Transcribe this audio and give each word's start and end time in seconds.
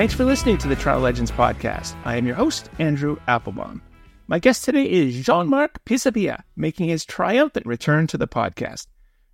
Thanks 0.00 0.14
for 0.14 0.24
listening 0.24 0.56
to 0.56 0.66
the 0.66 0.76
Toronto 0.76 1.02
Legends 1.02 1.30
podcast. 1.30 1.94
I 2.06 2.16
am 2.16 2.26
your 2.26 2.34
host, 2.34 2.70
Andrew 2.78 3.18
Applebaum. 3.28 3.82
My 4.28 4.38
guest 4.38 4.64
today 4.64 4.90
is 4.90 5.26
Jean 5.26 5.46
Marc 5.46 5.84
Pisapia, 5.84 6.42
making 6.56 6.88
his 6.88 7.04
triumphant 7.04 7.66
return 7.66 8.06
to 8.06 8.16
the 8.16 8.26
podcast. 8.26 8.86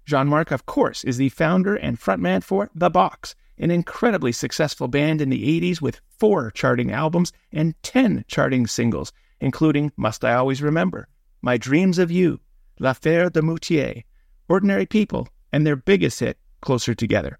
Jean 0.07 0.27
Marc, 0.27 0.51
of 0.51 0.67
course, 0.67 1.05
is 1.05 1.19
the 1.19 1.29
founder 1.29 1.77
and 1.77 2.01
frontman 2.01 2.43
for 2.43 2.69
The 2.75 2.91
Box, 2.91 3.37
an 3.59 3.71
incredibly 3.71 4.33
successful 4.33 4.89
band 4.89 5.21
in 5.21 5.31
the 5.31 5.61
80s 5.61 5.81
with 5.81 6.01
four 6.19 6.51
charting 6.51 6.91
albums 6.91 7.33
and 7.53 7.81
10 7.85 8.25
charting 8.27 8.67
singles, 8.67 9.13
including 9.41 9.93
Must 9.97 10.25
I 10.25 10.35
Always 10.35 10.63
Remember, 10.63 11.07
My 11.43 11.57
Dreams 11.57 11.97
of 11.97 12.11
You, 12.11 12.41
L'Affaire 12.81 13.31
Dumoutier, 13.31 14.03
Ordinary 14.49 14.87
People, 14.87 15.29
and 15.53 15.65
their 15.65 15.77
biggest 15.77 16.19
hit, 16.19 16.39
Closer 16.61 16.93
Together 16.93 17.39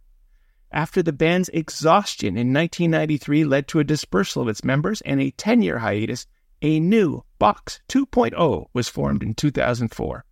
after 0.77 1.03
the 1.03 1.13
band's 1.13 1.49
exhaustion 1.55 2.37
in 2.37 2.53
1993 2.53 3.47
led 3.47 3.67
to 3.67 3.79
a 3.79 3.85
dispersal 3.85 4.43
of 4.43 4.49
its 4.49 4.63
members 4.63 5.01
and 5.07 5.23
a 5.23 5.31
10 5.31 5.63
year 5.63 5.79
hiatus, 5.79 6.27
a 6.61 6.79
new 6.79 7.25
Box 7.39 7.81
2.0 7.89 8.67
was 8.75 8.87
formed 8.87 9.23
in 9.23 9.33
2004. 9.33 10.25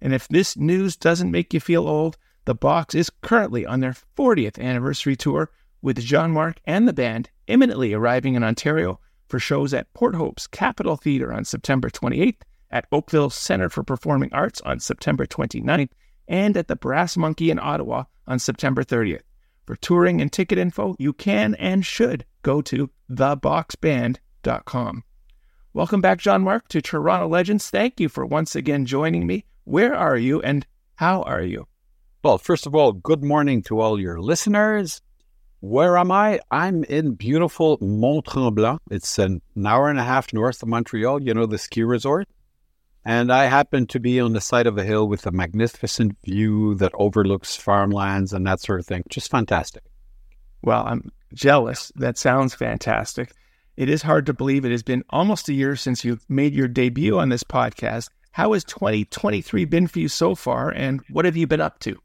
And 0.00 0.12
if 0.12 0.26
this 0.26 0.56
news 0.56 0.96
doesn't 0.96 1.30
make 1.30 1.54
you 1.54 1.60
feel 1.60 1.86
old, 1.86 2.18
the 2.46 2.54
Box 2.54 2.96
is 2.96 3.12
currently 3.22 3.64
on 3.64 3.78
their 3.78 3.94
40th 4.18 4.58
anniversary 4.58 5.14
tour, 5.14 5.50
with 5.80 6.00
Jean 6.00 6.32
Marc 6.32 6.58
and 6.64 6.88
the 6.88 6.92
band 6.92 7.30
imminently 7.46 7.94
arriving 7.94 8.34
in 8.34 8.42
Ontario 8.42 8.98
for 9.28 9.38
shows 9.38 9.72
at 9.72 9.92
Port 9.94 10.16
Hope's 10.16 10.48
Capitol 10.48 10.96
Theatre 10.96 11.32
on 11.32 11.44
September 11.44 11.88
28th, 11.88 12.42
at 12.72 12.86
Oakville 12.90 13.30
Centre 13.30 13.68
for 13.68 13.84
Performing 13.84 14.32
Arts 14.32 14.60
on 14.62 14.80
September 14.80 15.26
29th, 15.26 15.90
and 16.26 16.56
at 16.56 16.66
the 16.66 16.74
Brass 16.74 17.16
Monkey 17.16 17.52
in 17.52 17.60
Ottawa 17.60 18.04
on 18.26 18.40
September 18.40 18.82
30th. 18.82 19.22
For 19.64 19.76
touring 19.76 20.20
and 20.20 20.32
ticket 20.32 20.58
info, 20.58 20.96
you 20.98 21.12
can 21.12 21.54
and 21.54 21.86
should 21.86 22.24
go 22.42 22.60
to 22.62 22.90
theboxband.com. 23.10 25.04
Welcome 25.72 26.00
back, 26.00 26.18
Jean 26.18 26.42
Marc, 26.42 26.68
to 26.68 26.82
Toronto 26.82 27.28
Legends. 27.28 27.70
Thank 27.70 28.00
you 28.00 28.08
for 28.08 28.26
once 28.26 28.56
again 28.56 28.84
joining 28.86 29.26
me. 29.26 29.44
Where 29.64 29.94
are 29.94 30.16
you 30.16 30.42
and 30.42 30.66
how 30.96 31.22
are 31.22 31.42
you? 31.42 31.66
Well, 32.24 32.38
first 32.38 32.66
of 32.66 32.74
all, 32.74 32.92
good 32.92 33.22
morning 33.22 33.62
to 33.62 33.80
all 33.80 34.00
your 34.00 34.20
listeners. 34.20 35.00
Where 35.60 35.96
am 35.96 36.10
I? 36.10 36.40
I'm 36.50 36.82
in 36.84 37.14
beautiful 37.14 37.78
Mont 37.80 38.26
Tremblant. 38.26 38.80
It's 38.90 39.18
an 39.20 39.40
hour 39.64 39.88
and 39.88 39.98
a 39.98 40.04
half 40.04 40.32
north 40.32 40.60
of 40.62 40.68
Montreal, 40.68 41.22
you 41.22 41.34
know, 41.34 41.46
the 41.46 41.58
ski 41.58 41.84
resort. 41.84 42.28
And 43.04 43.32
I 43.32 43.46
happen 43.46 43.86
to 43.88 43.98
be 43.98 44.20
on 44.20 44.32
the 44.32 44.40
side 44.40 44.66
of 44.66 44.78
a 44.78 44.84
hill 44.84 45.08
with 45.08 45.26
a 45.26 45.32
magnificent 45.32 46.16
view 46.24 46.74
that 46.76 46.92
overlooks 46.94 47.56
farmlands 47.56 48.32
and 48.32 48.46
that 48.46 48.60
sort 48.60 48.78
of 48.80 48.86
thing. 48.86 49.02
Just 49.08 49.30
fantastic. 49.30 49.82
Well, 50.62 50.84
I'm 50.86 51.10
jealous. 51.34 51.90
That 51.96 52.16
sounds 52.16 52.54
fantastic. 52.54 53.32
It 53.76 53.88
is 53.88 54.02
hard 54.02 54.26
to 54.26 54.34
believe 54.34 54.64
it 54.64 54.70
has 54.70 54.82
been 54.82 55.02
almost 55.10 55.48
a 55.48 55.54
year 55.54 55.74
since 55.76 56.04
you 56.04 56.18
made 56.28 56.54
your 56.54 56.68
debut 56.68 57.18
on 57.18 57.30
this 57.30 57.42
podcast. 57.42 58.10
How 58.30 58.52
has 58.52 58.64
2023 58.64 59.64
been 59.64 59.86
for 59.88 59.98
you 59.98 60.08
so 60.08 60.34
far, 60.34 60.70
and 60.70 61.00
what 61.10 61.24
have 61.24 61.36
you 61.36 61.46
been 61.46 61.60
up 61.60 61.80
to? 61.80 62.00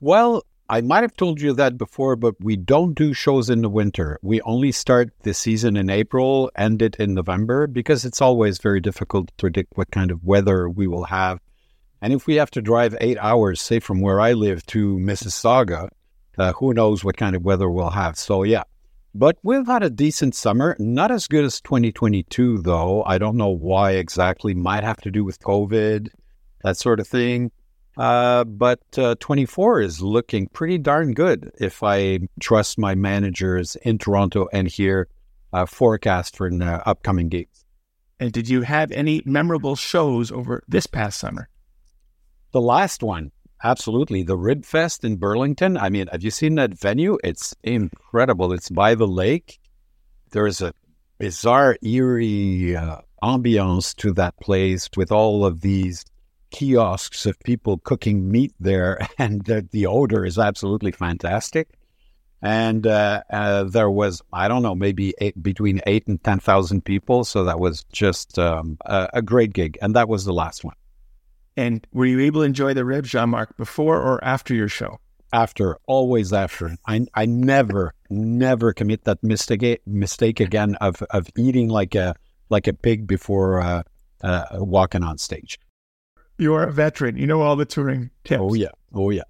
Well, 0.00 0.44
I 0.72 0.80
might 0.80 1.02
have 1.02 1.14
told 1.14 1.38
you 1.38 1.52
that 1.52 1.76
before, 1.76 2.16
but 2.16 2.34
we 2.40 2.56
don't 2.56 2.94
do 2.94 3.12
shows 3.12 3.50
in 3.50 3.60
the 3.60 3.68
winter. 3.68 4.18
We 4.22 4.40
only 4.40 4.72
start 4.72 5.12
the 5.20 5.34
season 5.34 5.76
in 5.76 5.90
April, 5.90 6.50
end 6.56 6.80
it 6.80 6.96
in 6.96 7.12
November, 7.12 7.66
because 7.66 8.06
it's 8.06 8.22
always 8.22 8.56
very 8.56 8.80
difficult 8.80 9.28
to 9.28 9.34
predict 9.34 9.76
what 9.76 9.90
kind 9.90 10.10
of 10.10 10.24
weather 10.24 10.70
we 10.70 10.86
will 10.86 11.04
have. 11.04 11.40
And 12.00 12.14
if 12.14 12.26
we 12.26 12.36
have 12.36 12.50
to 12.52 12.62
drive 12.62 12.96
eight 13.02 13.18
hours, 13.18 13.60
say 13.60 13.80
from 13.80 14.00
where 14.00 14.18
I 14.18 14.32
live 14.32 14.64
to 14.68 14.96
Mississauga, 14.96 15.90
uh, 16.38 16.54
who 16.54 16.72
knows 16.72 17.04
what 17.04 17.18
kind 17.18 17.36
of 17.36 17.44
weather 17.44 17.68
we'll 17.68 17.90
have. 17.90 18.16
So, 18.16 18.42
yeah. 18.42 18.62
But 19.14 19.36
we've 19.42 19.66
had 19.66 19.82
a 19.82 19.90
decent 19.90 20.34
summer, 20.34 20.74
not 20.78 21.10
as 21.10 21.28
good 21.28 21.44
as 21.44 21.60
2022, 21.60 22.62
though. 22.62 23.04
I 23.04 23.18
don't 23.18 23.36
know 23.36 23.50
why 23.50 23.90
exactly. 23.90 24.54
Might 24.54 24.84
have 24.84 25.02
to 25.02 25.10
do 25.10 25.22
with 25.22 25.38
COVID, 25.40 26.08
that 26.64 26.78
sort 26.78 26.98
of 26.98 27.06
thing. 27.06 27.52
Uh, 27.96 28.44
but 28.44 28.80
uh, 28.96 29.14
24 29.20 29.82
is 29.82 30.00
looking 30.00 30.46
pretty 30.48 30.78
darn 30.78 31.12
good 31.12 31.50
if 31.60 31.82
I 31.82 32.20
trust 32.40 32.78
my 32.78 32.94
managers 32.94 33.76
in 33.76 33.98
Toronto 33.98 34.48
and 34.52 34.66
here 34.66 35.08
uh, 35.52 35.66
forecast 35.66 36.36
for 36.36 36.50
the 36.50 36.88
upcoming 36.88 37.28
gigs. 37.28 37.64
And 38.18 38.32
did 38.32 38.48
you 38.48 38.62
have 38.62 38.92
any 38.92 39.20
memorable 39.26 39.76
shows 39.76 40.32
over 40.32 40.62
this 40.68 40.86
past 40.86 41.18
summer? 41.18 41.48
The 42.52 42.60
last 42.60 43.02
one, 43.02 43.32
absolutely. 43.62 44.22
The 44.22 44.36
Rib 44.36 44.64
Fest 44.64 45.04
in 45.04 45.16
Burlington. 45.16 45.76
I 45.76 45.90
mean, 45.90 46.06
have 46.06 46.22
you 46.22 46.30
seen 46.30 46.54
that 46.54 46.78
venue? 46.78 47.18
It's 47.24 47.54
incredible. 47.62 48.52
It's 48.52 48.70
by 48.70 48.94
the 48.94 49.08
lake. 49.08 49.58
There's 50.30 50.62
a 50.62 50.72
bizarre, 51.18 51.76
eerie 51.82 52.76
uh, 52.76 52.98
ambiance 53.22 53.94
to 53.96 54.12
that 54.14 54.38
place 54.40 54.88
with 54.96 55.12
all 55.12 55.44
of 55.44 55.60
these 55.60 56.04
kiosks 56.52 57.26
of 57.26 57.38
people 57.40 57.78
cooking 57.78 58.30
meat 58.30 58.54
there, 58.60 59.00
and 59.18 59.44
the, 59.44 59.66
the 59.72 59.86
odor 59.86 60.24
is 60.24 60.38
absolutely 60.38 60.92
fantastic. 60.92 61.68
And 62.42 62.86
uh, 62.88 63.22
uh, 63.30 63.64
there 63.64 63.90
was, 63.90 64.20
I 64.32 64.48
don't 64.48 64.62
know, 64.62 64.74
maybe 64.74 65.14
eight, 65.18 65.40
between 65.40 65.80
eight 65.86 66.08
and 66.08 66.22
10,000 66.22 66.84
people. 66.84 67.24
So 67.24 67.44
that 67.44 67.60
was 67.60 67.84
just 67.92 68.36
um, 68.36 68.78
a, 68.84 69.08
a, 69.14 69.22
great 69.22 69.52
gig. 69.52 69.78
And 69.80 69.94
that 69.94 70.08
was 70.08 70.24
the 70.24 70.32
last 70.32 70.64
one. 70.64 70.74
And 71.56 71.86
were 71.92 72.04
you 72.04 72.18
able 72.18 72.40
to 72.40 72.44
enjoy 72.44 72.74
the 72.74 72.84
ribs, 72.84 73.10
Jean 73.10 73.30
Marc, 73.30 73.56
before 73.56 73.96
or 74.00 74.22
after 74.24 74.54
your 74.54 74.68
show? 74.68 74.98
After, 75.32 75.78
always 75.86 76.32
after. 76.32 76.76
I, 76.84 77.06
I 77.14 77.26
never, 77.26 77.94
never 78.10 78.72
commit 78.72 79.04
that 79.04 79.22
mistake 79.22 79.80
mistake 79.86 80.40
again 80.40 80.74
of, 80.80 81.00
of 81.10 81.28
eating 81.38 81.68
like 81.68 81.94
a 81.94 82.16
like 82.48 82.66
a 82.66 82.74
pig 82.74 83.06
before 83.06 83.62
uh, 83.62 83.82
uh 84.22 84.44
walking 84.52 85.02
on 85.02 85.16
stage. 85.16 85.58
You're 86.42 86.64
a 86.64 86.72
veteran. 86.72 87.16
You 87.16 87.26
know 87.26 87.40
all 87.40 87.56
the 87.56 87.64
touring 87.64 88.10
tips. 88.24 88.42
Oh, 88.42 88.54
yeah. 88.54 88.70
Oh, 88.92 89.10
yeah. 89.10 89.22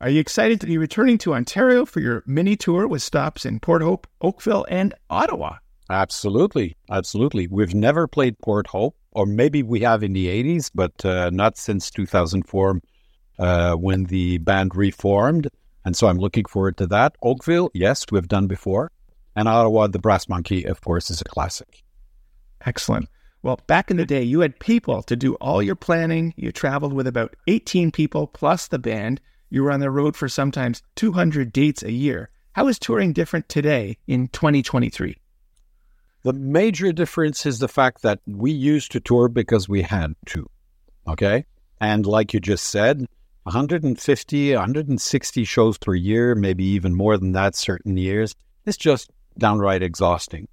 Are 0.00 0.08
you 0.08 0.18
excited 0.18 0.60
to 0.60 0.66
be 0.66 0.76
returning 0.76 1.18
to 1.18 1.34
Ontario 1.34 1.84
for 1.84 2.00
your 2.00 2.22
mini 2.26 2.56
tour 2.56 2.88
with 2.88 3.02
stops 3.02 3.44
in 3.44 3.60
Port 3.60 3.82
Hope, 3.82 4.06
Oakville, 4.20 4.66
and 4.68 4.94
Ottawa? 5.10 5.56
Absolutely. 5.88 6.76
Absolutely. 6.90 7.46
We've 7.46 7.74
never 7.74 8.08
played 8.08 8.38
Port 8.38 8.66
Hope, 8.66 8.96
or 9.12 9.26
maybe 9.26 9.62
we 9.62 9.80
have 9.80 10.02
in 10.02 10.12
the 10.12 10.26
80s, 10.26 10.70
but 10.74 11.04
uh, 11.04 11.30
not 11.30 11.56
since 11.56 11.90
2004 11.90 12.80
uh, 13.38 13.74
when 13.74 14.04
the 14.04 14.38
band 14.38 14.74
reformed. 14.74 15.48
And 15.84 15.96
so 15.96 16.08
I'm 16.08 16.18
looking 16.18 16.44
forward 16.46 16.76
to 16.78 16.86
that. 16.88 17.16
Oakville, 17.22 17.70
yes, 17.74 18.04
we've 18.10 18.28
done 18.28 18.46
before. 18.46 18.90
And 19.36 19.48
Ottawa, 19.48 19.86
the 19.86 19.98
Brass 19.98 20.28
Monkey, 20.28 20.64
of 20.64 20.80
course, 20.80 21.10
is 21.10 21.20
a 21.20 21.24
classic. 21.24 21.82
Excellent. 22.66 23.08
Well, 23.42 23.60
back 23.66 23.90
in 23.90 23.96
the 23.96 24.04
day, 24.04 24.22
you 24.22 24.40
had 24.40 24.58
people 24.58 25.02
to 25.04 25.16
do 25.16 25.34
all 25.36 25.62
your 25.62 25.74
planning. 25.74 26.34
You 26.36 26.52
traveled 26.52 26.92
with 26.92 27.06
about 27.06 27.34
18 27.46 27.90
people 27.90 28.26
plus 28.26 28.68
the 28.68 28.78
band. 28.78 29.20
You 29.48 29.62
were 29.62 29.72
on 29.72 29.80
the 29.80 29.90
road 29.90 30.14
for 30.14 30.28
sometimes 30.28 30.82
200 30.96 31.52
dates 31.52 31.82
a 31.82 31.90
year. 31.90 32.30
How 32.52 32.68
is 32.68 32.78
touring 32.78 33.12
different 33.12 33.48
today 33.48 33.96
in 34.06 34.28
2023? 34.28 35.16
The 36.22 36.32
major 36.34 36.92
difference 36.92 37.46
is 37.46 37.58
the 37.58 37.68
fact 37.68 38.02
that 38.02 38.20
we 38.26 38.50
used 38.50 38.92
to 38.92 39.00
tour 39.00 39.28
because 39.28 39.68
we 39.68 39.80
had 39.80 40.14
to. 40.26 40.46
Okay. 41.08 41.46
And 41.80 42.04
like 42.04 42.34
you 42.34 42.40
just 42.40 42.64
said, 42.64 43.06
150, 43.44 44.54
160 44.54 45.44
shows 45.44 45.78
per 45.78 45.94
year, 45.94 46.34
maybe 46.34 46.64
even 46.64 46.94
more 46.94 47.16
than 47.16 47.32
that 47.32 47.56
certain 47.56 47.96
years, 47.96 48.34
It's 48.66 48.76
just 48.76 49.10
downright 49.38 49.82
exhausting. 49.82 50.46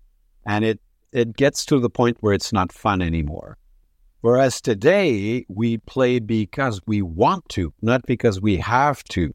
And 0.45 0.63
it 0.63 0.79
it 1.11 1.35
gets 1.35 1.65
to 1.65 1.79
the 1.79 1.89
point 1.89 2.17
where 2.19 2.33
it's 2.33 2.53
not 2.53 2.71
fun 2.71 3.01
anymore. 3.01 3.57
Whereas 4.21 4.61
today, 4.61 5.45
we 5.47 5.77
play 5.77 6.19
because 6.19 6.81
we 6.87 7.01
want 7.01 7.47
to, 7.49 7.73
not 7.81 8.05
because 8.05 8.41
we 8.41 8.57
have 8.57 9.03
to. 9.05 9.33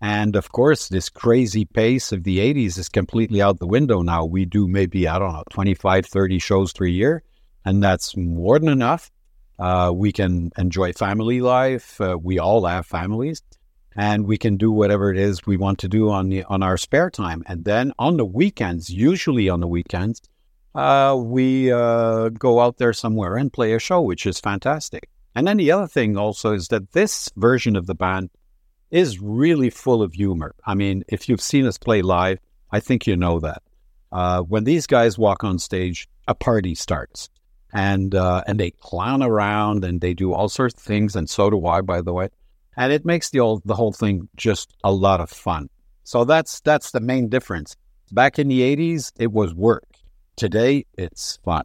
And 0.00 0.34
of 0.36 0.50
course, 0.50 0.88
this 0.88 1.08
crazy 1.08 1.64
pace 1.64 2.12
of 2.12 2.24
the 2.24 2.38
80s 2.38 2.78
is 2.78 2.88
completely 2.88 3.40
out 3.40 3.58
the 3.58 3.66
window 3.66 4.02
now. 4.02 4.24
We 4.24 4.44
do 4.44 4.66
maybe, 4.66 5.06
I 5.06 5.18
don't 5.18 5.32
know, 5.32 5.44
25, 5.50 6.06
30 6.06 6.38
shows 6.38 6.72
per 6.72 6.86
year, 6.86 7.22
and 7.64 7.82
that's 7.82 8.16
more 8.16 8.58
than 8.58 8.68
enough. 8.68 9.10
Uh, 9.58 9.92
we 9.94 10.10
can 10.10 10.50
enjoy 10.58 10.92
family 10.92 11.40
life. 11.40 12.00
Uh, 12.00 12.18
we 12.20 12.40
all 12.40 12.64
have 12.66 12.84
families, 12.84 13.42
and 13.94 14.26
we 14.26 14.38
can 14.38 14.56
do 14.56 14.72
whatever 14.72 15.12
it 15.12 15.18
is 15.18 15.46
we 15.46 15.56
want 15.56 15.78
to 15.80 15.88
do 15.88 16.10
on 16.10 16.30
the 16.30 16.42
on 16.44 16.64
our 16.64 16.76
spare 16.76 17.10
time. 17.10 17.44
And 17.46 17.64
then 17.64 17.92
on 17.98 18.16
the 18.16 18.24
weekends, 18.24 18.90
usually 18.90 19.48
on 19.48 19.60
the 19.60 19.68
weekends, 19.68 20.20
uh, 20.74 21.16
we 21.18 21.70
uh, 21.72 22.28
go 22.30 22.60
out 22.60 22.78
there 22.78 22.92
somewhere 22.92 23.36
and 23.36 23.52
play 23.52 23.74
a 23.74 23.78
show, 23.78 24.00
which 24.00 24.26
is 24.26 24.40
fantastic. 24.40 25.08
And 25.34 25.46
then 25.46 25.56
the 25.56 25.72
other 25.72 25.86
thing 25.86 26.16
also 26.16 26.52
is 26.52 26.68
that 26.68 26.92
this 26.92 27.30
version 27.36 27.76
of 27.76 27.86
the 27.86 27.94
band 27.94 28.30
is 28.90 29.20
really 29.20 29.70
full 29.70 30.02
of 30.02 30.12
humor. 30.12 30.54
I 30.66 30.74
mean, 30.74 31.04
if 31.08 31.28
you've 31.28 31.40
seen 31.40 31.66
us 31.66 31.78
play 31.78 32.02
live, 32.02 32.38
I 32.70 32.80
think 32.80 33.06
you 33.06 33.16
know 33.16 33.40
that. 33.40 33.62
Uh, 34.10 34.42
when 34.42 34.64
these 34.64 34.86
guys 34.86 35.18
walk 35.18 35.42
on 35.42 35.58
stage, 35.58 36.06
a 36.28 36.34
party 36.34 36.74
starts, 36.74 37.30
and 37.72 38.14
uh, 38.14 38.44
and 38.46 38.60
they 38.60 38.70
clown 38.70 39.22
around 39.22 39.84
and 39.84 40.02
they 40.02 40.12
do 40.12 40.34
all 40.34 40.50
sorts 40.50 40.74
of 40.74 40.82
things, 40.82 41.16
and 41.16 41.30
so 41.30 41.48
do 41.48 41.66
I, 41.66 41.80
by 41.80 42.02
the 42.02 42.12
way. 42.12 42.28
And 42.76 42.92
it 42.92 43.06
makes 43.06 43.30
the 43.30 43.40
old, 43.40 43.62
the 43.64 43.74
whole 43.74 43.92
thing 43.92 44.28
just 44.36 44.74
a 44.84 44.92
lot 44.92 45.20
of 45.20 45.30
fun. 45.30 45.70
So 46.04 46.24
that's 46.24 46.60
that's 46.60 46.90
the 46.90 47.00
main 47.00 47.30
difference 47.30 47.74
Back 48.12 48.38
in 48.38 48.48
the 48.48 48.60
80s, 48.60 49.10
it 49.18 49.32
was 49.32 49.54
work. 49.54 49.84
Today, 50.36 50.86
it's 50.96 51.38
fun. 51.44 51.64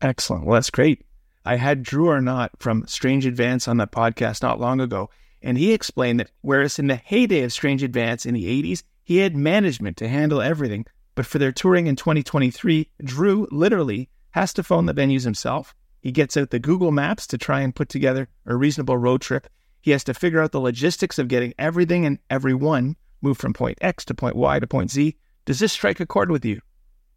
Excellent. 0.00 0.44
Well, 0.44 0.54
that's 0.54 0.70
great. 0.70 1.04
I 1.44 1.56
had 1.56 1.82
Drew 1.82 2.08
Arnott 2.08 2.52
from 2.58 2.86
Strange 2.86 3.26
Advance 3.26 3.66
on 3.66 3.78
the 3.78 3.86
podcast 3.86 4.42
not 4.42 4.60
long 4.60 4.80
ago, 4.80 5.10
and 5.40 5.58
he 5.58 5.72
explained 5.72 6.20
that 6.20 6.30
whereas 6.42 6.78
in 6.78 6.86
the 6.86 6.96
heyday 6.96 7.42
of 7.42 7.52
Strange 7.52 7.82
Advance 7.82 8.26
in 8.26 8.34
the 8.34 8.44
80s, 8.44 8.82
he 9.02 9.18
had 9.18 9.34
management 9.34 9.96
to 9.96 10.08
handle 10.08 10.40
everything, 10.40 10.86
but 11.14 11.26
for 11.26 11.38
their 11.38 11.50
touring 11.50 11.86
in 11.86 11.96
2023, 11.96 12.88
Drew 13.02 13.48
literally 13.50 14.08
has 14.30 14.52
to 14.54 14.62
phone 14.62 14.86
the 14.86 14.94
venues 14.94 15.24
himself. 15.24 15.74
He 16.00 16.12
gets 16.12 16.36
out 16.36 16.50
the 16.50 16.58
Google 16.58 16.92
Maps 16.92 17.26
to 17.28 17.38
try 17.38 17.60
and 17.60 17.74
put 17.74 17.88
together 17.88 18.28
a 18.46 18.54
reasonable 18.54 18.98
road 18.98 19.20
trip. 19.20 19.48
He 19.80 19.90
has 19.92 20.04
to 20.04 20.14
figure 20.14 20.40
out 20.40 20.52
the 20.52 20.60
logistics 20.60 21.18
of 21.18 21.28
getting 21.28 21.54
everything 21.58 22.06
and 22.06 22.18
everyone 22.30 22.96
moved 23.20 23.40
from 23.40 23.52
point 23.52 23.78
X 23.80 24.04
to 24.06 24.14
point 24.14 24.36
Y 24.36 24.60
to 24.60 24.66
point 24.66 24.90
Z. 24.90 25.16
Does 25.44 25.58
this 25.58 25.72
strike 25.72 26.00
a 26.00 26.06
chord 26.06 26.30
with 26.30 26.44
you? 26.44 26.60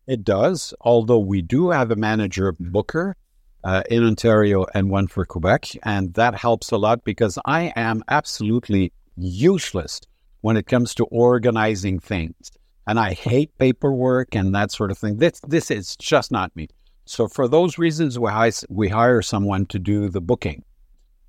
It 0.07 0.23
does, 0.23 0.73
although 0.81 1.19
we 1.19 1.41
do 1.41 1.69
have 1.69 1.91
a 1.91 1.95
manager 1.95 2.55
booker 2.59 3.15
uh, 3.63 3.81
in 3.89 4.03
Ontario 4.03 4.65
and 4.73 4.89
one 4.89 5.07
for 5.07 5.25
Quebec. 5.25 5.69
And 5.83 6.13
that 6.13 6.35
helps 6.35 6.71
a 6.71 6.77
lot 6.77 7.03
because 7.03 7.39
I 7.45 7.73
am 7.75 8.03
absolutely 8.07 8.93
useless 9.17 10.01
when 10.41 10.57
it 10.57 10.67
comes 10.67 10.93
to 10.95 11.05
organizing 11.05 11.99
things. 11.99 12.51
And 12.87 12.99
I 12.99 13.13
hate 13.13 13.57
paperwork 13.57 14.35
and 14.35 14.53
that 14.53 14.71
sort 14.71 14.91
of 14.91 14.97
thing. 14.99 15.17
This, 15.17 15.39
this 15.47 15.71
is 15.71 15.95
just 15.95 16.31
not 16.31 16.55
me. 16.55 16.67
So 17.05 17.27
for 17.27 17.47
those 17.47 17.79
reasons, 17.79 18.19
we 18.19 18.29
hire, 18.29 18.51
we 18.69 18.89
hire 18.89 19.23
someone 19.23 19.65
to 19.67 19.79
do 19.79 20.09
the 20.09 20.21
booking. 20.21 20.63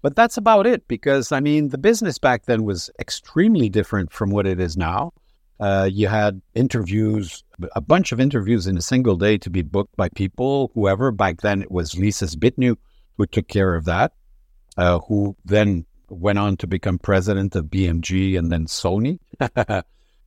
But 0.03 0.15
that's 0.15 0.37
about 0.37 0.67
it 0.67 0.87
because, 0.87 1.33
I 1.33 1.41
mean, 1.41 1.71
the 1.71 1.79
business 1.79 2.19
back 2.19 2.45
then 2.45 2.65
was 2.65 2.91
extremely 3.01 3.71
different 3.71 4.13
from 4.13 4.31
what 4.31 4.47
it 4.47 4.61
is 4.61 4.77
now. 4.77 5.13
Uh, 5.59 5.89
you 5.91 6.07
had 6.09 6.43
interviews, 6.55 7.43
a 7.75 7.81
bunch 7.81 8.13
of 8.13 8.21
interviews 8.21 8.67
in 8.67 8.77
a 8.77 8.83
single 8.83 9.17
day 9.17 9.39
to 9.39 9.49
be 9.49 9.63
booked 9.63 9.97
by 9.97 10.09
people, 10.11 10.71
whoever. 10.75 11.11
Back 11.11 11.41
then, 11.41 11.63
it 11.63 11.71
was 11.71 11.97
Lisa 11.97 12.27
Zbytniuk 12.27 12.77
who 13.17 13.27
took 13.27 13.49
care 13.49 13.75
of 13.75 13.87
that, 13.87 14.13
uh, 14.77 14.99
who 15.01 15.37
then 15.45 15.87
went 16.09 16.39
on 16.39 16.57
to 16.59 16.67
become 16.67 16.99
president 16.99 17.57
of 17.57 17.67
BMG 17.67 18.39
and 18.39 18.53
then 18.53 18.67
Sony. 18.67 19.19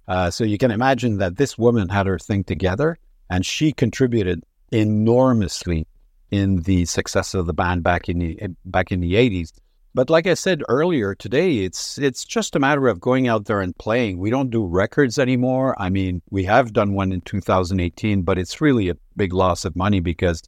uh, 0.07 0.31
so 0.31 0.43
you 0.43 0.57
can 0.57 0.71
imagine 0.71 1.17
that 1.17 1.37
this 1.37 1.57
woman 1.57 1.89
had 1.89 2.07
her 2.07 2.19
thing 2.19 2.43
together 2.43 2.97
and 3.29 3.45
she 3.45 3.71
contributed 3.71 4.43
enormously 4.71 5.87
in 6.31 6.61
the 6.63 6.85
success 6.85 7.33
of 7.33 7.45
the 7.45 7.53
band 7.53 7.83
back 7.83 8.09
in 8.09 8.19
the 8.19 8.39
back 8.65 8.91
in 8.91 8.99
the 8.99 9.13
80s. 9.13 9.51
But 9.93 10.09
like 10.09 10.27
I 10.27 10.35
said 10.35 10.61
earlier 10.69 11.15
today, 11.15 11.59
it's 11.59 11.97
it's 11.97 12.23
just 12.23 12.55
a 12.55 12.59
matter 12.59 12.87
of 12.87 12.99
going 12.99 13.27
out 13.27 13.45
there 13.45 13.61
and 13.61 13.75
playing. 13.77 14.19
We 14.19 14.29
don't 14.29 14.51
do 14.51 14.65
records 14.65 15.17
anymore. 15.17 15.75
I 15.81 15.89
mean, 15.89 16.21
we 16.29 16.43
have 16.43 16.73
done 16.73 16.93
one 16.93 17.11
in 17.11 17.21
2018, 17.21 18.21
but 18.21 18.37
it's 18.37 18.61
really 18.61 18.89
a 18.89 18.97
big 19.15 19.33
loss 19.33 19.65
of 19.65 19.75
money 19.75 19.99
because, 19.99 20.43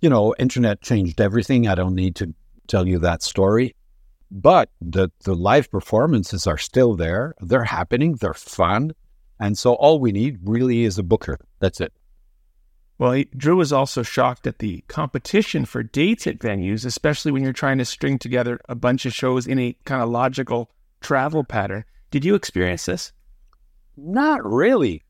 you 0.00 0.10
know, 0.10 0.34
internet 0.38 0.80
changed 0.82 1.20
everything. 1.20 1.68
I 1.68 1.76
don't 1.76 1.94
need 1.94 2.16
to 2.16 2.34
tell 2.66 2.86
you 2.88 2.98
that 2.98 3.22
story. 3.22 3.76
But 4.32 4.70
the 4.80 5.10
the 5.24 5.34
live 5.34 5.70
performances 5.70 6.46
are 6.46 6.58
still 6.58 6.96
there. 6.96 7.34
They're 7.40 7.64
happening. 7.64 8.14
They're 8.14 8.34
fun. 8.34 8.92
And 9.38 9.56
so 9.56 9.74
all 9.74 10.00
we 10.00 10.10
need 10.10 10.38
really 10.42 10.84
is 10.84 10.98
a 10.98 11.02
booker. 11.02 11.38
That's 11.60 11.80
it. 11.80 11.92
Well, 13.02 13.24
Drew 13.36 13.56
was 13.56 13.72
also 13.72 14.04
shocked 14.04 14.46
at 14.46 14.60
the 14.60 14.84
competition 14.86 15.64
for 15.64 15.82
dates 15.82 16.24
at 16.28 16.38
venues, 16.38 16.86
especially 16.86 17.32
when 17.32 17.42
you're 17.42 17.52
trying 17.52 17.78
to 17.78 17.84
string 17.84 18.16
together 18.16 18.60
a 18.68 18.76
bunch 18.76 19.06
of 19.06 19.12
shows 19.12 19.44
in 19.44 19.58
a 19.58 19.76
kind 19.84 20.00
of 20.00 20.08
logical 20.08 20.70
travel 21.00 21.42
pattern. 21.42 21.84
Did 22.12 22.24
you 22.24 22.36
experience 22.36 22.86
this? 22.86 23.12
Not 23.96 24.48
really. 24.48 25.02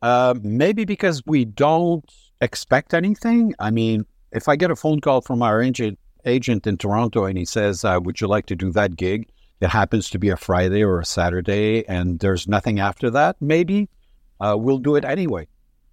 Uh, 0.00 0.34
maybe 0.40 0.84
because 0.84 1.26
we 1.26 1.44
don't 1.44 2.08
expect 2.40 2.94
anything. 2.94 3.52
I 3.58 3.72
mean, 3.72 4.06
if 4.30 4.48
I 4.48 4.54
get 4.54 4.70
a 4.70 4.76
phone 4.76 5.00
call 5.00 5.20
from 5.20 5.42
our 5.42 5.60
agent, 5.60 5.98
agent 6.24 6.68
in 6.68 6.76
Toronto 6.76 7.24
and 7.24 7.36
he 7.36 7.46
says, 7.46 7.84
uh, 7.84 7.98
Would 8.00 8.20
you 8.20 8.28
like 8.28 8.46
to 8.46 8.54
do 8.54 8.70
that 8.74 8.94
gig? 8.96 9.28
It 9.60 9.70
happens 9.70 10.08
to 10.10 10.20
be 10.20 10.28
a 10.28 10.36
Friday 10.36 10.84
or 10.84 11.00
a 11.00 11.04
Saturday 11.04 11.84
and 11.88 12.20
there's 12.20 12.46
nothing 12.46 12.78
after 12.78 13.10
that, 13.10 13.34
maybe 13.40 13.88
uh, 14.38 14.54
we'll 14.56 14.78
do 14.78 14.94
it 14.94 15.04
anyway. 15.04 15.48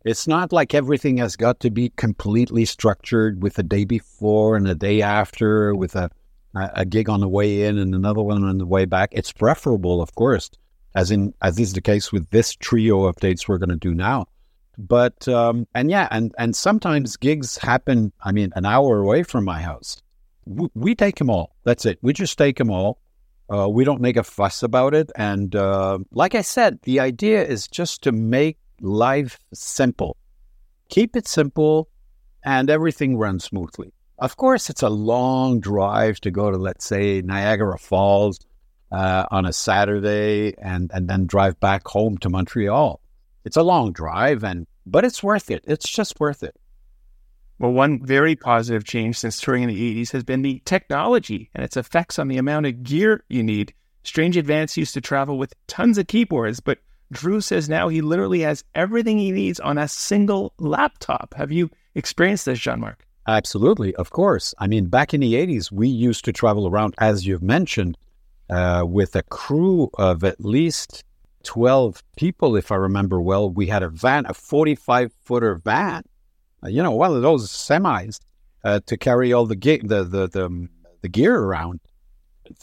It's 0.07 0.25
not 0.25 0.53
like 0.53 0.73
everything 0.73 1.17
has 1.17 1.35
got 1.35 1.59
to 1.59 1.69
be 1.69 1.89
completely 1.89 2.63
structured 2.63 3.43
with 3.43 3.59
a 3.59 3.63
day 3.63 3.83
before 3.83 4.55
and 4.55 4.65
a 4.65 4.73
day 4.73 5.01
after, 5.01 5.75
with 5.75 5.97
a, 5.97 6.09
a 6.55 6.85
gig 6.85 7.09
on 7.09 7.19
the 7.19 7.27
way 7.27 7.63
in 7.63 7.77
and 7.77 7.93
another 7.93 8.21
one 8.21 8.45
on 8.45 8.57
the 8.57 8.65
way 8.65 8.85
back. 8.85 9.09
It's 9.11 9.33
preferable, 9.33 10.01
of 10.01 10.15
course, 10.15 10.49
as 10.95 11.11
in 11.11 11.33
as 11.41 11.59
is 11.59 11.73
the 11.73 11.81
case 11.81 12.13
with 12.13 12.29
this 12.29 12.55
trio 12.55 13.03
of 13.03 13.17
dates 13.17 13.49
we're 13.49 13.57
going 13.57 13.69
to 13.69 13.75
do 13.75 13.93
now. 13.93 14.27
But 14.77 15.27
um, 15.27 15.67
and 15.75 15.91
yeah, 15.91 16.07
and 16.09 16.33
and 16.37 16.55
sometimes 16.55 17.17
gigs 17.17 17.57
happen. 17.57 18.13
I 18.23 18.31
mean, 18.31 18.53
an 18.55 18.65
hour 18.65 18.99
away 18.99 19.23
from 19.23 19.43
my 19.43 19.61
house. 19.61 20.01
We, 20.45 20.69
we 20.73 20.95
take 20.95 21.17
them 21.17 21.29
all. 21.29 21.53
That's 21.65 21.85
it. 21.85 21.99
We 22.01 22.13
just 22.13 22.37
take 22.37 22.57
them 22.57 22.71
all. 22.71 23.01
Uh, 23.49 23.67
we 23.67 23.83
don't 23.83 23.99
make 23.99 24.15
a 24.15 24.23
fuss 24.23 24.63
about 24.63 24.93
it. 24.93 25.11
And 25.17 25.53
uh, 25.53 25.99
like 26.11 26.33
I 26.33 26.41
said, 26.41 26.79
the 26.83 27.01
idea 27.01 27.43
is 27.43 27.67
just 27.67 28.03
to 28.03 28.13
make 28.13 28.57
life 28.81 29.39
simple. 29.53 30.17
Keep 30.89 31.15
it 31.15 31.27
simple 31.27 31.89
and 32.43 32.69
everything 32.69 33.17
runs 33.17 33.43
smoothly. 33.43 33.93
Of 34.19 34.37
course, 34.37 34.69
it's 34.69 34.81
a 34.81 34.89
long 34.89 35.59
drive 35.59 36.19
to 36.21 36.31
go 36.31 36.49
to, 36.49 36.57
let's 36.57 36.85
say, 36.85 37.21
Niagara 37.21 37.77
Falls 37.77 38.39
uh, 38.91 39.25
on 39.29 39.45
a 39.45 39.53
Saturday 39.53 40.55
and, 40.57 40.89
and 40.93 41.07
then 41.07 41.27
drive 41.27 41.59
back 41.59 41.87
home 41.87 42.17
to 42.19 42.29
Montreal. 42.29 42.99
It's 43.45 43.57
a 43.57 43.63
long 43.63 43.91
drive, 43.91 44.43
and 44.43 44.65
but 44.85 45.05
it's 45.05 45.21
worth 45.21 45.51
it. 45.51 45.63
It's 45.67 45.87
just 45.87 46.19
worth 46.19 46.43
it. 46.43 46.55
Well, 47.59 47.71
one 47.71 48.05
very 48.05 48.35
positive 48.35 48.83
change 48.83 49.17
since 49.17 49.39
touring 49.39 49.63
in 49.63 49.69
the 49.69 50.01
80s 50.01 50.11
has 50.11 50.23
been 50.23 50.41
the 50.41 50.61
technology 50.65 51.49
and 51.53 51.63
its 51.63 51.77
effects 51.77 52.19
on 52.19 52.27
the 52.27 52.37
amount 52.37 52.65
of 52.65 52.83
gear 52.83 53.23
you 53.29 53.43
need. 53.43 53.73
Strange 54.03 54.37
Advance 54.37 54.77
used 54.77 54.93
to 54.93 55.01
travel 55.01 55.37
with 55.37 55.53
tons 55.67 55.97
of 55.97 56.07
keyboards, 56.07 56.59
but 56.59 56.79
Drew 57.11 57.41
says 57.41 57.69
now 57.69 57.87
he 57.87 58.01
literally 58.01 58.41
has 58.41 58.63
everything 58.75 59.17
he 59.17 59.31
needs 59.31 59.59
on 59.59 59.77
a 59.77 59.87
single 59.87 60.53
laptop. 60.59 61.33
Have 61.35 61.51
you 61.51 61.69
experienced 61.95 62.45
this, 62.45 62.59
Jean 62.59 62.79
Marc? 62.79 63.05
Absolutely, 63.27 63.93
of 63.95 64.09
course. 64.11 64.53
I 64.57 64.67
mean, 64.67 64.85
back 64.85 65.13
in 65.13 65.21
the 65.21 65.33
80s, 65.33 65.71
we 65.71 65.87
used 65.87 66.23
to 66.25 66.33
travel 66.33 66.67
around, 66.67 66.95
as 66.97 67.25
you've 67.25 67.43
mentioned, 67.43 67.97
uh, 68.49 68.83
with 68.87 69.15
a 69.15 69.23
crew 69.23 69.89
of 69.97 70.23
at 70.23 70.43
least 70.43 71.03
12 71.43 72.03
people, 72.17 72.55
if 72.55 72.71
I 72.71 72.75
remember 72.75 73.21
well. 73.21 73.49
We 73.49 73.67
had 73.67 73.83
a 73.83 73.89
van, 73.89 74.25
a 74.27 74.33
45 74.33 75.11
footer 75.23 75.55
van, 75.55 76.03
uh, 76.63 76.69
you 76.69 76.81
know, 76.81 76.91
one 76.91 77.13
of 77.13 77.21
those 77.21 77.49
semis 77.49 78.19
uh, 78.63 78.79
to 78.85 78.97
carry 78.97 79.33
all 79.33 79.45
the, 79.45 79.55
ge- 79.55 79.83
the, 79.83 80.03
the, 80.03 80.27
the, 80.27 80.69
the 81.01 81.09
gear 81.09 81.37
around. 81.37 81.79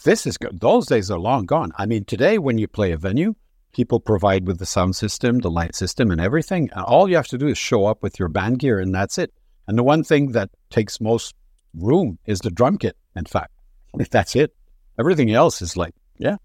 This 0.05 0.27
is 0.27 0.39
good. 0.39 0.61
Those 0.61 0.87
days 0.87 1.11
are 1.11 1.19
long 1.19 1.45
gone. 1.45 1.73
I 1.77 1.85
mean, 1.85 2.05
today, 2.05 2.39
when 2.39 2.57
you 2.57 2.67
play 2.67 2.93
a 2.93 2.97
venue, 2.97 3.35
people 3.75 4.01
provide 4.01 4.47
with 4.47 4.59
the 4.59 4.67
sound 4.67 4.97
system, 4.97 5.41
the 5.41 5.51
light 5.51 5.75
system, 5.75 6.11
and 6.11 6.21
everything. 6.21 6.71
All 6.73 7.09
you 7.09 7.17
have 7.17 7.29
to 7.29 7.39
do 7.39 7.49
is 7.49 7.59
show 7.59 7.87
up 7.87 8.03
with 8.03 8.19
your 8.19 8.29
band 8.29 8.61
gear, 8.61 8.79
and 8.79 8.95
that's 8.95 9.19
it. 9.19 9.33
And 9.67 9.77
the 9.77 9.83
one 9.83 10.05
thing 10.05 10.33
that 10.33 10.51
takes 10.71 11.01
most 11.01 11.35
room 11.75 12.19
is 12.27 12.41
the 12.41 12.51
drum 12.51 12.79
kit, 12.79 12.97
in 13.17 13.25
fact. 13.25 13.53
If 13.99 14.11
that's 14.11 14.37
it, 14.37 14.55
everything 14.99 15.33
else 15.33 15.63
is 15.63 15.77
like, 15.77 15.95
yeah. 16.19 16.37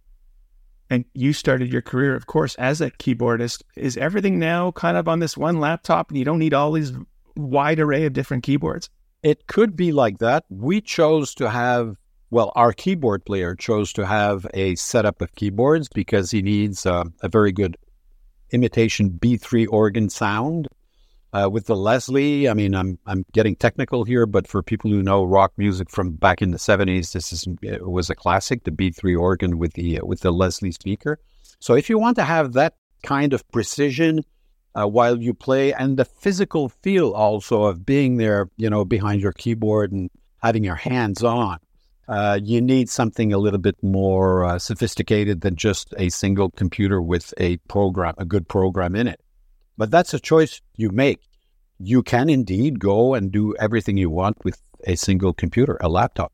And 0.89 1.05
you 1.13 1.33
started 1.33 1.71
your 1.71 1.81
career, 1.81 2.15
of 2.15 2.25
course, 2.25 2.55
as 2.55 2.81
a 2.81 2.91
keyboardist. 2.91 3.61
Is 3.75 3.95
everything 3.97 4.39
now 4.39 4.71
kind 4.71 4.97
of 4.97 5.07
on 5.07 5.19
this 5.19 5.37
one 5.37 5.59
laptop 5.59 6.09
and 6.09 6.17
you 6.17 6.25
don't 6.25 6.39
need 6.39 6.53
all 6.53 6.71
these 6.71 6.93
wide 7.35 7.79
array 7.79 8.05
of 8.05 8.13
different 8.13 8.43
keyboards? 8.43 8.89
It 9.21 9.47
could 9.47 9.75
be 9.75 9.91
like 9.91 10.17
that. 10.19 10.45
We 10.49 10.81
chose 10.81 11.35
to 11.35 11.49
have 11.49 11.95
well, 12.31 12.51
our 12.55 12.73
keyboard 12.73 13.25
player 13.25 13.55
chose 13.55 13.91
to 13.93 14.05
have 14.05 14.45
a 14.53 14.75
setup 14.75 15.21
of 15.21 15.33
keyboards 15.35 15.89
because 15.89 16.31
he 16.31 16.41
needs 16.41 16.85
uh, 16.85 17.05
a 17.21 17.29
very 17.29 17.51
good 17.51 17.77
imitation 18.51 19.09
B3 19.11 19.67
organ 19.69 20.09
sound. 20.09 20.67
Uh, 21.31 21.47
with 21.47 21.67
the 21.67 21.75
Leslie, 21.75 22.49
I 22.49 22.55
mean, 22.55 22.73
I'm 22.73 22.97
I'm 23.05 23.23
getting 23.33 23.55
technical 23.55 24.03
here, 24.03 24.25
but 24.25 24.47
for 24.47 24.63
people 24.63 24.89
who 24.89 25.03
know 25.03 25.23
rock 25.23 25.53
music 25.57 25.87
from 25.91 26.13
back 26.13 26.41
in 26.41 26.49
the 26.49 26.57
'70s, 26.57 27.11
this 27.11 27.31
is 27.31 27.47
was 27.81 28.09
a 28.09 28.15
classic, 28.15 28.63
the 28.63 28.71
B3 28.71 29.19
organ 29.19 29.59
with 29.59 29.73
the 29.73 29.99
uh, 29.99 30.05
with 30.05 30.21
the 30.21 30.31
Leslie 30.31 30.71
speaker. 30.71 31.19
So 31.59 31.75
if 31.75 31.87
you 31.87 31.99
want 31.99 32.15
to 32.15 32.23
have 32.23 32.53
that 32.53 32.73
kind 33.03 33.33
of 33.33 33.47
precision 33.51 34.25
uh, 34.73 34.87
while 34.87 35.21
you 35.21 35.35
play, 35.35 35.71
and 35.71 35.97
the 35.97 36.05
physical 36.05 36.69
feel 36.69 37.11
also 37.11 37.63
of 37.63 37.85
being 37.85 38.17
there, 38.17 38.49
you 38.57 38.69
know, 38.69 38.83
behind 38.83 39.21
your 39.21 39.33
keyboard 39.33 39.91
and 39.91 40.09
having 40.41 40.63
your 40.63 40.75
hands 40.75 41.23
on, 41.23 41.59
uh, 42.09 42.39
you 42.43 42.59
need 42.59 42.89
something 42.89 43.31
a 43.31 43.37
little 43.37 43.59
bit 43.59 43.75
more 43.83 44.43
uh, 44.43 44.57
sophisticated 44.57 45.41
than 45.41 45.55
just 45.55 45.93
a 45.97 46.09
single 46.09 46.49
computer 46.49 46.99
with 46.99 47.35
a 47.37 47.57
program, 47.67 48.15
a 48.17 48.25
good 48.25 48.47
program 48.47 48.95
in 48.95 49.07
it. 49.07 49.21
But 49.77 49.91
that's 49.91 50.13
a 50.15 50.19
choice 50.19 50.59
you 50.75 50.89
make. 50.89 51.19
You 51.77 52.01
can 52.01 52.27
indeed 52.27 52.79
go 52.79 53.13
and 53.13 53.31
do 53.31 53.55
everything 53.57 53.95
you 53.95 54.09
want 54.09 54.43
with 54.43 54.59
a 54.87 54.95
single 54.95 55.33
computer, 55.33 55.77
a 55.81 55.87
laptop. 55.87 56.33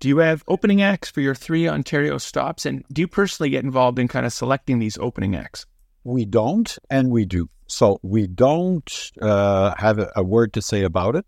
Do 0.00 0.08
you 0.08 0.18
have 0.18 0.42
opening 0.48 0.82
acts 0.82 1.08
for 1.08 1.20
your 1.20 1.36
three 1.36 1.68
Ontario 1.68 2.18
stops? 2.18 2.66
And 2.66 2.84
do 2.92 3.00
you 3.00 3.08
personally 3.08 3.50
get 3.50 3.64
involved 3.64 4.00
in 4.00 4.08
kind 4.08 4.26
of 4.26 4.32
selecting 4.32 4.80
these 4.80 4.98
opening 4.98 5.36
acts? 5.36 5.66
We 6.02 6.24
don't, 6.24 6.76
and 6.90 7.10
we 7.10 7.26
do. 7.26 7.48
So 7.68 8.00
we 8.02 8.26
don't 8.26 9.12
uh, 9.22 9.74
have 9.78 9.98
a, 9.98 10.10
a, 10.16 10.22
word 10.22 10.54
to 10.54 10.62
say 10.62 10.82
about 10.82 11.16
it 11.16 11.26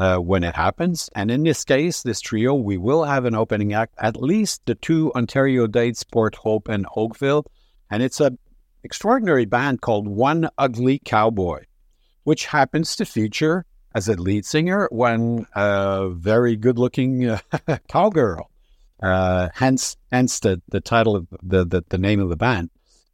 uh, 0.00 0.16
when 0.16 0.42
it 0.42 0.54
happens. 0.54 1.10
And 1.14 1.30
in 1.30 1.42
this 1.42 1.62
case, 1.62 2.02
this 2.02 2.22
trio, 2.22 2.54
we 2.54 2.78
will 2.78 3.04
have 3.04 3.26
an 3.26 3.34
opening 3.34 3.74
act, 3.74 3.94
at 3.98 4.16
least 4.16 4.62
the 4.64 4.74
two 4.74 5.12
Ontario 5.14 5.66
dates, 5.66 6.04
Port 6.04 6.36
Hope 6.36 6.68
and 6.68 6.86
Oakville. 6.96 7.44
And 7.90 8.02
it's 8.02 8.18
a 8.18 8.32
extraordinary 8.82 9.44
band 9.44 9.82
called 9.82 10.08
One 10.08 10.48
Ugly 10.56 11.02
Cowboy, 11.04 11.64
which 12.24 12.46
happens 12.46 12.96
to 12.96 13.04
feature 13.04 13.66
as 13.94 14.08
a 14.08 14.14
lead 14.14 14.46
singer 14.46 14.88
one 14.90 15.46
uh, 15.54 16.08
very 16.08 16.56
good-looking 16.56 17.26
uh, 17.28 17.38
cowgirl. 17.88 18.50
Hence, 19.02 19.98
hence 20.10 20.40
the, 20.40 20.62
the 20.68 20.80
title 20.80 21.14
of 21.14 21.26
the, 21.42 21.66
the, 21.66 21.84
the 21.90 21.98
name 21.98 22.20
of 22.20 22.30
the 22.30 22.36
band. 22.36 22.70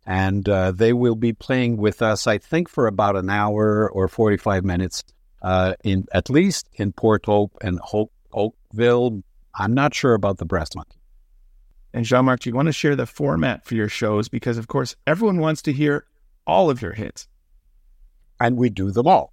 And 0.07 0.49
uh, 0.49 0.71
they 0.71 0.93
will 0.93 1.17
be 1.17 1.33
playing 1.33 1.79
with 1.79 2.01
us, 2.01 2.29
I 2.29 2.39
think, 2.39 2.69
for 2.69 2.87
about 2.87 3.17
an 3.17 3.29
hour 3.29 3.91
or 3.91 4.07
forty-five 4.07 4.65
minutes, 4.65 5.03
uh, 5.47 5.75
in 5.85 6.05
at 6.13 6.29
least 6.29 6.69
in 6.75 6.91
Port 6.93 7.25
Hope 7.25 7.57
and 7.63 7.79
Hope, 7.79 8.13
Oakville. 8.33 9.23
I'm 9.55 9.75
not 9.75 9.95
sure 9.95 10.15
about 10.15 10.39
the 10.39 10.45
Brass 10.45 10.75
Monkey. 10.75 10.99
And 11.95 12.05
Jean 12.05 12.25
Marc, 12.25 12.41
do 12.41 12.51
you 12.51 12.57
want 12.57 12.67
to 12.67 12.73
share 12.73 12.97
the 12.97 13.07
format 13.07 13.65
for 13.65 13.77
your 13.77 13.89
shows? 13.89 14.29
Because, 14.29 14.59
of 14.59 14.67
course, 14.67 14.97
everyone 15.07 15.39
wants 15.39 15.63
to 15.63 15.73
hear 15.73 16.05
all 16.49 16.69
of 16.69 16.83
your 16.83 16.93
hits. 16.93 17.29
And 18.41 18.57
we 18.57 18.71
do 18.71 18.91
them 18.91 19.07
all. 19.07 19.33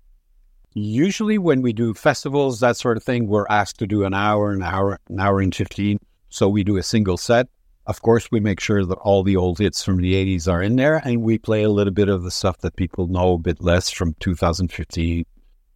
Usually, 0.76 1.40
when 1.40 1.64
we 1.64 1.74
do 1.74 1.96
festivals, 1.96 2.60
that 2.60 2.78
sort 2.78 2.96
of 2.96 3.04
thing, 3.04 3.28
we're 3.28 3.48
asked 3.50 3.80
to 3.80 3.88
do 3.88 4.06
an 4.06 4.14
hour, 4.14 4.52
an 4.52 4.62
hour, 4.62 5.00
an 5.10 5.20
hour 5.20 5.42
and 5.42 5.54
15. 5.54 5.98
So 6.30 6.48
we 6.48 6.64
do 6.64 6.78
a 6.78 6.84
single 6.84 7.18
set. 7.18 7.48
Of 7.88 8.04
course, 8.04 8.30
we 8.32 8.40
make 8.40 8.60
sure 8.60 8.86
that 8.86 9.00
all 9.00 9.24
the 9.24 9.36
old 9.36 9.58
hits 9.58 9.84
from 9.84 9.98
the 9.98 10.14
80s 10.14 10.48
are 10.48 10.62
in 10.62 10.76
there, 10.76 11.02
and 11.04 11.24
we 11.24 11.40
play 11.40 11.64
a 11.64 11.70
little 11.70 11.92
bit 11.92 12.08
of 12.08 12.22
the 12.22 12.32
stuff 12.32 12.60
that 12.60 12.76
people 12.76 13.08
know 13.08 13.34
a 13.34 13.40
bit 13.40 13.62
less 13.62 13.90
from 13.90 14.16
2015, 14.20 15.26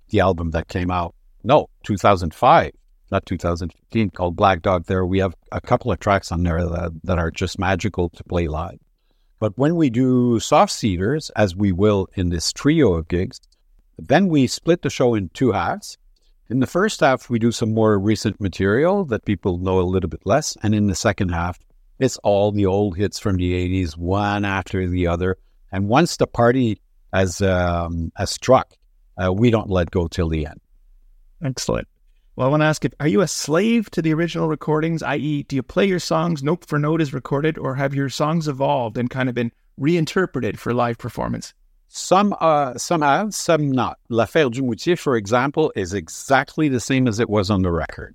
the 0.10 0.20
album 0.20 0.52
that 0.52 0.68
came 0.68 0.92
out. 0.92 1.16
No, 1.44 1.70
2005 1.84 2.72
not 3.12 3.26
2015, 3.26 4.10
called 4.12 4.36
Black 4.36 4.62
Dog. 4.62 4.86
There 4.86 5.06
we 5.06 5.20
have 5.20 5.36
a 5.52 5.62
couple 5.62 5.92
of 5.92 6.00
tracks 6.00 6.32
on 6.32 6.44
there 6.44 6.64
that, 6.66 6.92
that 7.04 7.18
are 7.18 7.32
just 7.32 7.60
magical 7.60 8.10
to 8.10 8.24
play 8.24 8.48
live. 8.48 8.80
But 9.40 9.58
when 9.58 9.76
we 9.76 9.90
do 9.90 10.40
soft 10.40 10.72
seaters, 10.72 11.30
as 11.36 11.56
we 11.56 11.72
will 11.72 12.08
in 12.16 12.30
this 12.30 12.52
trio 12.52 12.94
of 12.94 13.08
gigs, 13.08 13.40
then 13.98 14.28
we 14.28 14.48
split 14.48 14.82
the 14.82 14.90
show 14.90 15.14
in 15.14 15.30
two 15.30 15.52
halves. 15.52 15.98
In 16.50 16.60
the 16.60 16.68
first 16.68 17.00
half, 17.02 17.30
we 17.30 17.40
do 17.40 17.52
some 17.52 17.74
more 17.74 18.00
recent 18.00 18.40
material 18.42 19.06
that 19.06 19.26
people 19.26 19.58
know 19.58 19.80
a 19.80 19.82
little 19.82 20.10
bit 20.10 20.26
less. 20.26 20.58
And 20.64 20.74
in 20.74 20.88
the 20.88 20.96
second 20.96 21.30
half, 21.30 21.60
it's 22.00 22.18
all 22.18 22.52
the 22.52 22.66
old 22.66 22.98
hits 22.98 23.20
from 23.20 23.38
the 23.38 23.54
80s, 23.54 23.98
one 23.98 24.46
after 24.46 24.88
the 24.88 25.08
other. 25.08 25.38
And 25.72 25.88
once 25.88 26.18
the 26.18 26.28
party 26.28 26.80
has, 27.14 27.42
um, 27.42 28.12
has 28.16 28.32
struck, 28.32 28.74
uh, 29.22 29.32
we 29.34 29.50
don't 29.50 29.70
let 29.70 29.92
go 29.92 30.08
till 30.08 30.30
the 30.30 30.46
end. 30.46 30.60
Excellent. 31.44 31.88
Well, 32.36 32.48
I 32.48 32.52
want 32.52 32.62
to 32.62 32.66
ask 32.66 32.86
if 32.86 32.94
are 33.00 33.08
you 33.08 33.22
a 33.22 33.28
slave 33.28 33.90
to 33.92 34.02
the 34.02 34.14
original 34.14 34.48
recordings, 34.48 35.02
i.e., 35.02 35.44
do 35.44 35.56
you 35.56 35.64
play 35.64 35.86
your 35.86 36.00
songs 36.00 36.44
note 36.44 36.66
for 36.66 36.78
note 36.78 37.02
as 37.02 37.14
recorded, 37.14 37.58
or 37.58 37.74
have 37.76 37.96
your 37.96 38.10
songs 38.10 38.48
evolved 38.48 38.98
and 38.98 39.10
kind 39.10 39.28
of 39.28 39.34
been 39.34 39.52
reinterpreted 39.78 40.60
for 40.60 40.74
live 40.74 41.00
performance? 41.00 41.54
Some 41.88 42.36
uh, 42.40 42.78
some 42.78 43.02
have, 43.02 43.34
some 43.34 43.72
not. 43.72 43.98
L'Affaire 44.10 44.50
Dumoutier, 44.50 45.00
for 45.00 45.16
example, 45.16 45.72
is 45.76 45.94
exactly 45.94 46.70
the 46.70 46.80
same 46.80 47.08
as 47.08 47.20
it 47.20 47.30
was 47.30 47.50
on 47.50 47.62
the 47.64 47.72
record. 47.72 48.14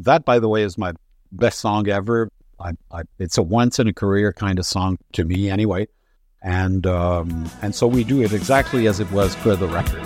That, 0.00 0.24
by 0.24 0.40
the 0.40 0.48
way, 0.48 0.62
is 0.62 0.76
my 0.76 0.92
best 1.30 1.60
song 1.60 1.88
ever. 1.88 2.30
I, 2.58 2.72
I, 2.90 3.02
it's 3.18 3.38
a 3.38 3.42
once 3.42 3.78
in 3.78 3.86
a 3.86 3.92
career 3.92 4.32
kind 4.32 4.58
of 4.58 4.66
song 4.66 4.98
to 5.12 5.24
me, 5.24 5.50
anyway. 5.50 5.86
And 6.44 6.86
um, 6.86 7.50
and 7.62 7.74
so 7.74 7.86
we 7.86 8.04
do 8.04 8.20
it 8.22 8.34
exactly 8.34 8.86
as 8.86 9.00
it 9.00 9.10
was 9.10 9.34
for 9.34 9.56
the 9.56 9.66
record. 9.66 10.02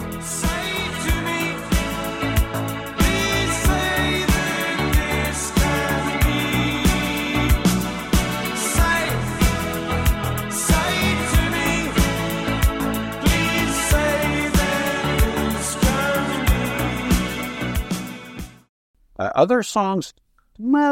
Uh, 19.19 19.33
other 19.35 19.65
songs, 19.65 20.15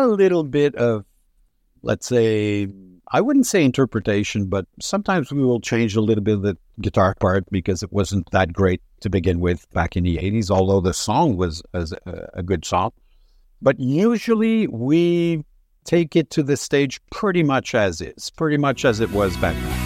a 0.02 0.08
little 0.08 0.42
bit 0.42 0.74
of, 0.74 1.04
let's 1.82 2.08
say, 2.08 2.66
I 3.12 3.20
wouldn't 3.20 3.46
say 3.46 3.64
interpretation, 3.64 4.46
but 4.46 4.66
sometimes 4.80 5.32
we 5.32 5.44
will 5.44 5.60
change 5.60 5.94
a 5.94 6.00
little 6.00 6.24
bit 6.24 6.34
of 6.34 6.42
the 6.42 6.56
guitar 6.80 7.14
part 7.20 7.44
because 7.50 7.82
it 7.82 7.92
wasn't 7.92 8.30
that 8.32 8.52
great 8.52 8.82
to 9.00 9.10
begin 9.10 9.38
with 9.40 9.70
back 9.72 9.96
in 9.96 10.04
the 10.04 10.16
80s, 10.16 10.50
although 10.50 10.80
the 10.80 10.94
song 10.94 11.36
was, 11.36 11.62
a, 11.72 11.86
uh, 12.06 12.26
a 12.34 12.42
good 12.42 12.64
song. 12.64 12.90
But 13.62 13.78
usually 13.78 14.66
we 14.66 15.44
take 15.84 16.16
it 16.16 16.30
to 16.30 16.42
the 16.42 16.56
stage 16.56 17.00
pretty 17.10 17.44
much 17.44 17.74
as 17.74 18.00
is, 18.00 18.30
pretty 18.30 18.56
much 18.56 18.84
as 18.84 18.98
it 19.00 19.10
was 19.12 19.36
back 19.36 19.54
then. 19.54 19.85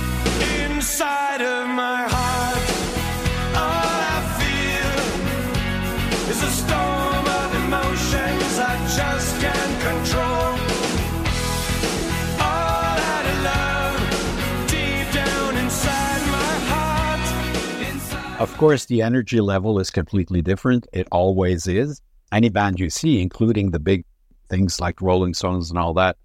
Of 18.40 18.56
course, 18.56 18.86
the 18.86 19.02
energy 19.02 19.42
level 19.42 19.78
is 19.80 19.90
completely 19.90 20.40
different. 20.40 20.86
It 20.94 21.06
always 21.12 21.66
is. 21.66 22.00
Any 22.32 22.48
band 22.48 22.80
you 22.80 22.88
see, 22.88 23.20
including 23.20 23.70
the 23.70 23.78
big 23.78 24.06
things 24.48 24.80
like 24.80 25.02
Rolling 25.02 25.34
Stones 25.34 25.68
and 25.68 25.78
all 25.78 25.92
that, 25.94 26.16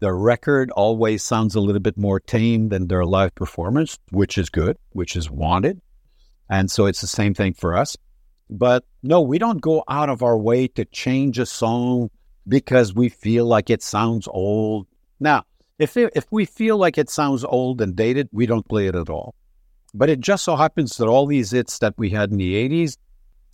the 0.00 0.12
record 0.12 0.72
always 0.72 1.22
sounds 1.22 1.54
a 1.54 1.60
little 1.60 1.80
bit 1.80 1.96
more 1.96 2.18
tame 2.18 2.70
than 2.70 2.88
their 2.88 3.04
live 3.04 3.36
performance, 3.36 4.00
which 4.10 4.36
is 4.36 4.50
good, 4.50 4.78
which 4.94 5.14
is 5.14 5.30
wanted. 5.30 5.80
And 6.48 6.68
so 6.68 6.86
it's 6.86 7.02
the 7.02 7.06
same 7.06 7.34
thing 7.34 7.54
for 7.54 7.76
us. 7.76 7.96
But 8.50 8.84
no, 9.04 9.20
we 9.20 9.38
don't 9.38 9.60
go 9.60 9.84
out 9.88 10.08
of 10.08 10.24
our 10.24 10.36
way 10.36 10.66
to 10.66 10.84
change 10.86 11.38
a 11.38 11.46
song 11.46 12.10
because 12.48 12.94
we 12.94 13.08
feel 13.08 13.46
like 13.46 13.70
it 13.70 13.84
sounds 13.84 14.26
old. 14.26 14.88
Now, 15.20 15.44
if 15.78 15.96
it, 15.96 16.14
if 16.16 16.26
we 16.32 16.46
feel 16.46 16.78
like 16.78 16.98
it 16.98 17.10
sounds 17.10 17.44
old 17.44 17.80
and 17.80 17.94
dated, 17.94 18.28
we 18.32 18.46
don't 18.46 18.68
play 18.68 18.88
it 18.88 18.96
at 18.96 19.08
all. 19.08 19.36
But 19.92 20.10
it 20.10 20.20
just 20.20 20.44
so 20.44 20.56
happens 20.56 20.96
that 20.96 21.06
all 21.06 21.26
these 21.26 21.50
hits 21.50 21.78
that 21.78 21.94
we 21.96 22.10
had 22.10 22.30
in 22.30 22.38
the 22.38 22.68
80s, 22.68 22.96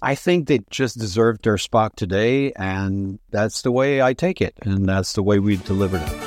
I 0.03 0.15
think 0.15 0.49
they 0.49 0.61
just 0.71 0.99
deserve 0.99 1.41
their 1.43 1.59
spot 1.59 1.97
today. 1.97 2.53
And 2.53 3.19
that's 3.31 3.63
the 3.63 3.73
way 3.73 4.03
I 4.03 4.13
take 4.13 4.41
it. 4.41 4.55
And 4.63 4.87
that's 4.89 5.15
the 5.15 5.23
way 5.23 5.39
we 5.39 5.57
delivered 5.57 6.03
it. 6.03 6.26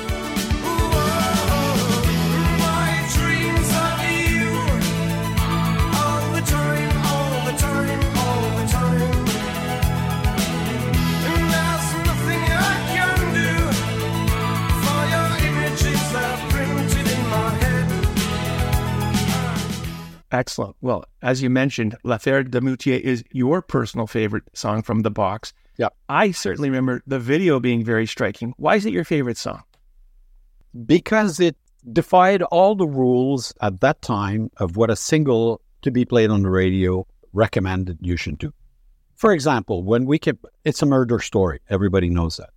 Excellent. 20.40 20.74
Well, 20.80 21.04
as 21.20 21.42
you 21.42 21.50
mentioned, 21.50 21.96
L'Affaire 22.02 22.42
Dumoutier 22.42 22.98
is 22.98 23.22
your 23.30 23.60
personal 23.60 24.06
favorite 24.06 24.44
song 24.54 24.80
from 24.80 25.00
the 25.00 25.10
box. 25.10 25.52
Yeah. 25.76 25.90
I 26.08 26.30
certainly 26.30 26.70
remember 26.70 27.02
the 27.06 27.18
video 27.18 27.60
being 27.60 27.84
very 27.84 28.06
striking. 28.06 28.54
Why 28.56 28.76
is 28.76 28.86
it 28.86 28.94
your 28.94 29.04
favorite 29.04 29.36
song? 29.36 29.62
Because 30.86 31.40
it 31.40 31.56
defied 31.92 32.40
all 32.44 32.74
the 32.74 32.86
rules 32.86 33.52
at 33.60 33.82
that 33.82 34.00
time 34.00 34.50
of 34.56 34.78
what 34.78 34.88
a 34.88 34.96
single 34.96 35.60
to 35.82 35.90
be 35.90 36.06
played 36.06 36.30
on 36.30 36.40
the 36.40 36.48
radio 36.48 37.06
recommended 37.34 37.98
you 38.00 38.16
should 38.16 38.38
do. 38.38 38.50
For 39.16 39.34
example, 39.34 39.84
when 39.84 40.06
we 40.06 40.18
kept, 40.18 40.46
it's 40.64 40.80
a 40.80 40.86
murder 40.86 41.18
story. 41.18 41.60
Everybody 41.68 42.08
knows 42.08 42.38
that 42.38 42.48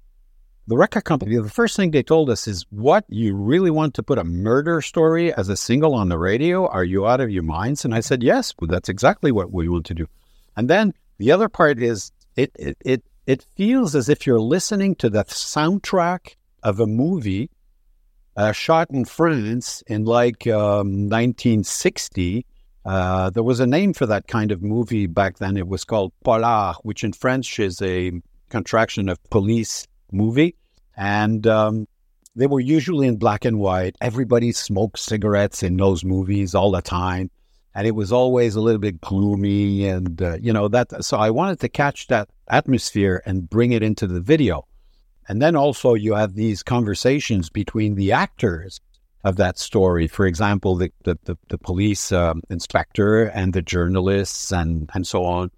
the 0.67 0.77
record 0.77 1.03
company, 1.03 1.35
the 1.35 1.49
first 1.49 1.75
thing 1.75 1.91
they 1.91 2.03
told 2.03 2.29
us 2.29 2.47
is, 2.47 2.65
What? 2.69 3.05
You 3.09 3.35
really 3.35 3.71
want 3.71 3.93
to 3.95 4.03
put 4.03 4.17
a 4.17 4.23
murder 4.23 4.81
story 4.81 5.33
as 5.33 5.49
a 5.49 5.57
single 5.57 5.93
on 5.93 6.09
the 6.09 6.17
radio? 6.17 6.67
Are 6.67 6.85
you 6.85 7.05
out 7.05 7.19
of 7.19 7.29
your 7.29 7.43
minds? 7.43 7.83
And 7.83 7.93
I 7.93 7.99
said, 7.99 8.23
Yes, 8.23 8.53
well, 8.59 8.69
that's 8.69 8.89
exactly 8.89 9.31
what 9.31 9.51
we 9.51 9.67
want 9.67 9.85
to 9.87 9.93
do. 9.93 10.07
And 10.55 10.69
then 10.69 10.93
the 11.17 11.31
other 11.31 11.49
part 11.49 11.81
is, 11.81 12.11
it, 12.35 12.51
it, 12.55 12.77
it, 12.85 13.03
it 13.27 13.45
feels 13.55 13.93
as 13.93 14.07
if 14.07 14.25
you're 14.25 14.39
listening 14.39 14.95
to 14.95 15.09
the 15.09 15.23
soundtrack 15.25 16.35
of 16.63 16.79
a 16.79 16.87
movie 16.87 17.49
uh, 18.35 18.51
shot 18.51 18.89
in 18.89 19.05
France 19.05 19.83
in 19.87 20.05
like 20.05 20.47
um, 20.47 21.09
1960. 21.09 22.45
Uh, 22.85 23.29
there 23.29 23.43
was 23.43 23.59
a 23.59 23.67
name 23.67 23.93
for 23.93 24.05
that 24.05 24.27
kind 24.27 24.51
of 24.51 24.61
movie 24.61 25.07
back 25.07 25.37
then. 25.37 25.57
It 25.57 25.67
was 25.67 25.83
called 25.83 26.13
Polar, 26.23 26.73
which 26.83 27.03
in 27.03 27.13
French 27.13 27.59
is 27.59 27.81
a 27.81 28.11
contraction 28.49 29.09
of 29.09 29.21
police 29.29 29.87
movie. 30.13 30.55
And 30.95 31.45
um, 31.47 31.87
they 32.35 32.47
were 32.47 32.59
usually 32.59 33.07
in 33.07 33.17
black 33.17 33.45
and 33.45 33.59
white. 33.59 33.95
Everybody 34.01 34.51
smoked 34.51 34.99
cigarettes 34.99 35.63
in 35.63 35.77
those 35.77 36.03
movies 36.05 36.55
all 36.55 36.71
the 36.71 36.81
time. 36.81 37.29
and 37.75 37.87
it 37.87 37.95
was 37.95 38.11
always 38.11 38.55
a 38.55 38.61
little 38.61 38.79
bit 38.79 39.01
gloomy, 39.01 39.87
and 39.87 40.21
uh, 40.21 40.37
you 40.39 40.53
know 40.53 40.67
that. 40.67 41.03
So 41.03 41.17
I 41.17 41.29
wanted 41.31 41.59
to 41.61 41.69
catch 41.69 42.07
that 42.07 42.29
atmosphere 42.49 43.21
and 43.25 43.49
bring 43.49 43.71
it 43.71 43.81
into 43.83 44.05
the 44.07 44.21
video. 44.21 44.67
And 45.27 45.41
then 45.41 45.55
also 45.55 45.93
you 45.93 46.13
have 46.13 46.35
these 46.35 46.63
conversations 46.63 47.49
between 47.49 47.95
the 47.95 48.11
actors 48.11 48.79
of 49.23 49.37
that 49.37 49.57
story. 49.57 50.07
For 50.07 50.27
example, 50.27 50.75
the 50.75 50.91
the, 51.03 51.17
the, 51.23 51.37
the 51.49 51.57
police 51.57 52.11
um, 52.11 52.41
inspector 52.49 53.25
and 53.25 53.53
the 53.53 53.61
journalists 53.61 54.51
and 54.51 54.89
and 54.93 55.07
so 55.07 55.25
on. 55.25 55.49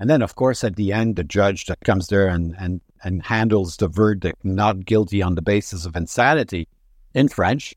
And 0.00 0.10
then, 0.10 0.22
of 0.22 0.34
course, 0.34 0.64
at 0.64 0.74
the 0.74 0.92
end, 0.92 1.14
the 1.14 1.24
judge 1.24 1.66
that 1.66 1.80
comes 1.80 2.08
there 2.08 2.26
and 2.26 2.56
and 2.58 2.80
and 3.04 3.24
handles 3.24 3.76
the 3.76 3.88
verdict 3.88 4.44
not 4.44 4.84
guilty 4.84 5.22
on 5.22 5.34
the 5.34 5.42
basis 5.42 5.86
of 5.86 5.96
insanity 5.96 6.68
in 7.14 7.28
French. 7.28 7.74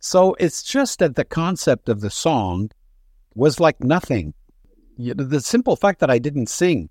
So 0.00 0.34
it's 0.38 0.62
just 0.62 0.98
that 0.98 1.16
the 1.16 1.24
concept 1.24 1.88
of 1.88 2.00
the 2.00 2.10
song 2.10 2.70
was 3.34 3.60
like 3.60 3.82
nothing. 3.82 4.34
You 4.96 5.14
know, 5.14 5.24
the 5.24 5.40
simple 5.40 5.76
fact 5.76 6.00
that 6.00 6.10
I 6.10 6.18
didn't 6.18 6.48
sing, 6.48 6.88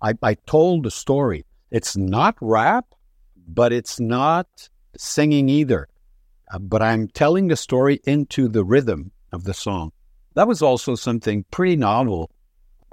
I, 0.00 0.14
I 0.22 0.34
told 0.34 0.84
the 0.84 0.90
story. 0.90 1.44
It's 1.70 1.96
not 1.96 2.36
rap, 2.40 2.86
but 3.48 3.72
it's 3.72 3.98
not 3.98 4.68
singing 4.96 5.48
either. 5.48 5.88
Uh, 6.52 6.58
but 6.58 6.82
I'm 6.82 7.08
telling 7.08 7.48
the 7.48 7.56
story 7.56 8.00
into 8.04 8.48
the 8.48 8.64
rhythm 8.64 9.10
of 9.32 9.44
the 9.44 9.54
song. 9.54 9.92
That 10.34 10.48
was 10.48 10.62
also 10.62 10.94
something 10.94 11.44
pretty 11.50 11.76
novel. 11.76 12.30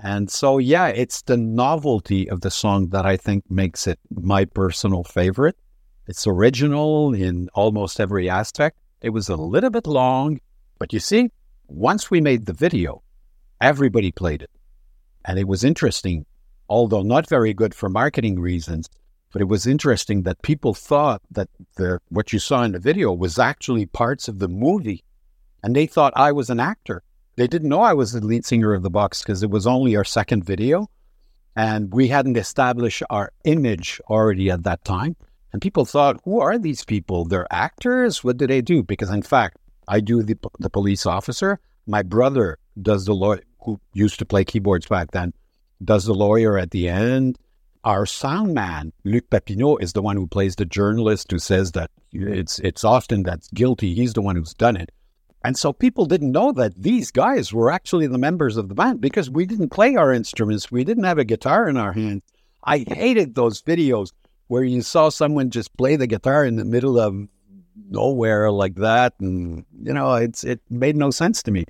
And 0.04 0.32
so, 0.32 0.58
yeah, 0.58 0.88
it's 0.88 1.22
the 1.22 1.38
novelty 1.38 2.28
of 2.28 2.42
the 2.42 2.50
song 2.50 2.90
that 2.90 3.06
I 3.06 3.18
think 3.18 3.50
makes 3.52 3.86
it 3.86 4.00
my 4.10 4.46
personal 4.46 5.04
favorite. 5.04 5.56
It's 6.08 6.26
original 6.26 7.14
in 7.14 7.50
almost 7.54 8.00
every 8.00 8.28
aspect. 8.28 8.80
It 9.02 9.12
was 9.12 9.30
a 9.30 9.36
little 9.36 9.70
bit 9.70 9.86
long, 9.86 10.40
but 10.80 10.92
you 10.92 11.00
see, 11.00 11.30
once 11.68 12.10
we 12.10 12.20
made 12.20 12.48
the 12.48 12.54
video, 12.54 13.04
everybody 13.62 14.12
played 14.12 14.42
it. 14.42 14.50
And 15.26 15.38
it 15.38 15.48
was 15.48 15.64
interesting, 15.64 16.26
although 16.68 17.04
not 17.04 17.30
very 17.30 17.54
good 17.54 17.76
for 17.76 17.88
marketing 17.88 18.40
reasons. 18.40 18.90
But 19.32 19.42
it 19.42 19.48
was 19.48 19.68
interesting 19.68 20.24
that 20.24 20.42
people 20.42 20.74
thought 20.74 21.22
that 21.30 21.48
the, 21.76 22.00
what 22.10 22.34
you 22.34 22.40
saw 22.40 22.64
in 22.64 22.72
the 22.72 22.80
video 22.80 23.14
was 23.14 23.38
actually 23.38 23.86
parts 23.86 24.28
of 24.28 24.40
the 24.40 24.50
movie. 24.50 25.04
And 25.64 25.76
they 25.76 25.86
thought 25.86 26.12
I 26.16 26.32
was 26.32 26.50
an 26.50 26.60
actor. 26.60 27.04
They 27.42 27.48
didn't 27.48 27.70
know 27.70 27.82
I 27.82 27.94
was 27.94 28.12
the 28.12 28.24
lead 28.24 28.46
singer 28.46 28.72
of 28.72 28.84
the 28.84 28.92
box 28.92 29.24
because 29.24 29.42
it 29.42 29.50
was 29.50 29.66
only 29.66 29.96
our 29.96 30.04
second 30.04 30.44
video. 30.46 30.92
And 31.56 31.92
we 31.92 32.08
hadn't 32.08 32.38
established 32.38 33.02
our 33.10 33.32
image 33.46 34.00
already 34.12 34.52
at 34.52 34.62
that 34.62 34.86
time. 34.86 35.16
And 35.52 35.60
people 35.60 35.84
thought, 35.86 36.22
who 36.24 36.40
are 36.40 36.60
these 36.60 36.86
people? 36.86 37.26
They're 37.26 37.52
actors? 37.52 38.24
What 38.24 38.38
do 38.38 38.46
they 38.46 38.62
do? 38.62 38.84
Because 38.84 39.10
in 39.10 39.24
fact, 39.24 39.58
I 39.88 40.02
do 40.02 40.22
the, 40.22 40.38
the 40.60 40.70
police 40.70 41.08
officer. 41.08 41.60
My 41.88 42.04
brother 42.04 42.60
does 42.80 43.06
the 43.06 43.16
lawyer, 43.16 43.42
who 43.64 43.82
used 43.96 44.20
to 44.20 44.26
play 44.26 44.46
keyboards 44.46 44.86
back 44.86 45.10
then, 45.10 45.34
does 45.84 46.06
the 46.06 46.14
lawyer 46.14 46.60
at 46.60 46.70
the 46.70 46.90
end. 46.90 47.40
Our 47.84 48.06
sound 48.06 48.54
man, 48.54 48.94
Luc 49.04 49.32
Papineau, 49.32 49.82
is 49.82 49.94
the 49.94 50.04
one 50.04 50.16
who 50.16 50.28
plays 50.28 50.58
the 50.58 50.66
journalist 50.66 51.32
who 51.32 51.40
says 51.40 51.72
that 51.72 51.90
it's 52.12 52.60
it's 52.60 52.84
Austin 52.84 53.24
that's 53.24 53.48
guilty. 53.48 53.96
He's 53.96 54.14
the 54.14 54.22
one 54.22 54.36
who's 54.36 54.54
done 54.54 54.78
it. 54.78 54.92
And 55.44 55.58
so 55.58 55.74
people 55.74 56.06
didn't 56.06 56.32
know 56.32 56.52
that 56.52 56.82
these 56.82 57.10
guys 57.12 57.52
were 57.52 57.72
actually 57.72 58.08
the 58.08 58.18
members 58.18 58.58
of 58.58 58.70
the 58.70 58.76
band 58.76 59.02
because 59.02 59.30
we 59.30 59.46
didn't 59.46 59.70
play 59.70 59.96
our 59.96 60.14
instruments. 60.14 60.72
We 60.72 60.84
didn't 60.84 61.06
have 61.06 61.18
a 61.18 61.26
guitar 61.26 61.68
in 61.68 61.78
our 61.78 61.94
hands. 61.94 62.22
I 62.64 62.86
hated 62.88 63.34
those 63.34 63.62
videos 63.62 64.12
where 64.48 64.64
you 64.64 64.82
saw 64.82 65.10
someone 65.10 65.50
just 65.50 65.76
play 65.78 65.96
the 65.96 66.06
guitar 66.06 66.46
in 66.46 66.58
the 66.58 66.66
middle 66.66 67.00
of 67.00 67.28
nowhere 67.90 68.52
like 68.52 68.76
that. 68.76 69.14
And, 69.20 69.66
you 69.82 69.94
know, 69.94 70.14
it's 70.16 70.44
it 70.44 70.62
made 70.70 70.96
no 70.96 71.10
sense 71.10 71.42
to 71.44 71.52
me. 71.52 71.66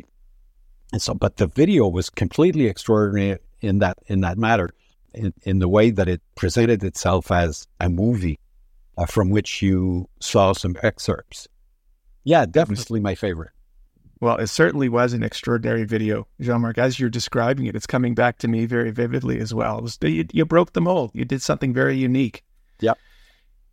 And 0.91 1.01
so, 1.01 1.13
but 1.13 1.37
the 1.37 1.47
video 1.47 1.87
was 1.87 2.09
completely 2.09 2.67
extraordinary 2.67 3.39
in 3.61 3.79
that 3.79 3.97
in 4.07 4.21
that 4.21 4.37
matter 4.37 4.71
in, 5.13 5.33
in 5.43 5.59
the 5.59 5.69
way 5.69 5.91
that 5.91 6.07
it 6.07 6.21
presented 6.35 6.83
itself 6.83 7.31
as 7.31 7.67
a 7.79 7.89
movie 7.89 8.39
uh, 8.97 9.05
from 9.05 9.29
which 9.29 9.61
you 9.61 10.09
saw 10.19 10.53
some 10.53 10.75
excerpts. 10.83 11.47
Yeah, 12.23 12.45
definitely 12.45 12.99
my 12.99 13.15
favorite. 13.15 13.51
Well, 14.21 14.37
it 14.37 14.47
certainly 14.47 14.87
was 14.87 15.13
an 15.13 15.23
extraordinary 15.23 15.83
video, 15.83 16.27
Jean 16.39 16.61
Marc. 16.61 16.77
As 16.77 16.99
you're 16.99 17.09
describing 17.09 17.65
it, 17.65 17.75
it's 17.75 17.87
coming 17.87 18.13
back 18.13 18.37
to 18.37 18.47
me 18.47 18.67
very 18.67 18.91
vividly 18.91 19.39
as 19.39 19.51
well. 19.51 19.81
Was, 19.81 19.97
you, 20.03 20.27
you, 20.31 20.45
broke 20.45 20.73
the 20.73 20.79
mold. 20.79 21.09
You 21.15 21.25
did 21.25 21.41
something 21.41 21.73
very 21.73 21.97
unique. 21.97 22.43
Yep. 22.81 22.99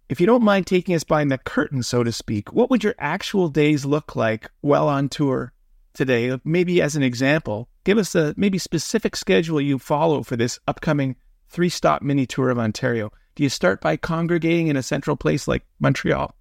If 0.09 0.23
you 0.23 0.27
don't 0.27 0.43
mind 0.43 0.67
taking 0.67 0.95
us 0.95 1.05
behind 1.05 1.31
the 1.31 1.37
curtain, 1.37 1.83
so 1.83 2.03
to 2.03 2.11
speak, 2.13 2.51
what 2.51 2.71
would 2.71 2.83
your 2.83 2.95
actual 2.99 3.49
days 3.51 3.85
look 3.85 4.17
like 4.17 4.51
while 4.63 4.89
on 4.89 5.11
tour 5.11 5.53
today? 5.93 6.41
Maybe 6.45 6.81
as 6.81 6.97
an 6.97 7.03
example, 7.03 7.69
give 7.85 7.99
us 7.99 8.15
a 8.15 8.33
maybe 8.39 8.57
specific 8.57 9.17
schedule 9.17 9.61
you 9.61 9.79
follow 9.79 10.23
for 10.23 10.37
this 10.37 10.59
upcoming 10.67 11.17
three 11.51 11.69
stop 11.69 12.01
mini 12.01 12.25
tour 12.25 12.49
of 12.49 12.59
Ontario. 12.59 13.13
Do 13.35 13.43
you 13.43 13.51
start 13.51 13.83
by 13.83 13.99
congregating 13.99 14.69
in 14.69 14.79
a 14.79 14.83
central 14.83 15.15
place 15.15 15.47
like 15.47 15.67
Montreal? 15.79 16.35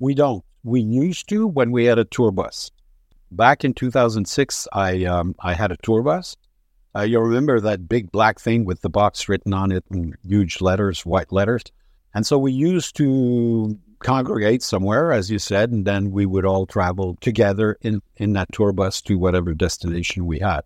We 0.00 0.16
don't. 0.16 0.44
We 0.64 0.80
used 0.80 1.28
to 1.28 1.46
when 1.46 1.70
we 1.70 1.84
had 1.84 2.00
a 2.00 2.04
tour 2.04 2.32
bus. 2.32 2.72
Back 3.30 3.64
in 3.64 3.74
2006, 3.74 4.68
I 4.72 5.04
um, 5.04 5.34
I 5.40 5.54
had 5.54 5.72
a 5.72 5.76
tour 5.82 6.02
bus. 6.02 6.36
Uh, 6.96 7.02
you'll 7.02 7.22
remember 7.22 7.60
that 7.60 7.88
big 7.88 8.10
black 8.10 8.40
thing 8.40 8.64
with 8.64 8.80
the 8.80 8.90
box 8.90 9.28
written 9.28 9.54
on 9.54 9.70
it 9.70 9.84
in 9.92 10.14
huge 10.26 10.60
letters, 10.60 11.06
white 11.06 11.30
letters. 11.30 11.62
And 12.14 12.26
so 12.26 12.36
we 12.36 12.50
used 12.50 12.96
to 12.96 13.78
congregate 14.00 14.62
somewhere, 14.64 15.12
as 15.12 15.30
you 15.30 15.38
said, 15.38 15.70
and 15.70 15.84
then 15.84 16.10
we 16.10 16.26
would 16.26 16.44
all 16.44 16.66
travel 16.66 17.16
together 17.20 17.78
in, 17.82 18.02
in 18.16 18.32
that 18.32 18.50
tour 18.52 18.72
bus 18.72 19.00
to 19.02 19.16
whatever 19.16 19.54
destination 19.54 20.26
we 20.26 20.40
had 20.40 20.62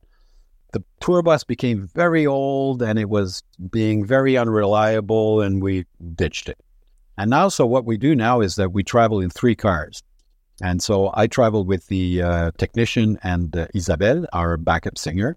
the 0.74 0.84
tour 1.00 1.22
bus 1.22 1.44
became 1.44 1.88
very 1.94 2.26
old 2.26 2.82
and 2.82 2.98
it 2.98 3.08
was 3.08 3.42
being 3.70 4.04
very 4.04 4.36
unreliable 4.36 5.40
and 5.40 5.62
we 5.62 5.86
ditched 6.16 6.48
it. 6.48 6.58
And 7.16 7.30
now, 7.30 7.48
so 7.48 7.64
what 7.64 7.84
we 7.84 7.96
do 7.96 8.14
now 8.14 8.40
is 8.40 8.56
that 8.56 8.72
we 8.72 8.82
travel 8.82 9.20
in 9.20 9.30
three 9.30 9.54
cars. 9.54 10.02
And 10.62 10.82
so 10.82 11.10
I 11.14 11.26
traveled 11.26 11.66
with 11.66 11.88
the 11.88 12.22
uh, 12.22 12.50
technician 12.58 13.18
and 13.22 13.56
uh, 13.56 13.66
Isabelle, 13.74 14.26
our 14.32 14.56
backup 14.56 14.98
singer. 14.98 15.36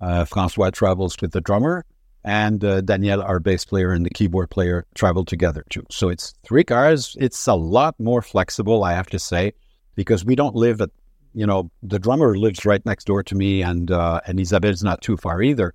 Uh, 0.00 0.24
Francois 0.24 0.70
travels 0.70 1.16
with 1.20 1.32
the 1.32 1.40
drummer, 1.40 1.84
and 2.22 2.64
uh, 2.64 2.80
Daniel, 2.82 3.20
our 3.20 3.40
bass 3.40 3.64
player 3.64 3.90
and 3.90 4.06
the 4.06 4.10
keyboard 4.10 4.48
player, 4.48 4.86
travel 4.94 5.24
together 5.24 5.64
too. 5.70 5.84
So 5.90 6.08
it's 6.08 6.34
three 6.44 6.62
cars. 6.62 7.16
It's 7.18 7.48
a 7.48 7.54
lot 7.54 7.98
more 7.98 8.22
flexible, 8.22 8.84
I 8.84 8.92
have 8.92 9.08
to 9.08 9.18
say, 9.18 9.54
because 9.96 10.24
we 10.24 10.36
don't 10.36 10.54
live 10.54 10.80
at 10.80 10.90
you 11.34 11.46
know, 11.46 11.70
the 11.82 11.98
drummer 11.98 12.36
lives 12.36 12.64
right 12.64 12.84
next 12.84 13.04
door 13.04 13.22
to 13.22 13.34
me, 13.34 13.62
and 13.62 13.90
uh, 13.90 14.20
and 14.26 14.40
Isabelle's 14.40 14.82
not 14.82 15.02
too 15.02 15.16
far 15.16 15.42
either. 15.42 15.74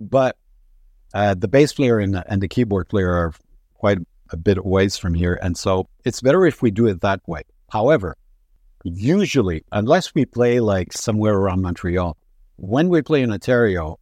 But 0.00 0.36
uh, 1.12 1.34
the 1.34 1.48
bass 1.48 1.72
player 1.72 1.98
and 1.98 2.22
and 2.26 2.42
the 2.42 2.48
keyboard 2.48 2.88
player 2.88 3.12
are 3.12 3.32
quite 3.74 3.98
a 4.30 4.36
bit 4.36 4.64
ways 4.64 4.96
from 4.96 5.14
here, 5.14 5.38
and 5.42 5.56
so 5.56 5.88
it's 6.04 6.20
better 6.20 6.46
if 6.46 6.62
we 6.62 6.70
do 6.70 6.86
it 6.86 7.00
that 7.02 7.20
way. 7.28 7.42
However, 7.70 8.16
usually, 8.84 9.64
unless 9.72 10.14
we 10.14 10.24
play 10.24 10.60
like 10.60 10.92
somewhere 10.92 11.34
around 11.34 11.62
Montreal, 11.62 12.16
when 12.56 12.88
we 12.88 13.02
play 13.02 13.22
in 13.22 13.32
Ontario, 13.32 13.98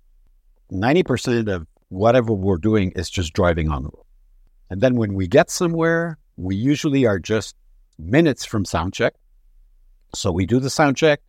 ninety 0.71 1.03
percent 1.03 1.49
of 1.49 1.67
whatever 1.89 2.35
we're 2.35 2.59
doing 2.59 2.93
is 2.97 3.09
just 3.09 3.33
driving 3.33 3.71
on 3.71 3.85
the 3.85 3.89
road. 3.89 4.05
And 4.69 4.81
then 4.81 4.97
when 4.97 5.15
we 5.15 5.27
get 5.27 5.51
somewhere, 5.51 6.19
we 6.37 6.57
usually 6.57 7.07
are 7.07 7.19
just 7.19 7.57
minutes 7.99 8.45
from 8.45 8.65
sound 8.65 8.93
check 8.93 9.15
so 10.15 10.31
we 10.31 10.47
do 10.47 10.61
the 10.61 10.71
sound 10.71 10.97
check, 10.97 11.21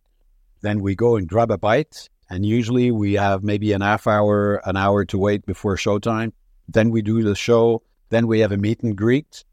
then 0.60 0.80
we 0.80 0.94
go 0.94 1.16
and 1.16 1.28
grab 1.28 1.50
a 1.50 1.58
bite, 1.58 2.08
and 2.28 2.44
usually 2.44 2.90
we 2.90 3.14
have 3.14 3.42
maybe 3.42 3.72
an 3.72 3.80
half 3.80 4.06
hour, 4.06 4.56
an 4.66 4.76
hour 4.76 5.04
to 5.06 5.18
wait 5.18 5.46
before 5.46 5.76
showtime. 5.76 6.32
Then 6.68 6.90
we 6.90 7.02
do 7.02 7.22
the 7.22 7.34
show, 7.34 7.82
then 8.10 8.26
we 8.26 8.40
have 8.40 8.52
a 8.52 8.56
meet 8.56 8.82
and 8.82 8.96
greet, 8.96 9.44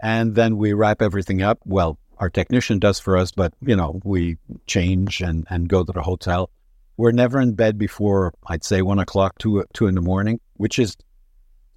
and 0.00 0.34
then 0.34 0.56
we 0.56 0.72
wrap 0.72 1.00
everything 1.00 1.42
up. 1.42 1.60
Well, 1.64 1.98
our 2.18 2.30
technician 2.30 2.78
does 2.78 2.98
for 2.98 3.16
us, 3.16 3.30
but 3.30 3.52
you 3.60 3.76
know, 3.76 4.00
we 4.04 4.38
change 4.66 5.20
and, 5.20 5.46
and 5.50 5.68
go 5.68 5.84
to 5.84 5.92
the 5.92 6.02
hotel. 6.02 6.50
We're 6.96 7.12
never 7.12 7.40
in 7.40 7.54
bed 7.54 7.78
before 7.78 8.32
I'd 8.46 8.64
say 8.64 8.82
one 8.82 8.98
o'clock, 8.98 9.38
two 9.38 9.64
two 9.74 9.86
in 9.86 9.94
the 9.94 10.00
morning, 10.00 10.40
which 10.54 10.78
is 10.78 10.96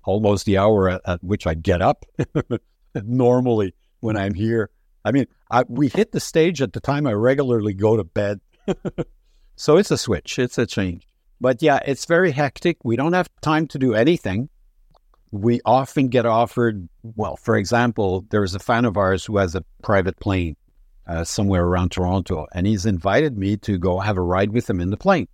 almost 0.03 0.45
the 0.45 0.57
hour 0.57 0.89
at, 0.89 1.01
at 1.05 1.23
which 1.23 1.45
I 1.45 1.53
get 1.53 1.81
up 1.81 2.05
normally 2.95 3.75
when 3.99 4.17
I'm 4.17 4.33
here. 4.33 4.69
I 5.03 5.11
mean, 5.11 5.25
I, 5.51 5.63
we 5.67 5.89
hit 5.89 6.11
the 6.11 6.19
stage 6.19 6.61
at 6.61 6.73
the 6.73 6.79
time 6.79 7.05
I 7.05 7.13
regularly 7.13 7.73
go 7.73 7.97
to 7.97 8.03
bed. 8.03 8.39
so 9.55 9.77
it's 9.77 9.91
a 9.91 9.97
switch, 9.97 10.39
it's 10.39 10.57
a 10.57 10.65
change. 10.65 11.05
But 11.41 11.61
yeah, 11.61 11.79
it's 11.85 12.05
very 12.05 12.31
hectic. 12.31 12.77
We 12.83 12.95
don't 12.95 13.13
have 13.13 13.29
time 13.41 13.67
to 13.67 13.79
do 13.79 13.93
anything. 13.93 14.49
We 15.31 15.61
often 15.63 16.07
get 16.07 16.25
offered, 16.25 16.89
well, 17.03 17.35
for 17.37 17.55
example, 17.55 18.25
there's 18.29 18.55
a 18.55 18.59
fan 18.59 18.85
of 18.85 18.97
ours 18.97 19.25
who 19.25 19.37
has 19.37 19.55
a 19.55 19.63
private 19.83 20.19
plane 20.19 20.55
uh, 21.07 21.23
somewhere 21.23 21.65
around 21.65 21.89
Toronto, 21.89 22.47
and 22.53 22.65
he's 22.65 22.85
invited 22.85 23.37
me 23.37 23.57
to 23.57 23.77
go 23.77 23.99
have 23.99 24.17
a 24.17 24.21
ride 24.21 24.51
with 24.51 24.69
him 24.69 24.79
in 24.79 24.89
the 24.89 24.97
plane. 24.97 25.27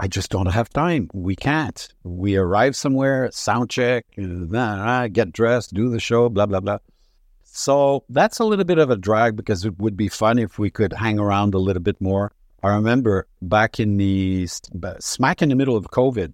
I 0.00 0.06
just 0.06 0.30
don't 0.30 0.46
have 0.46 0.68
time. 0.70 1.10
We 1.12 1.34
can't. 1.34 1.88
We 2.04 2.36
arrive 2.36 2.76
somewhere, 2.76 3.30
sound 3.32 3.70
check, 3.70 4.06
uh, 4.16 5.08
get 5.08 5.32
dressed, 5.32 5.74
do 5.74 5.90
the 5.90 5.98
show, 5.98 6.28
blah, 6.28 6.46
blah, 6.46 6.60
blah. 6.60 6.78
So 7.42 8.04
that's 8.08 8.38
a 8.38 8.44
little 8.44 8.64
bit 8.64 8.78
of 8.78 8.90
a 8.90 8.96
drag 8.96 9.34
because 9.34 9.64
it 9.64 9.76
would 9.78 9.96
be 9.96 10.08
fun 10.08 10.38
if 10.38 10.58
we 10.58 10.70
could 10.70 10.92
hang 10.92 11.18
around 11.18 11.54
a 11.54 11.58
little 11.58 11.82
bit 11.82 12.00
more. 12.00 12.32
I 12.62 12.74
remember 12.74 13.26
back 13.42 13.80
in 13.80 13.96
the 13.96 14.46
smack 15.00 15.42
in 15.42 15.48
the 15.48 15.56
middle 15.56 15.76
of 15.76 15.86
COVID, 15.90 16.32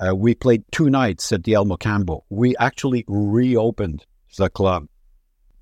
uh, 0.00 0.14
we 0.14 0.34
played 0.34 0.64
two 0.72 0.88
nights 0.88 1.30
at 1.32 1.44
the 1.44 1.54
El 1.54 1.66
Mocambo. 1.66 2.22
We 2.30 2.56
actually 2.56 3.04
reopened 3.06 4.06
the 4.36 4.48
club. 4.48 4.86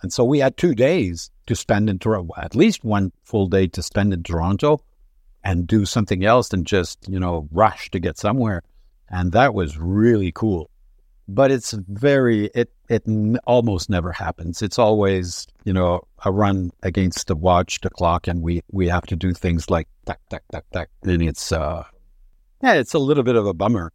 And 0.02 0.12
so 0.12 0.24
we 0.24 0.38
had 0.38 0.56
two 0.56 0.74
days 0.74 1.30
to 1.46 1.56
spend 1.56 1.90
in 1.90 1.98
Toronto, 1.98 2.32
at 2.36 2.54
least 2.54 2.84
one 2.84 3.12
full 3.24 3.48
day 3.48 3.66
to 3.68 3.82
spend 3.82 4.12
in 4.12 4.22
Toronto 4.22 4.80
and 5.42 5.66
do 5.66 5.84
something 5.84 6.24
else 6.24 6.50
than 6.50 6.64
just, 6.64 7.08
you 7.08 7.18
know, 7.18 7.48
rush 7.50 7.90
to 7.90 7.98
get 7.98 8.16
somewhere. 8.16 8.62
And 9.08 9.32
that 9.32 9.54
was 9.54 9.76
really 9.76 10.30
cool. 10.30 10.70
But 11.26 11.50
it's 11.50 11.72
very, 11.72 12.46
it, 12.54 12.70
it 12.88 13.04
almost 13.44 13.90
never 13.90 14.12
happens. 14.12 14.62
It's 14.62 14.78
always, 14.78 15.46
you 15.64 15.72
know, 15.72 16.02
a 16.24 16.30
run 16.30 16.70
against 16.82 17.26
the 17.26 17.36
watch, 17.36 17.80
the 17.80 17.90
clock, 17.90 18.28
and 18.28 18.40
we, 18.40 18.62
we 18.70 18.88
have 18.88 19.06
to 19.06 19.16
do 19.16 19.34
things 19.34 19.68
like 19.68 19.88
tack, 20.06 20.20
tack, 20.30 20.44
tack, 20.52 20.64
tack. 20.72 20.90
And 21.02 21.22
it's, 21.22 21.50
uh, 21.50 21.84
yeah, 22.62 22.74
it's 22.74 22.94
a 22.94 22.98
little 22.98 23.24
bit 23.24 23.36
of 23.36 23.46
a 23.46 23.52
bummer 23.52 23.92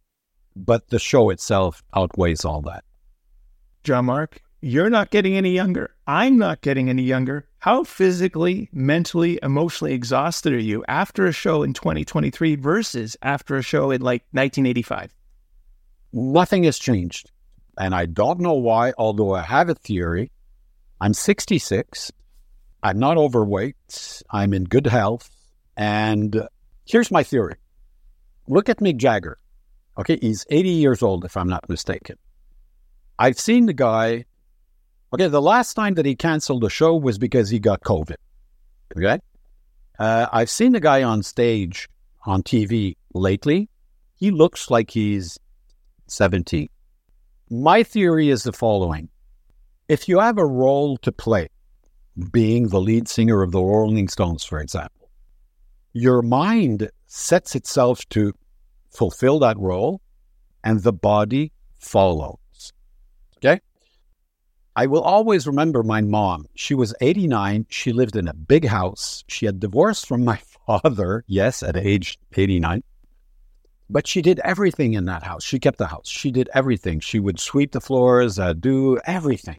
but 0.56 0.88
the 0.88 0.98
show 0.98 1.30
itself 1.30 1.82
outweighs 1.94 2.44
all 2.44 2.62
that. 2.62 2.84
Jean 3.82 4.06
Marc, 4.06 4.40
you're 4.60 4.90
not 4.90 5.10
getting 5.10 5.36
any 5.36 5.50
younger. 5.50 5.94
I'm 6.06 6.38
not 6.38 6.62
getting 6.62 6.88
any 6.88 7.02
younger. 7.02 7.46
How 7.58 7.84
physically, 7.84 8.70
mentally, 8.72 9.38
emotionally 9.42 9.92
exhausted 9.92 10.52
are 10.54 10.58
you 10.58 10.84
after 10.88 11.26
a 11.26 11.32
show 11.32 11.62
in 11.62 11.74
2023 11.74 12.56
versus 12.56 13.16
after 13.22 13.56
a 13.56 13.62
show 13.62 13.90
in 13.90 14.00
like 14.00 14.22
1985? 14.32 15.14
Nothing 16.14 16.64
has 16.64 16.78
changed. 16.78 17.30
And 17.78 17.94
I 17.94 18.06
don't 18.06 18.40
know 18.40 18.54
why, 18.54 18.92
although 18.96 19.34
I 19.34 19.42
have 19.42 19.68
a 19.68 19.74
theory. 19.74 20.30
I'm 21.00 21.12
66. 21.12 22.12
I'm 22.82 22.98
not 22.98 23.18
overweight. 23.18 24.22
I'm 24.30 24.54
in 24.54 24.64
good 24.64 24.86
health. 24.86 25.30
And 25.76 26.48
here's 26.86 27.10
my 27.10 27.22
theory 27.22 27.56
look 28.46 28.68
at 28.68 28.78
Mick 28.78 28.96
Jagger. 28.96 29.38
Okay, 29.98 30.18
he's 30.20 30.44
80 30.50 30.68
years 30.70 31.02
old, 31.02 31.24
if 31.24 31.36
I'm 31.36 31.48
not 31.48 31.68
mistaken. 31.68 32.16
I've 33.18 33.38
seen 33.38 33.66
the 33.66 33.72
guy. 33.72 34.24
Okay, 35.12 35.28
the 35.28 35.42
last 35.42 35.74
time 35.74 35.94
that 35.94 36.06
he 36.06 36.16
canceled 36.16 36.64
a 36.64 36.70
show 36.70 36.96
was 36.96 37.18
because 37.18 37.48
he 37.48 37.60
got 37.60 37.80
COVID. 37.82 38.16
Okay, 38.96 39.18
uh, 39.98 40.26
I've 40.32 40.50
seen 40.50 40.72
the 40.72 40.80
guy 40.80 41.02
on 41.02 41.22
stage 41.22 41.88
on 42.26 42.42
TV 42.42 42.96
lately. 43.14 43.68
He 44.16 44.30
looks 44.30 44.70
like 44.70 44.90
he's 44.90 45.38
17. 46.08 46.68
My 47.50 47.82
theory 47.82 48.30
is 48.30 48.42
the 48.42 48.52
following 48.52 49.08
if 49.88 50.08
you 50.08 50.18
have 50.18 50.38
a 50.38 50.46
role 50.46 50.96
to 50.98 51.12
play, 51.12 51.48
being 52.32 52.68
the 52.68 52.80
lead 52.80 53.06
singer 53.06 53.42
of 53.42 53.52
the 53.52 53.62
Rolling 53.62 54.08
Stones, 54.08 54.42
for 54.42 54.58
example, 54.60 55.10
your 55.92 56.22
mind 56.22 56.90
sets 57.06 57.54
itself 57.54 58.08
to 58.10 58.32
fulfill 58.94 59.38
that 59.40 59.58
role, 59.58 60.00
and 60.62 60.82
the 60.82 60.92
body 60.92 61.52
follows. 61.78 62.72
Okay? 63.38 63.60
I 64.76 64.86
will 64.86 65.02
always 65.02 65.46
remember 65.46 65.82
my 65.82 66.00
mom. 66.00 66.46
She 66.54 66.74
was 66.74 66.94
89. 67.00 67.66
She 67.68 67.92
lived 67.92 68.16
in 68.16 68.28
a 68.28 68.34
big 68.34 68.66
house. 68.66 69.24
She 69.28 69.46
had 69.46 69.60
divorced 69.60 70.06
from 70.06 70.24
my 70.24 70.40
father, 70.66 71.24
yes, 71.26 71.62
at 71.62 71.76
age 71.76 72.18
89. 72.34 72.82
But 73.90 74.06
she 74.06 74.22
did 74.22 74.40
everything 74.40 74.94
in 74.94 75.04
that 75.04 75.22
house. 75.22 75.44
She 75.44 75.58
kept 75.58 75.78
the 75.78 75.86
house. 75.86 76.08
She 76.08 76.30
did 76.30 76.48
everything. 76.54 77.00
She 77.00 77.20
would 77.20 77.38
sweep 77.38 77.72
the 77.72 77.80
floors, 77.80 78.38
uh, 78.38 78.54
do 78.54 78.98
everything. 79.04 79.58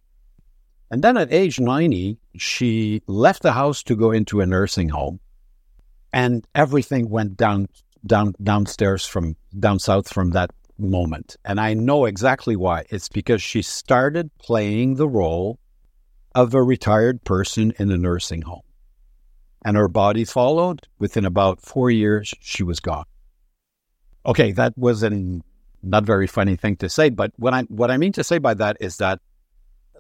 And 0.90 1.04
then 1.04 1.18
at 1.18 1.32
age 1.32 1.60
90, 1.60 2.18
she 2.38 3.02
left 3.08 3.44
the 3.44 3.54
house 3.54 3.84
to 3.84 3.96
go 3.96 4.12
into 4.12 4.42
a 4.42 4.46
nursing 4.46 4.90
home. 4.90 5.20
And 6.12 6.46
everything 6.56 7.10
went 7.10 7.38
down 7.38 7.68
down 8.06 8.34
downstairs 8.44 9.06
from 9.06 9.36
down 9.60 9.80
south 9.80 10.12
from 10.12 10.32
that 10.32 10.52
moment. 10.78 11.38
And 11.46 11.60
I 11.60 11.74
know 11.74 12.06
exactly 12.06 12.56
why. 12.56 12.86
It's 12.90 13.10
because 13.10 13.42
she 13.42 13.62
started 13.62 14.30
playing 14.38 14.96
the 14.96 15.08
role 15.08 15.60
of 16.34 16.54
a 16.54 16.62
retired 16.62 17.24
person 17.24 17.74
in 17.80 17.90
a 17.92 17.98
nursing 17.98 18.42
home. 18.42 18.62
And 19.64 19.78
her 19.78 19.88
body 19.88 20.26
followed. 20.26 20.88
Within 21.00 21.26
about 21.26 21.62
four 21.62 21.90
years, 21.90 22.34
she 22.40 22.62
was 22.64 22.80
gone. 22.80 23.06
Okay, 24.26 24.52
that 24.52 24.78
was 24.78 25.02
a 25.04 25.42
not 25.82 26.04
very 26.04 26.28
funny 26.28 26.56
thing 26.56 26.76
to 26.78 26.90
say, 26.90 27.10
but 27.10 27.32
what 27.38 27.54
I 27.54 27.62
what 27.64 27.92
I 27.92 27.98
mean 27.98 28.12
to 28.14 28.24
say 28.24 28.38
by 28.38 28.54
that 28.56 28.78
is 28.80 28.98
that, 28.98 29.20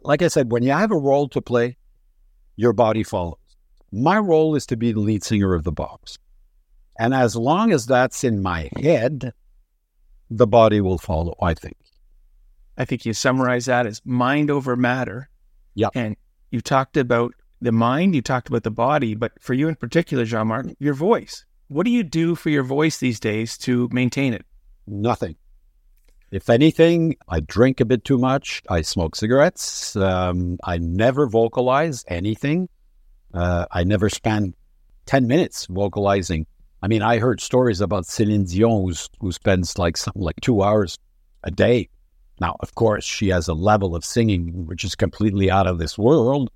like 0.03 0.21
I 0.21 0.27
said, 0.27 0.51
when 0.51 0.63
you 0.63 0.71
have 0.71 0.91
a 0.91 0.97
role 0.97 1.29
to 1.29 1.41
play, 1.41 1.77
your 2.55 2.73
body 2.73 3.03
follows. 3.03 3.37
My 3.91 4.17
role 4.17 4.55
is 4.55 4.65
to 4.67 4.77
be 4.77 4.91
the 4.91 4.99
lead 4.99 5.23
singer 5.23 5.53
of 5.53 5.63
the 5.63 5.71
box. 5.71 6.17
And 6.97 7.13
as 7.13 7.35
long 7.35 7.71
as 7.71 7.85
that's 7.85 8.23
in 8.23 8.41
my 8.41 8.69
head, 8.81 9.33
the 10.29 10.47
body 10.47 10.81
will 10.81 10.97
follow, 10.97 11.35
I 11.41 11.53
think. 11.53 11.77
I 12.77 12.85
think 12.85 13.05
you 13.05 13.13
summarize 13.13 13.65
that 13.65 13.85
as 13.85 14.01
mind 14.05 14.49
over 14.49 14.75
matter. 14.75 15.29
Yeah. 15.75 15.89
And 15.93 16.15
you 16.51 16.61
talked 16.61 16.97
about 16.97 17.33
the 17.61 17.71
mind, 17.71 18.15
you 18.15 18.21
talked 18.21 18.47
about 18.47 18.63
the 18.63 18.71
body, 18.71 19.15
but 19.15 19.31
for 19.41 19.53
you 19.53 19.67
in 19.67 19.75
particular, 19.75 20.25
Jean 20.25 20.47
Marc, 20.47 20.67
your 20.79 20.93
voice. 20.93 21.45
What 21.67 21.85
do 21.85 21.91
you 21.91 22.03
do 22.03 22.35
for 22.35 22.49
your 22.49 22.63
voice 22.63 22.97
these 22.97 23.19
days 23.19 23.57
to 23.59 23.89
maintain 23.91 24.33
it? 24.33 24.45
Nothing. 24.87 25.35
If 26.31 26.49
anything, 26.49 27.15
I 27.29 27.39
drink 27.39 27.79
a 27.79 27.85
bit 27.85 28.03
too 28.03 28.17
much. 28.17 28.61
I 28.69 28.81
smoke 28.81 29.15
cigarettes. 29.15 29.95
Um, 29.95 30.57
I 30.63 30.77
never 30.77 31.27
vocalize 31.27 32.03
anything. 32.07 32.67
Uh, 33.33 33.65
I 33.71 33.83
never 33.83 34.09
spend 34.09 34.53
10 35.05 35.27
minutes 35.27 35.65
vocalizing 35.67 36.45
I 36.81 36.87
mean, 36.87 37.01
I 37.01 37.17
heard 37.19 37.41
stories 37.41 37.81
about 37.81 38.05
Celine 38.05 38.45
Dion 38.45 38.93
who 39.19 39.31
spends 39.31 39.77
like 39.77 39.97
something 39.97 40.21
like 40.21 40.39
two 40.41 40.61
hours 40.61 40.97
a 41.43 41.51
day. 41.51 41.89
Now, 42.39 42.57
of 42.59 42.75
course, 42.75 43.05
she 43.05 43.29
has 43.29 43.47
a 43.47 43.53
level 43.53 43.95
of 43.95 44.03
singing 44.03 44.65
which 44.65 44.83
is 44.83 44.95
completely 44.95 45.49
out 45.49 45.67
of 45.67 45.79
this 45.79 45.97
world. 45.97 46.51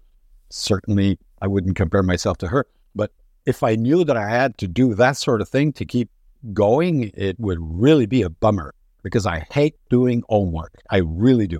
Certainly, 0.49 1.17
I 1.41 1.47
wouldn't 1.47 1.77
compare 1.77 2.03
myself 2.03 2.37
to 2.39 2.47
her. 2.47 2.65
But 2.95 3.11
if 3.45 3.63
I 3.63 3.75
knew 3.75 4.03
that 4.03 4.17
I 4.17 4.29
had 4.29 4.57
to 4.57 4.67
do 4.67 4.93
that 4.95 5.15
sort 5.17 5.41
of 5.41 5.49
thing 5.49 5.71
to 5.73 5.85
keep 5.85 6.09
going, 6.53 7.11
it 7.13 7.39
would 7.39 7.57
really 7.61 8.05
be 8.05 8.21
a 8.21 8.29
bummer 8.29 8.73
because 9.03 9.25
I 9.25 9.45
hate 9.51 9.75
doing 9.89 10.23
homework. 10.29 10.73
I 10.89 10.97
really 10.97 11.47
do. 11.47 11.59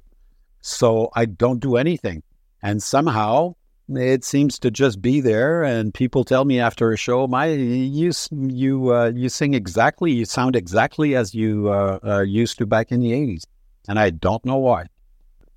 So 0.62 1.10
I 1.16 1.26
don't 1.26 1.60
do 1.60 1.78
anything. 1.78 2.24
And 2.62 2.84
somehow 2.84 3.56
it 3.98 4.24
seems 4.24 4.60
to 4.60 4.72
just 4.72 5.02
be 5.02 5.22
there, 5.22 5.64
and 5.64 5.94
people 5.94 6.24
tell 6.24 6.46
me 6.46 6.60
after 6.60 6.92
a 6.92 6.98
show, 6.98 7.28
"My, 7.28 7.48
you 7.48 8.12
you 8.32 8.94
uh, 8.94 9.12
you 9.16 9.30
sing 9.30 9.54
exactly, 9.54 10.12
you 10.12 10.26
sound 10.26 10.56
exactly 10.56 11.16
as 11.16 11.34
you 11.34 11.70
uh, 11.70 12.00
uh, 12.04 12.22
used 12.22 12.58
to 12.60 12.66
back 12.66 12.92
in 12.92 13.00
the 13.00 13.12
'80s," 13.12 13.46
and 13.88 14.00
I 14.00 14.12
don't 14.12 14.46
know 14.46 14.58
why. 14.58 14.86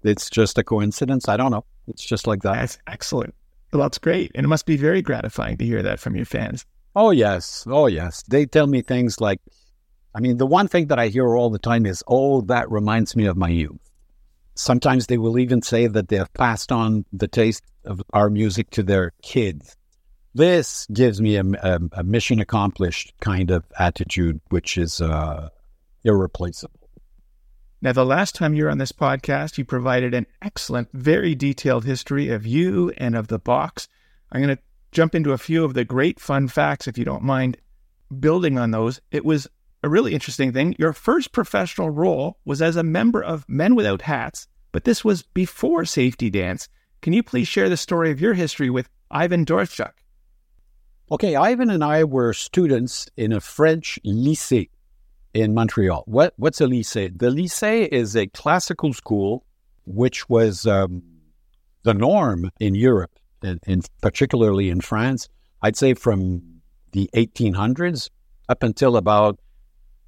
It's 0.03 0.31
just 0.31 0.59
a 0.59 0.65
coincidence. 0.65 1.29
I 1.29 1.37
don't 1.37 1.51
know. 1.51 1.65
It's 1.87 2.05
just 2.05 2.27
like 2.27 2.43
that. 2.43 2.55
That's 2.55 2.79
excellent. 2.87 3.35
Well, 3.73 3.83
that's 3.83 3.99
great, 3.99 4.31
and 4.35 4.45
it 4.45 4.49
must 4.49 4.67
be 4.67 4.77
very 4.77 5.03
gratifying 5.03 5.59
to 5.59 5.65
hear 5.65 5.83
that 5.83 6.01
from 6.01 6.17
your 6.17 6.27
fans. 6.27 6.65
Oh 6.95 7.11
yes, 7.11 7.67
oh 7.69 7.87
yes. 7.87 8.23
They 8.29 8.47
tell 8.47 8.67
me 8.67 8.83
things 8.83 9.21
like, 9.21 9.41
I 10.15 10.21
mean, 10.21 10.37
the 10.37 10.47
one 10.47 10.69
thing 10.69 10.89
that 10.89 10.99
I 10.99 11.09
hear 11.09 11.37
all 11.37 11.51
the 11.51 11.59
time 11.59 11.87
is, 11.87 12.03
"Oh, 12.07 12.41
that 12.43 12.71
reminds 12.71 13.15
me 13.17 13.27
of 13.27 13.37
my 13.37 13.49
youth." 13.49 13.79
Sometimes 14.55 15.07
they 15.07 15.17
will 15.17 15.39
even 15.39 15.63
say 15.63 15.87
that 15.87 16.09
they 16.09 16.17
have 16.17 16.33
passed 16.35 16.71
on 16.71 17.07
the 17.13 17.29
taste 17.29 17.65
of 17.85 18.03
our 18.13 18.31
music 18.31 18.71
to 18.71 18.83
their 18.83 19.13
kids. 19.23 19.77
This 20.35 20.87
gives 20.93 21.21
me 21.21 21.37
a, 21.37 21.45
a, 21.45 21.81
a 21.93 22.03
mission 22.03 22.41
accomplished 22.41 23.13
kind 23.21 23.51
of 23.51 23.65
attitude, 23.79 24.41
which 24.49 24.79
is 24.79 25.01
uh, 25.01 25.51
irreplaceable. 26.05 26.81
Now, 27.83 27.93
the 27.93 28.07
last 28.07 28.37
time 28.37 28.55
you 28.55 28.65
were 28.65 28.71
on 28.71 28.79
this 28.79 28.93
podcast, 28.93 29.59
you 29.59 29.65
provided 29.65 30.15
an 30.15 30.27
excellent, 30.41 30.89
very 30.93 31.35
detailed 31.35 31.85
history 31.85 32.29
of 32.29 32.47
you 32.47 32.93
and 32.97 33.17
of 33.17 33.27
the 33.27 33.41
box. 33.41 33.89
I'm 34.31 34.41
going 34.41 34.57
to 34.57 34.63
jump 34.93 35.15
into 35.15 35.33
a 35.33 35.39
few 35.39 35.65
of 35.65 35.75
the 35.75 35.85
great 35.85 36.21
fun 36.21 36.47
facts, 36.47 36.87
if 36.87 36.97
you 36.97 37.05
don't 37.05 37.25
mind 37.25 37.57
building 38.21 38.57
on 38.57 38.71
those. 38.71 39.01
It 39.11 39.25
was 39.25 39.49
a 39.83 39.89
really 39.89 40.15
interesting 40.15 40.53
thing. 40.53 40.77
Your 40.79 40.93
first 40.93 41.33
professional 41.33 41.91
role 41.91 42.39
was 42.45 42.63
as 42.63 42.77
a 42.77 42.85
member 42.85 43.23
of 43.23 43.49
Men 43.49 43.75
Without 43.75 44.03
Hats, 44.03 44.47
but 44.71 44.85
this 44.85 45.05
was 45.05 45.23
before 45.23 45.85
Safety 45.85 46.31
Dance. 46.31 46.69
Can 47.03 47.13
you 47.13 47.25
please 47.25 47.49
share 47.49 47.69
the 47.69 47.77
story 47.77 48.13
of 48.13 48.21
your 48.21 48.33
history 48.33 48.71
with 48.71 48.89
Ivan 49.11 49.45
Doroschuk? 49.45 49.91
Okay, 51.11 51.35
Ivan 51.35 51.69
and 51.69 51.83
I 51.83 52.05
were 52.05 52.33
students 52.33 53.09
in 53.17 53.33
a 53.33 53.41
French 53.41 53.99
lycée 54.07 54.71
in 55.35 55.53
Montreal. 55.53 56.05
What, 56.07 56.33
what's 56.37 56.61
a 56.61 56.67
lycée? 56.67 57.19
The 57.19 57.31
lycée 57.31 57.89
is 57.89 58.15
a 58.15 58.29
classical 58.29 58.93
school, 58.93 59.45
which 59.85 60.29
was 60.29 60.65
um, 60.65 61.03
the 61.83 61.93
norm 61.93 62.53
in 62.61 62.77
Europe, 62.77 63.19
and, 63.43 63.59
and 63.67 63.85
particularly 64.01 64.71
in 64.71 64.81
France. 64.81 65.29
I'd 65.61 65.77
say 65.77 65.95
from 65.95 66.41
the 66.93 67.11
1800s 67.17 68.11
up 68.49 68.63
until 68.63 68.97
about 68.97 69.41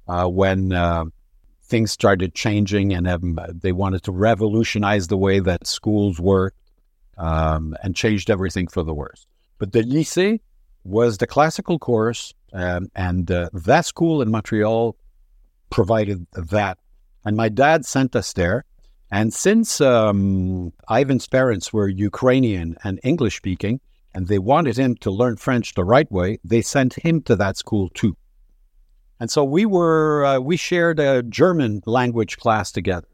uh, 0.07 0.27
when 0.27 0.71
uh, 0.71 1.03
things 1.61 1.91
started 1.91 2.33
changing 2.35 2.93
and 2.93 3.05
um, 3.05 3.37
they 3.53 3.73
wanted 3.73 4.03
to 4.03 4.13
revolutionize 4.13 5.09
the 5.09 5.17
way 5.17 5.41
that 5.41 5.67
schools 5.67 6.21
work 6.21 6.55
um, 7.17 7.75
and 7.83 7.95
changed 7.95 8.29
everything 8.29 8.67
for 8.67 8.83
the 8.83 8.93
worse. 8.93 9.27
But 9.57 9.71
the 9.71 9.83
lycée 9.83 10.39
was 10.83 11.17
the 11.17 11.27
classical 11.27 11.79
course 11.79 12.33
Um, 12.55 12.87
and 12.95 13.29
uh, 13.31 13.49
that 13.67 13.85
school 13.85 14.21
in 14.23 14.31
Montreal 14.31 14.95
provided 15.69 16.25
that. 16.51 16.77
And 17.25 17.35
my 17.35 17.49
dad 17.49 17.85
sent 17.85 18.15
us 18.15 18.33
there. 18.33 18.63
And 19.11 19.33
since 19.33 19.81
um, 19.81 20.71
Ivan's 20.89 21.27
parents 21.27 21.73
were 21.73 21.89
Ukrainian 21.89 22.77
and 22.85 22.99
English 23.03 23.35
speaking, 23.35 23.81
and 24.13 24.27
they 24.27 24.39
wanted 24.39 24.77
him 24.77 24.95
to 25.03 25.11
learn 25.11 25.35
French 25.35 25.73
the 25.73 25.83
right 25.83 26.09
way, 26.09 26.39
they 26.45 26.61
sent 26.61 26.93
him 27.05 27.21
to 27.23 27.35
that 27.35 27.57
school 27.57 27.89
too. 27.89 28.15
And 29.19 29.29
so 29.29 29.43
we 29.43 29.65
were, 29.65 30.23
uh, 30.25 30.39
we 30.39 30.57
shared 30.57 30.99
a 30.99 31.23
German 31.23 31.81
language 31.85 32.37
class 32.37 32.71
together. 32.71 33.09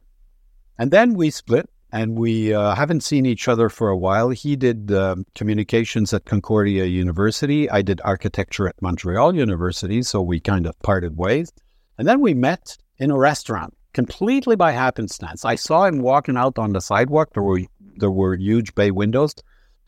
And 0.78 0.92
then 0.92 1.16
we 1.16 1.32
split 1.32 1.68
and 1.92 2.18
we 2.18 2.54
uh, 2.54 2.74
haven't 2.76 3.02
seen 3.02 3.26
each 3.26 3.48
other 3.48 3.68
for 3.70 3.90
a 3.90 3.98
while. 3.98 4.30
He 4.30 4.56
did 4.56 4.92
um, 4.92 5.26
communications 5.36 6.14
at 6.14 6.26
Concordia 6.26 6.86
University. 6.86 7.70
I 7.70 7.82
did 7.82 8.00
architecture 8.06 8.68
at 8.68 8.82
Montreal 8.82 9.36
University. 9.36 10.02
So 10.04 10.22
we 10.22 10.40
kind 10.40 10.66
of 10.66 10.80
parted 10.80 11.18
ways. 11.18 11.52
And 11.98 12.08
then 12.08 12.22
we 12.22 12.34
met 12.34 12.78
in 12.98 13.12
a 13.12 13.18
restaurant 13.18 13.76
completely 13.94 14.56
by 14.56 14.72
happenstance. 14.72 15.44
I 15.44 15.56
saw 15.56 15.86
him 15.86 16.00
walking 16.00 16.38
out 16.38 16.58
on 16.58 16.72
the 16.72 16.82
sidewalk. 16.82 17.34
There 17.34 17.44
were 17.44 17.62
there 17.98 18.12
were 18.12 18.36
huge 18.36 18.74
bay 18.74 18.90
windows, 18.90 19.36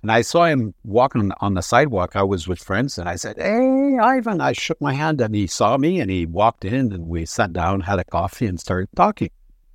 and 0.02 0.12
I 0.12 0.22
saw 0.22 0.46
him 0.46 0.74
walking 0.84 1.32
on 1.40 1.54
the 1.54 1.62
sidewalk. 1.62 2.18
I 2.18 2.24
was 2.24 2.48
with 2.48 2.62
friends, 2.62 2.98
and 2.98 3.08
I 3.08 3.16
said, 3.16 3.38
"Hey, 3.38 3.98
Ivan!" 3.98 4.42
I 4.42 4.52
shook 4.52 4.80
my 4.82 4.94
hand, 4.94 5.22
and 5.22 5.34
he 5.34 5.48
saw 5.48 5.78
me, 5.78 6.02
and 6.02 6.12
he 6.12 6.26
walked 6.26 6.66
in, 6.66 6.92
and 6.92 7.08
we 7.08 7.26
sat 7.26 7.54
down, 7.54 7.80
had 7.82 8.00
a 8.00 8.04
coffee, 8.04 8.46
and 8.46 8.60
started 8.60 8.90
talking. 8.96 9.30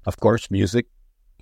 Of 0.04 0.18
course, 0.18 0.50
music 0.50 0.86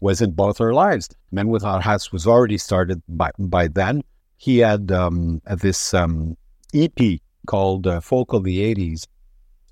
was 0.00 0.20
in 0.20 0.32
both 0.32 0.60
our 0.60 0.72
lives. 0.72 1.08
Men 1.32 1.48
Without 1.48 1.82
Hats 1.82 2.12
was 2.12 2.26
already 2.26 2.58
started 2.58 3.02
by 3.08 3.30
by 3.38 3.68
then. 3.68 4.02
He 4.38 4.58
had 4.58 4.92
um, 4.92 5.40
this 5.60 5.94
um, 5.94 6.36
EP 6.74 7.20
called 7.46 7.86
uh, 7.86 8.00
Folk 8.00 8.32
of 8.32 8.44
the 8.44 8.58
'80s. 8.74 9.06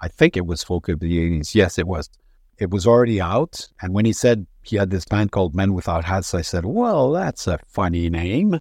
I 0.00 0.08
think 0.08 0.36
it 0.36 0.46
was 0.46 0.62
Folk 0.62 0.88
of 0.88 1.00
the 1.00 1.18
'80s. 1.18 1.54
Yes, 1.54 1.78
it 1.78 1.86
was 1.86 2.08
it 2.58 2.70
was 2.70 2.86
already 2.86 3.20
out. 3.20 3.66
And 3.82 3.94
when 3.94 4.04
he 4.04 4.12
said 4.12 4.46
he 4.62 4.76
had 4.76 4.90
this 4.90 5.04
band 5.04 5.32
called 5.32 5.54
Men 5.54 5.74
Without 5.74 6.04
Hats, 6.04 6.34
I 6.34 6.42
said, 6.42 6.64
well, 6.64 7.12
that's 7.12 7.46
a 7.46 7.58
funny 7.66 8.08
name, 8.10 8.58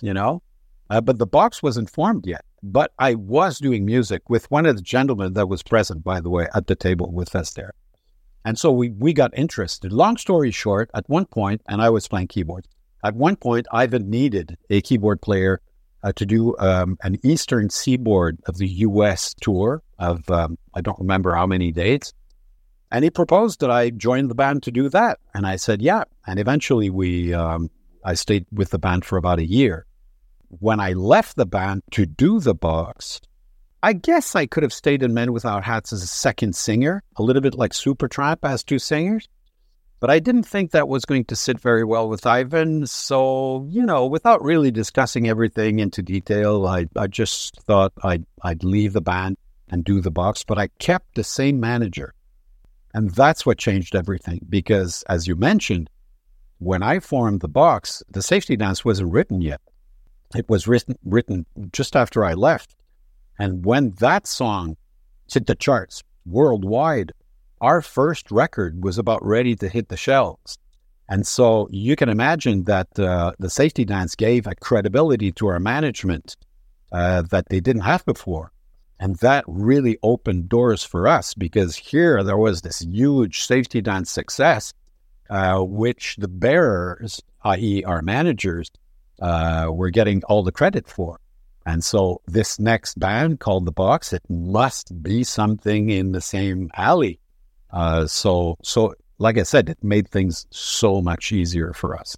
you 0.00 0.14
know? 0.14 0.42
Uh, 0.90 1.00
but 1.00 1.18
the 1.18 1.26
box 1.26 1.62
wasn't 1.62 1.90
formed 1.90 2.26
yet. 2.26 2.44
But 2.62 2.92
I 2.98 3.14
was 3.14 3.58
doing 3.58 3.84
music 3.84 4.28
with 4.28 4.50
one 4.50 4.66
of 4.66 4.76
the 4.76 4.82
gentlemen 4.82 5.34
that 5.34 5.48
was 5.48 5.62
present, 5.62 6.02
by 6.02 6.20
the 6.20 6.30
way, 6.30 6.48
at 6.54 6.66
the 6.66 6.74
table 6.74 7.10
with 7.12 7.34
us 7.34 7.52
there. 7.52 7.74
And 8.44 8.58
so 8.58 8.70
we, 8.70 8.90
we 8.90 9.12
got 9.12 9.36
interested. 9.36 9.92
Long 9.92 10.16
story 10.16 10.50
short, 10.50 10.90
at 10.94 11.08
one 11.08 11.24
point, 11.24 11.62
and 11.68 11.80
I 11.80 11.90
was 11.90 12.06
playing 12.08 12.28
keyboard, 12.28 12.66
at 13.04 13.14
one 13.14 13.36
point, 13.36 13.66
Ivan 13.70 14.08
needed 14.08 14.56
a 14.70 14.80
keyboard 14.80 15.20
player 15.20 15.60
uh, 16.02 16.12
to 16.12 16.24
do 16.24 16.56
um, 16.58 16.96
an 17.02 17.18
Eastern 17.22 17.68
Seaboard 17.68 18.38
of 18.46 18.56
the 18.56 18.66
U.S. 18.66 19.34
tour 19.40 19.82
of, 19.98 20.28
um, 20.30 20.56
I 20.74 20.80
don't 20.80 20.98
remember 20.98 21.34
how 21.34 21.46
many 21.46 21.70
dates. 21.70 22.14
And 22.90 23.04
he 23.04 23.10
proposed 23.10 23.60
that 23.60 23.70
I 23.70 23.90
join 23.90 24.28
the 24.28 24.34
band 24.34 24.62
to 24.62 24.70
do 24.70 24.88
that. 24.88 25.18
And 25.34 25.46
I 25.46 25.56
said, 25.56 25.82
yeah. 25.82 26.04
And 26.26 26.38
eventually 26.38 26.88
we, 26.88 27.34
um, 27.34 27.70
I 28.04 28.14
stayed 28.14 28.46
with 28.50 28.70
the 28.70 28.78
band 28.78 29.04
for 29.04 29.18
about 29.18 29.38
a 29.38 29.44
year. 29.44 29.86
When 30.48 30.80
I 30.80 30.92
left 30.92 31.36
the 31.36 31.46
band 31.46 31.82
to 31.92 32.06
do 32.06 32.40
the 32.40 32.54
box, 32.54 33.20
I 33.84 33.92
guess 33.92 34.34
I 34.34 34.46
could 34.46 34.62
have 34.62 34.72
stayed 34.72 35.02
in 35.02 35.12
Men 35.12 35.34
Without 35.34 35.62
Hats 35.62 35.92
as 35.92 36.02
a 36.02 36.06
second 36.06 36.56
singer, 36.56 37.02
a 37.16 37.22
little 37.22 37.42
bit 37.42 37.54
like 37.54 37.72
Supertramp 37.72 38.38
as 38.42 38.64
two 38.64 38.78
singers. 38.78 39.28
But 40.00 40.08
I 40.08 40.20
didn't 40.20 40.44
think 40.44 40.70
that 40.70 40.88
was 40.88 41.04
going 41.04 41.26
to 41.26 41.36
sit 41.36 41.60
very 41.60 41.84
well 41.84 42.08
with 42.08 42.26
Ivan. 42.26 42.86
So, 42.86 43.66
you 43.68 43.82
know, 43.82 44.06
without 44.06 44.42
really 44.42 44.70
discussing 44.70 45.28
everything 45.28 45.80
into 45.80 46.00
detail, 46.00 46.66
I, 46.66 46.86
I 46.96 47.08
just 47.08 47.60
thought 47.60 47.92
I'd, 48.02 48.24
I'd 48.42 48.64
leave 48.64 48.94
the 48.94 49.02
band 49.02 49.36
and 49.68 49.84
do 49.84 50.00
the 50.00 50.10
box. 50.10 50.44
But 50.44 50.58
I 50.58 50.68
kept 50.78 51.14
the 51.14 51.24
same 51.24 51.60
manager 51.60 52.14
and 52.94 53.10
that's 53.10 53.44
what 53.44 53.58
changed 53.58 53.94
everything 53.94 54.40
because, 54.48 55.04
as 55.10 55.26
you 55.26 55.36
mentioned, 55.36 55.90
when 56.58 56.82
I 56.82 57.00
formed 57.00 57.42
the 57.42 57.48
box, 57.48 58.02
the 58.08 58.22
safety 58.22 58.56
dance 58.56 58.82
wasn't 58.82 59.12
written 59.12 59.42
yet. 59.42 59.60
It 60.34 60.48
was 60.48 60.66
written, 60.66 60.96
written 61.04 61.44
just 61.70 61.96
after 61.96 62.24
I 62.24 62.32
left. 62.32 62.74
And 63.38 63.64
when 63.64 63.90
that 64.00 64.26
song 64.26 64.76
hit 65.32 65.46
the 65.46 65.54
charts 65.54 66.02
worldwide, 66.26 67.12
our 67.60 67.80
first 67.80 68.30
record 68.30 68.82
was 68.84 68.98
about 68.98 69.24
ready 69.24 69.56
to 69.56 69.68
hit 69.68 69.88
the 69.88 69.96
shelves. 69.96 70.58
And 71.08 71.26
so 71.26 71.68
you 71.70 71.96
can 71.96 72.08
imagine 72.08 72.64
that 72.64 72.98
uh, 72.98 73.32
the 73.38 73.50
safety 73.50 73.84
dance 73.84 74.14
gave 74.14 74.46
a 74.46 74.54
credibility 74.54 75.32
to 75.32 75.48
our 75.48 75.60
management 75.60 76.36
uh, 76.92 77.22
that 77.22 77.48
they 77.48 77.60
didn't 77.60 77.82
have 77.82 78.04
before. 78.04 78.52
And 79.00 79.16
that 79.16 79.44
really 79.46 79.98
opened 80.02 80.48
doors 80.48 80.82
for 80.82 81.06
us 81.08 81.34
because 81.34 81.76
here 81.76 82.22
there 82.22 82.36
was 82.36 82.62
this 82.62 82.80
huge 82.80 83.42
safety 83.42 83.82
dance 83.82 84.10
success, 84.10 84.72
uh, 85.28 85.60
which 85.60 86.16
the 86.16 86.28
bearers, 86.28 87.20
i.e., 87.42 87.84
our 87.84 88.00
managers, 88.00 88.70
uh, 89.20 89.68
were 89.70 89.90
getting 89.90 90.22
all 90.24 90.42
the 90.42 90.52
credit 90.52 90.88
for. 90.88 91.20
And 91.66 91.82
so 91.82 92.20
this 92.26 92.58
next 92.58 92.98
band 92.98 93.40
called 93.40 93.64
The 93.64 93.72
Box, 93.72 94.12
it 94.12 94.22
must 94.28 95.02
be 95.02 95.24
something 95.24 95.90
in 95.90 96.12
the 96.12 96.20
same 96.20 96.70
alley. 96.74 97.20
Uh, 97.70 98.06
so, 98.06 98.56
so 98.62 98.94
like 99.18 99.38
I 99.38 99.44
said, 99.44 99.68
it 99.68 99.82
made 99.82 100.08
things 100.08 100.46
so 100.50 101.00
much 101.00 101.32
easier 101.32 101.72
for 101.72 101.96
us. 101.96 102.16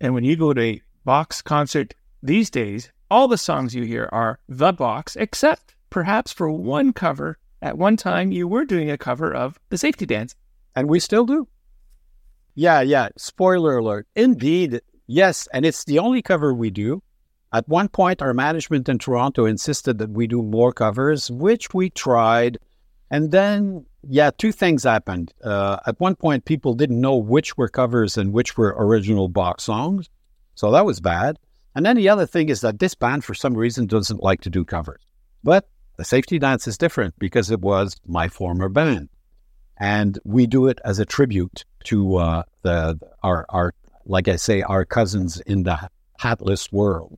And 0.00 0.12
when 0.14 0.24
you 0.24 0.36
go 0.36 0.52
to 0.52 0.60
a 0.60 0.82
Box 1.04 1.40
concert 1.42 1.94
these 2.22 2.50
days, 2.50 2.90
all 3.10 3.28
the 3.28 3.38
songs 3.38 3.74
you 3.74 3.84
hear 3.84 4.08
are 4.12 4.38
The 4.48 4.72
Box, 4.72 5.16
except 5.16 5.74
perhaps 5.90 6.32
for 6.32 6.50
one 6.50 6.92
cover. 6.92 7.38
At 7.62 7.78
one 7.78 7.96
time, 7.96 8.32
you 8.32 8.48
were 8.48 8.64
doing 8.64 8.90
a 8.90 8.98
cover 8.98 9.32
of 9.32 9.58
The 9.70 9.78
Safety 9.78 10.04
Dance. 10.04 10.34
And 10.74 10.88
we 10.88 10.98
still 10.98 11.24
do. 11.24 11.46
Yeah, 12.56 12.80
yeah. 12.80 13.10
Spoiler 13.16 13.78
alert. 13.78 14.08
Indeed. 14.16 14.80
Yes. 15.06 15.46
And 15.52 15.64
it's 15.64 15.84
the 15.84 16.00
only 16.00 16.20
cover 16.20 16.52
we 16.52 16.70
do. 16.70 17.02
At 17.54 17.68
one 17.68 17.88
point, 17.88 18.20
our 18.20 18.34
management 18.34 18.88
in 18.88 18.98
Toronto 18.98 19.46
insisted 19.46 19.98
that 19.98 20.10
we 20.10 20.26
do 20.26 20.42
more 20.42 20.72
covers, 20.72 21.30
which 21.30 21.72
we 21.72 21.88
tried. 21.88 22.58
And 23.12 23.30
then, 23.30 23.86
yeah, 24.02 24.32
two 24.36 24.50
things 24.50 24.82
happened. 24.82 25.32
Uh, 25.40 25.78
at 25.86 26.00
one 26.00 26.16
point, 26.16 26.46
people 26.46 26.74
didn't 26.74 27.00
know 27.00 27.14
which 27.14 27.56
were 27.56 27.68
covers 27.68 28.18
and 28.18 28.32
which 28.32 28.56
were 28.58 28.74
original 28.76 29.28
box 29.28 29.62
songs. 29.62 30.10
So 30.56 30.72
that 30.72 30.84
was 30.84 30.98
bad. 30.98 31.38
And 31.76 31.86
then 31.86 31.94
the 31.94 32.08
other 32.08 32.26
thing 32.26 32.48
is 32.48 32.60
that 32.62 32.80
this 32.80 32.96
band, 32.96 33.24
for 33.24 33.34
some 33.34 33.54
reason, 33.54 33.86
doesn't 33.86 34.20
like 34.20 34.40
to 34.40 34.50
do 34.50 34.64
covers. 34.64 35.02
But 35.44 35.68
the 35.96 36.04
safety 36.04 36.40
dance 36.40 36.66
is 36.66 36.76
different 36.76 37.16
because 37.20 37.52
it 37.52 37.60
was 37.60 37.94
my 38.04 38.26
former 38.26 38.68
band. 38.68 39.10
And 39.78 40.18
we 40.24 40.48
do 40.48 40.66
it 40.66 40.80
as 40.84 40.98
a 40.98 41.04
tribute 41.04 41.64
to 41.84 42.16
uh, 42.16 42.42
the 42.62 42.98
our, 43.22 43.46
our, 43.48 43.74
like 44.06 44.26
I 44.26 44.34
say, 44.34 44.62
our 44.62 44.84
cousins 44.84 45.40
in 45.42 45.62
the 45.62 45.88
hatless 46.18 46.72
world. 46.72 47.16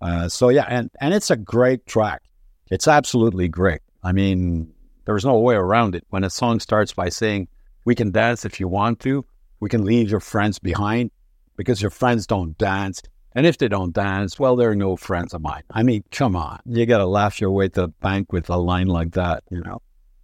Uh, 0.00 0.28
so 0.28 0.48
yeah, 0.48 0.66
and, 0.68 0.90
and 1.00 1.14
it's 1.14 1.30
a 1.30 1.36
great 1.36 1.86
track. 1.86 2.22
It's 2.70 2.88
absolutely 2.88 3.48
great. 3.48 3.80
I 4.02 4.12
mean, 4.12 4.72
there's 5.04 5.24
no 5.24 5.38
way 5.38 5.54
around 5.54 5.94
it. 5.94 6.04
When 6.10 6.24
a 6.24 6.30
song 6.30 6.60
starts 6.60 6.92
by 6.92 7.08
saying, 7.08 7.48
we 7.84 7.94
can 7.94 8.10
dance 8.10 8.44
if 8.44 8.60
you 8.60 8.68
want 8.68 9.00
to, 9.00 9.24
we 9.60 9.68
can 9.68 9.84
leave 9.84 10.10
your 10.10 10.20
friends 10.20 10.58
behind 10.58 11.10
because 11.56 11.80
your 11.80 11.90
friends 11.90 12.26
don't 12.26 12.56
dance. 12.58 13.02
And 13.34 13.46
if 13.46 13.58
they 13.58 13.68
don't 13.68 13.94
dance, 13.94 14.38
well, 14.38 14.56
they're 14.56 14.74
no 14.74 14.96
friends 14.96 15.32
of 15.32 15.42
mine. 15.42 15.62
I 15.70 15.82
mean, 15.82 16.04
come 16.10 16.36
on. 16.36 16.60
You 16.66 16.86
got 16.86 16.98
to 16.98 17.06
laugh 17.06 17.40
your 17.40 17.50
way 17.50 17.68
to 17.68 17.82
the 17.82 17.88
bank 17.88 18.32
with 18.32 18.50
a 18.50 18.56
line 18.56 18.88
like 18.88 19.12
that, 19.12 19.44
you 19.50 19.60
know? 19.60 19.80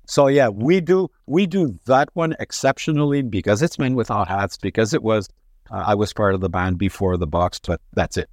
So 0.06 0.26
yeah, 0.26 0.48
we 0.48 0.80
do 0.80 1.10
we 1.26 1.46
do 1.46 1.78
that 1.87 2.10
one 2.12 2.34
exceptionally 2.38 3.22
because 3.22 3.62
it's 3.62 3.78
men 3.78 3.94
without 3.94 4.28
hats 4.28 4.58
because 4.58 4.92
it 4.92 5.02
was 5.02 5.28
uh, 5.70 5.82
I 5.87 5.94
was 5.94 6.12
part 6.12 6.34
of 6.34 6.40
the 6.40 6.50
band 6.50 6.78
before 6.78 7.16
the 7.16 7.26
box, 7.26 7.58
but 7.58 7.80
that's 7.94 8.16
it. 8.18 8.28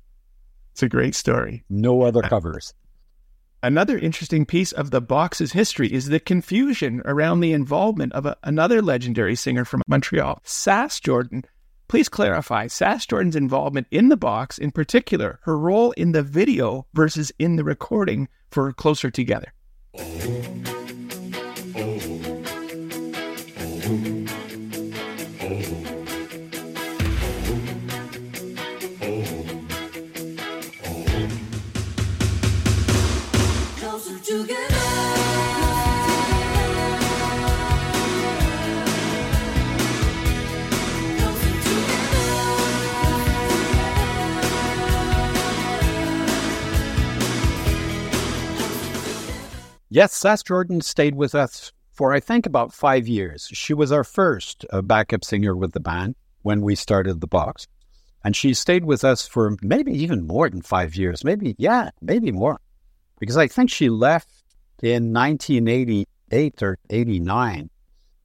It's 0.71 0.83
a 0.83 0.89
great 0.89 1.15
story. 1.15 1.63
No 1.69 2.01
other 2.03 2.21
covers. 2.21 2.73
Another 3.63 3.97
interesting 3.97 4.45
piece 4.45 4.71
of 4.71 4.89
the 4.89 5.01
box's 5.01 5.51
history 5.51 5.91
is 5.91 6.07
the 6.07 6.19
confusion 6.19 7.01
around 7.05 7.41
the 7.41 7.53
involvement 7.53 8.13
of 8.13 8.25
a, 8.25 8.35
another 8.43 8.81
legendary 8.81 9.35
singer 9.35 9.65
from 9.65 9.83
Montreal, 9.87 10.41
Sass 10.43 10.99
Jordan, 10.99 11.43
Please 11.91 12.07
clarify 12.07 12.67
Sass 12.67 13.05
Jordan's 13.05 13.35
involvement 13.35 13.85
in 13.91 14.07
the 14.07 14.15
box, 14.15 14.57
in 14.57 14.71
particular, 14.71 15.41
her 15.43 15.57
role 15.57 15.91
in 15.91 16.13
the 16.13 16.23
video 16.23 16.87
versus 16.93 17.33
in 17.37 17.57
the 17.57 17.65
recording 17.65 18.29
for 18.49 18.71
Closer 18.71 19.11
Together. 19.11 19.51
Oh, 19.99 20.01
oh, 21.75 21.99
oh, 23.89 24.20
Yes, 49.93 50.13
Sass 50.13 50.41
Jordan 50.41 50.79
stayed 50.79 51.15
with 51.15 51.35
us 51.35 51.73
for 51.91 52.13
I 52.13 52.21
think 52.21 52.45
about 52.45 52.73
five 52.73 53.09
years. 53.09 53.49
She 53.51 53.73
was 53.73 53.91
our 53.91 54.05
first 54.05 54.65
uh, 54.69 54.81
backup 54.81 55.25
singer 55.25 55.53
with 55.53 55.73
the 55.73 55.81
band 55.81 56.15
when 56.43 56.61
we 56.61 56.75
started 56.75 57.19
the 57.19 57.27
box. 57.27 57.67
And 58.23 58.33
she 58.33 58.53
stayed 58.53 58.85
with 58.85 59.03
us 59.03 59.27
for 59.27 59.57
maybe 59.61 59.91
even 59.91 60.25
more 60.25 60.49
than 60.49 60.61
five 60.61 60.95
years. 60.95 61.25
Maybe, 61.25 61.55
yeah, 61.57 61.89
maybe 61.99 62.31
more. 62.31 62.61
Because 63.19 63.35
I 63.35 63.49
think 63.49 63.69
she 63.69 63.89
left 63.89 64.29
in 64.81 65.11
1988 65.11 66.63
or 66.63 66.77
89. 66.89 67.69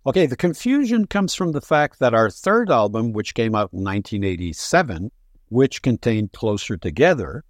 Okay, 0.07 0.27
the 0.27 0.37
confusion 0.37 1.05
comes 1.05 1.35
from 1.35 1.51
the 1.51 1.61
fact 1.61 1.99
that 1.99 2.15
our 2.15 2.31
third 2.31 2.71
album, 2.71 3.13
which 3.13 3.35
came 3.35 3.57
out 3.57 3.73
in 3.73 3.83
1987, 3.83 5.11
which 5.49 5.83
contained 5.83 6.31
Closer 6.31 6.77
Together, 6.77 7.43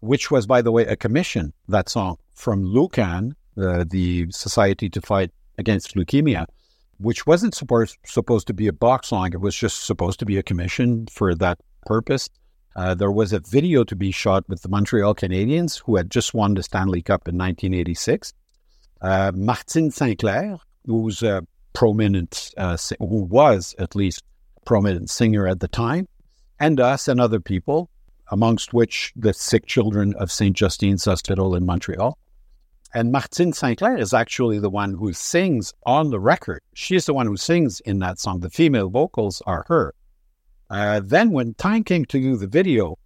which 0.00 0.30
was, 0.30 0.46
by 0.46 0.62
the 0.62 0.72
way, 0.72 0.86
a 0.86 0.96
commission, 0.96 1.52
that 1.68 1.90
song, 1.90 2.16
from 2.32 2.64
Leucan, 2.64 3.34
uh, 3.56 3.84
the 3.88 4.26
Society 4.30 4.88
to 4.90 5.00
Fight 5.00 5.30
Against 5.58 5.94
Leukemia, 5.94 6.46
which 6.98 7.26
wasn't 7.26 7.54
supposed, 7.54 7.98
supposed 8.06 8.46
to 8.46 8.54
be 8.54 8.68
a 8.68 8.72
box 8.72 9.08
song. 9.08 9.32
It 9.32 9.40
was 9.40 9.56
just 9.56 9.84
supposed 9.84 10.18
to 10.20 10.24
be 10.24 10.38
a 10.38 10.42
commission 10.42 11.06
for 11.06 11.34
that 11.34 11.58
purpose. 11.86 12.30
Uh, 12.74 12.94
there 12.94 13.10
was 13.10 13.32
a 13.32 13.40
video 13.40 13.84
to 13.84 13.94
be 13.94 14.10
shot 14.10 14.48
with 14.48 14.62
the 14.62 14.68
Montreal 14.68 15.14
Canadiens, 15.14 15.82
who 15.82 15.96
had 15.96 16.10
just 16.10 16.32
won 16.32 16.54
the 16.54 16.62
Stanley 16.62 17.02
Cup 17.02 17.28
in 17.28 17.36
1986. 17.36 18.32
Uh, 19.02 19.32
Martine 19.34 19.90
St-Clair, 19.90 20.56
who's 20.86 21.22
a 21.22 21.46
prominent, 21.74 22.50
uh, 22.56 22.76
who 22.98 23.24
was 23.24 23.74
at 23.78 23.94
least 23.94 24.22
prominent 24.64 25.10
singer 25.10 25.46
at 25.46 25.60
the 25.60 25.68
time, 25.68 26.08
and 26.60 26.80
us 26.80 27.08
and 27.08 27.20
other 27.20 27.40
people, 27.40 27.90
amongst 28.30 28.72
which 28.72 29.12
the 29.16 29.34
sick 29.34 29.66
children 29.66 30.14
of 30.14 30.32
St. 30.32 30.56
Justine's 30.56 31.04
Hospital 31.04 31.54
in 31.54 31.66
Montreal. 31.66 32.16
And 32.94 33.10
Martine 33.10 33.52
St-Clair 33.52 33.96
is 33.96 34.12
actually 34.12 34.58
the 34.58 34.68
one 34.68 34.94
who 34.94 35.12
sings 35.12 35.72
on 35.86 36.10
the 36.10 36.20
record. 36.20 36.60
She's 36.74 37.06
the 37.06 37.14
one 37.14 37.26
who 37.26 37.36
sings 37.36 37.80
in 37.80 38.00
that 38.00 38.18
song. 38.18 38.40
The 38.40 38.50
female 38.50 38.90
vocals 38.90 39.42
are 39.46 39.64
her. 39.68 39.94
Uh, 40.68 41.00
then, 41.02 41.30
when 41.30 41.54
time 41.54 41.84
came 41.84 42.04
to 42.06 42.20
do 42.20 42.36
the 42.36 42.46
video, 42.46 42.98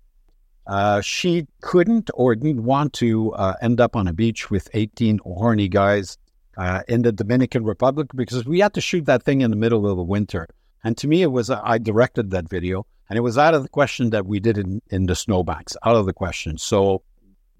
uh, 0.66 1.01
she 1.01 1.46
couldn't 1.62 2.11
or 2.14 2.35
didn't 2.35 2.64
want 2.64 2.92
to 2.94 3.33
uh, 3.35 3.55
end 3.62 3.81
up 3.81 3.94
on 3.94 4.09
a 4.09 4.12
beach 4.12 4.51
with 4.51 4.68
18 4.75 5.20
horny 5.25 5.68
guys 5.68 6.18
uh, 6.57 6.83
in 6.88 7.03
the 7.03 7.12
Dominican 7.12 7.64
Republic 7.64 8.09
because 8.14 8.44
we 8.44 8.61
had 8.61 8.75
to 8.75 8.81
shoot 8.81 9.05
that 9.07 9.22
thing 9.22 9.40
in 9.40 9.51
the 9.51 9.57
middle 9.57 9.88
of 9.88 9.96
the 9.96 10.03
winter. 10.03 10.49
And 10.83 10.96
to 10.99 11.09
me, 11.09 11.22
it 11.22 11.33
was 11.33 11.51
I 11.51 11.79
directed 11.79 12.31
that 12.31 12.49
video, 12.49 12.87
and 13.09 13.16
it 13.16 13.20
was 13.20 13.38
out 13.38 13.55
of 13.55 13.62
the 13.62 13.68
question 13.68 14.11
that 14.11 14.27
we 14.27 14.40
did 14.40 14.59
it 14.59 14.66
in, 14.66 14.83
in 14.90 15.07
the 15.07 15.16
snowbanks, 15.16 15.77
out 15.85 15.96
of 15.96 16.07
the 16.07 16.12
question. 16.12 16.59
So 16.59 17.03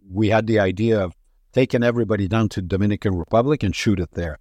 we 0.09 0.29
had 0.29 0.47
the 0.47 0.61
idea 0.61 1.01
of 1.01 1.16
taking 1.57 1.83
everybody 1.83 2.29
down 2.29 2.51
to 2.51 2.61
Dominican 2.61 3.14
Republic 3.16 3.62
and 3.62 3.75
shoot 3.75 3.99
it 3.99 4.11
there. 4.12 4.38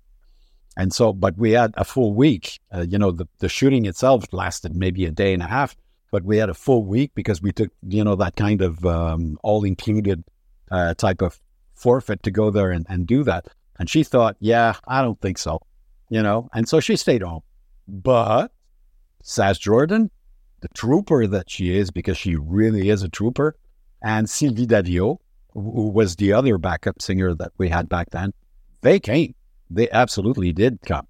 And 0.76 0.92
so, 0.92 1.14
but 1.14 1.38
we 1.38 1.52
had 1.52 1.74
a 1.78 1.86
full 1.86 2.14
week. 2.14 2.60
Uh, 2.76 2.82
you 2.82 3.00
know, 3.00 3.12
the, 3.12 3.26
the 3.40 3.48
shooting 3.48 3.86
itself 3.86 4.26
lasted 4.34 4.76
maybe 4.76 5.06
a 5.06 5.12
day 5.12 5.34
and 5.34 5.42
a 5.42 5.48
half, 5.48 5.78
but 6.12 6.26
we 6.26 6.36
had 6.36 6.50
a 6.50 6.54
full 6.54 6.84
week 6.84 7.12
because 7.16 7.42
we 7.42 7.54
took, 7.54 7.70
you 7.88 8.04
know, 8.04 8.18
that 8.18 8.36
kind 8.36 8.62
of 8.62 8.86
um, 8.86 9.40
all 9.44 9.64
included 9.64 10.26
uh, 10.72 10.94
type 10.96 11.22
of 11.22 11.40
forfeit 11.74 12.22
to 12.24 12.32
go 12.32 12.52
there 12.52 12.72
and, 12.72 12.86
and 12.90 13.08
do 13.08 13.24
that. 13.24 13.48
And 13.80 13.90
she 13.90 14.04
thought, 14.04 14.36
yeah, 14.42 14.76
I 14.86 15.02
don't 15.02 15.22
think 15.22 15.38
so, 15.38 15.62
you 16.10 16.22
know, 16.22 16.50
and 16.54 16.68
so 16.68 16.82
she 16.82 16.98
stayed 16.98 17.22
home. 17.22 17.44
But 17.88 18.52
Sass 19.24 19.58
Jordan, 19.58 20.12
the 20.60 20.68
trooper 20.70 21.28
that 21.28 21.50
she 21.50 21.78
is, 21.78 21.92
because 21.92 22.18
she 22.18 22.36
really 22.36 22.90
is 22.90 23.04
a 23.04 23.10
trooper, 23.10 23.56
and 24.02 24.30
Sylvie 24.30 24.68
Davio, 24.68 25.20
who 25.56 25.90
was 25.90 26.18
the 26.18 26.34
other 26.34 26.60
backup 26.60 27.02
singer 27.02 27.34
that 27.34 27.52
we 27.58 27.70
had 27.70 27.90
back 27.90 28.12
then, 28.12 28.34
they 28.82 29.00
came 29.00 29.34
they 29.70 29.90
absolutely 29.90 30.54
did 30.54 30.80
come. 30.86 31.08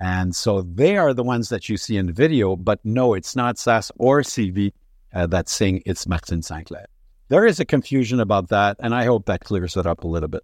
And 0.00 0.34
so 0.34 0.62
they 0.62 0.96
are 0.96 1.14
the 1.14 1.22
ones 1.22 1.48
that 1.50 1.68
you 1.68 1.76
see 1.76 1.96
in 1.96 2.06
the 2.06 2.12
video, 2.12 2.56
but 2.56 2.80
no, 2.84 3.14
it's 3.14 3.36
not 3.36 3.58
Sass 3.58 3.92
or 3.96 4.22
CV 4.22 4.72
uh, 5.14 5.26
that 5.28 5.48
sing, 5.48 5.82
it's 5.86 6.08
Martine 6.08 6.42
St-Clair. 6.42 6.86
There 7.28 7.46
is 7.46 7.60
a 7.60 7.64
confusion 7.64 8.18
about 8.18 8.48
that, 8.48 8.76
and 8.80 8.94
I 8.94 9.04
hope 9.04 9.26
that 9.26 9.44
clears 9.44 9.76
it 9.76 9.86
up 9.86 10.04
a 10.04 10.08
little 10.08 10.28
bit. 10.28 10.42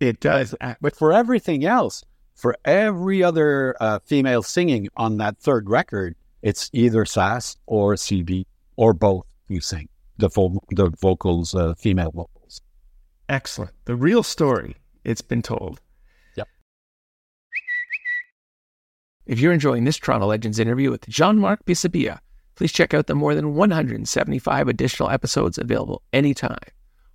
It 0.00 0.20
does. 0.20 0.54
But 0.80 0.96
for 0.96 1.12
everything 1.12 1.64
else, 1.64 2.02
for 2.34 2.56
every 2.64 3.22
other 3.22 3.76
uh, 3.78 3.98
female 4.04 4.42
singing 4.42 4.88
on 4.96 5.18
that 5.18 5.38
third 5.38 5.68
record, 5.68 6.16
it's 6.42 6.70
either 6.72 7.04
Sass 7.04 7.56
or 7.66 7.96
Sylvie 7.96 8.46
or 8.76 8.94
both 8.94 9.26
you 9.48 9.60
sing 9.60 9.88
the, 10.18 10.28
vo- 10.28 10.60
the 10.70 10.90
vocals, 11.00 11.54
uh, 11.54 11.74
female 11.74 12.10
vocals. 12.10 12.33
Excellent. 13.28 13.72
The 13.86 13.94
real 13.96 14.22
story, 14.22 14.76
it's 15.04 15.22
been 15.22 15.42
told. 15.42 15.80
Yep. 16.36 16.48
If 19.26 19.40
you're 19.40 19.52
enjoying 19.52 19.84
this 19.84 19.96
Toronto 19.96 20.26
Legends 20.26 20.58
interview 20.58 20.90
with 20.90 21.08
Jean-Marc 21.08 21.64
Pisapia, 21.64 22.18
please 22.54 22.72
check 22.72 22.92
out 22.92 23.06
the 23.06 23.14
more 23.14 23.34
than 23.34 23.54
175 23.54 24.68
additional 24.68 25.10
episodes 25.10 25.58
available 25.58 26.02
anytime. 26.12 26.58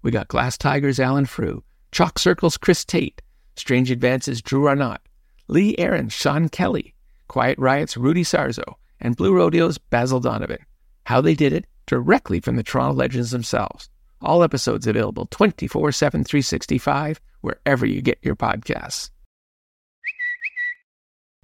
We 0.02 0.12
got 0.12 0.28
Glass 0.28 0.58
Tigers 0.58 1.00
Alan 1.00 1.26
Frew, 1.26 1.64
Chalk 1.92 2.18
Circles 2.18 2.58
Chris 2.58 2.84
Tate, 2.84 3.22
Strange 3.56 3.92
Advances 3.92 4.42
Drew 4.42 4.68
Arnott, 4.68 5.02
Lee 5.48 5.76
Aaron 5.78 6.10
Sean 6.10 6.50
Kelly, 6.50 6.96
Quiet 7.28 7.58
Riot's 7.60 7.98
Rudy 7.98 8.24
Sarzo, 8.24 8.76
and 9.00 9.16
Blue 9.16 9.34
Rodeo's 9.34 9.78
Basil 9.78 10.20
Donovan. 10.20 10.66
How 11.06 11.22
they 11.22 11.36
did 11.36 11.54
it 11.54 11.66
directly 11.86 12.40
from 12.40 12.56
the 12.56 12.64
Toronto 12.64 12.96
Legends 12.96 13.32
themselves. 13.32 13.90
All 14.22 14.44
episodes 14.44 14.88
available 14.88 15.28
24 15.28 15.92
7 15.92 16.24
365 16.24 17.22
wherever 17.42 17.86
you 17.86 18.02
get 18.02 18.20
your 18.22 18.36
podcasts. 18.36 19.12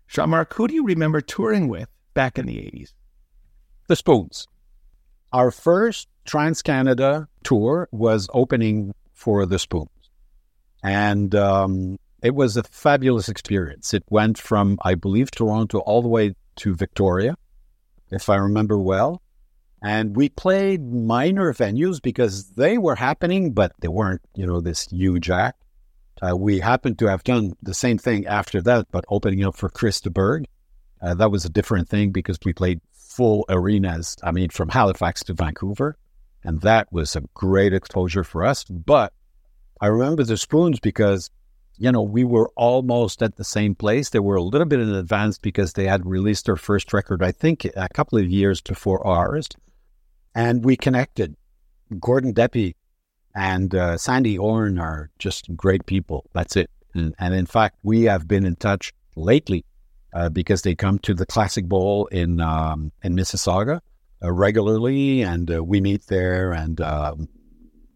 Jean 0.07 0.29
Marc, 0.29 0.53
who 0.53 0.67
do 0.67 0.73
you 0.73 0.85
remember 0.85 1.21
touring 1.21 1.67
with 1.67 1.89
back 2.13 2.37
in 2.37 2.45
the 2.45 2.55
80s? 2.55 2.93
The 3.87 3.95
Spoons. 3.95 4.47
Our 5.33 5.51
first 5.51 6.07
Trans 6.25 6.61
Canada 6.61 7.27
tour 7.43 7.89
was 7.91 8.29
opening 8.33 8.93
for 9.13 9.45
The 9.45 9.59
Spoons. 9.59 9.89
And 10.83 11.33
um, 11.35 11.97
it 12.21 12.35
was 12.35 12.57
a 12.57 12.63
fabulous 12.63 13.29
experience. 13.29 13.93
It 13.93 14.03
went 14.09 14.37
from, 14.37 14.77
I 14.83 14.95
believe, 14.95 15.31
Toronto 15.31 15.79
all 15.79 16.01
the 16.01 16.07
way 16.07 16.35
to 16.57 16.75
Victoria, 16.75 17.35
if 18.09 18.29
I 18.29 18.35
remember 18.37 18.79
well. 18.79 19.21
And 19.85 20.15
we 20.15 20.29
played 20.29 20.91
minor 20.91 21.53
venues 21.53 22.01
because 22.01 22.49
they 22.53 22.79
were 22.79 22.95
happening, 22.95 23.51
but 23.51 23.71
they 23.81 23.87
weren't, 23.87 24.21
you 24.33 24.47
know, 24.47 24.59
this 24.59 24.87
huge 24.87 25.29
act. 25.29 25.63
Uh, 26.23 26.35
we 26.35 26.59
happened 26.59 26.97
to 26.97 27.05
have 27.05 27.23
done 27.23 27.53
the 27.61 27.75
same 27.75 27.99
thing 27.99 28.25
after 28.25 28.63
that, 28.63 28.87
but 28.89 29.05
opening 29.09 29.45
up 29.45 29.55
for 29.55 29.69
Chris 29.69 30.01
de 30.01 30.09
Burgh. 30.09 30.47
Uh, 31.03 31.13
that 31.13 31.29
was 31.29 31.45
a 31.45 31.49
different 31.49 31.87
thing 31.87 32.09
because 32.09 32.39
we 32.43 32.51
played 32.51 32.81
full 32.93 33.45
arenas, 33.47 34.17
I 34.23 34.31
mean, 34.31 34.49
from 34.49 34.69
Halifax 34.69 35.23
to 35.25 35.35
Vancouver. 35.35 35.99
And 36.43 36.61
that 36.61 36.91
was 36.91 37.15
a 37.15 37.21
great 37.35 37.71
exposure 37.71 38.23
for 38.23 38.43
us. 38.43 38.63
But 38.63 39.13
I 39.81 39.85
remember 39.85 40.23
the 40.23 40.35
Spoons 40.35 40.79
because, 40.79 41.29
you 41.77 41.91
know, 41.91 42.01
we 42.01 42.23
were 42.23 42.49
almost 42.57 43.21
at 43.21 43.35
the 43.35 43.43
same 43.43 43.75
place. 43.75 44.09
They 44.09 44.17
were 44.17 44.37
a 44.37 44.41
little 44.41 44.65
bit 44.65 44.79
in 44.79 44.95
advance 44.95 45.37
because 45.37 45.73
they 45.73 45.85
had 45.85 46.07
released 46.07 46.47
their 46.47 46.55
first 46.55 46.91
record, 46.91 47.21
I 47.21 47.31
think, 47.31 47.65
a 47.75 47.87
couple 47.93 48.17
of 48.17 48.31
years 48.31 48.61
before 48.61 49.05
ours. 49.05 49.47
And 50.35 50.63
we 50.63 50.75
connected. 50.75 51.35
Gordon 51.99 52.33
Deppe 52.33 52.75
and 53.33 53.73
uh, 53.73 53.97
Sandy 53.97 54.35
Horne 54.35 54.77
are 54.77 55.09
just 55.17 55.55
great 55.55 55.85
people. 55.85 56.25
That's 56.33 56.55
it. 56.55 56.69
And, 56.93 57.15
and, 57.19 57.33
in 57.33 57.45
fact, 57.45 57.77
we 57.83 58.03
have 58.03 58.27
been 58.27 58.45
in 58.45 58.55
touch 58.55 58.93
lately 59.15 59.65
uh, 60.13 60.29
because 60.29 60.61
they 60.61 60.75
come 60.75 60.99
to 60.99 61.13
the 61.13 61.25
Classic 61.25 61.65
Bowl 61.65 62.07
in 62.07 62.39
um, 62.39 62.91
in 63.03 63.15
Mississauga 63.15 63.81
uh, 64.23 64.31
regularly, 64.31 65.21
and 65.21 65.53
uh, 65.53 65.63
we 65.63 65.81
meet 65.81 66.07
there. 66.07 66.53
And 66.53 66.79
um, 66.79 67.27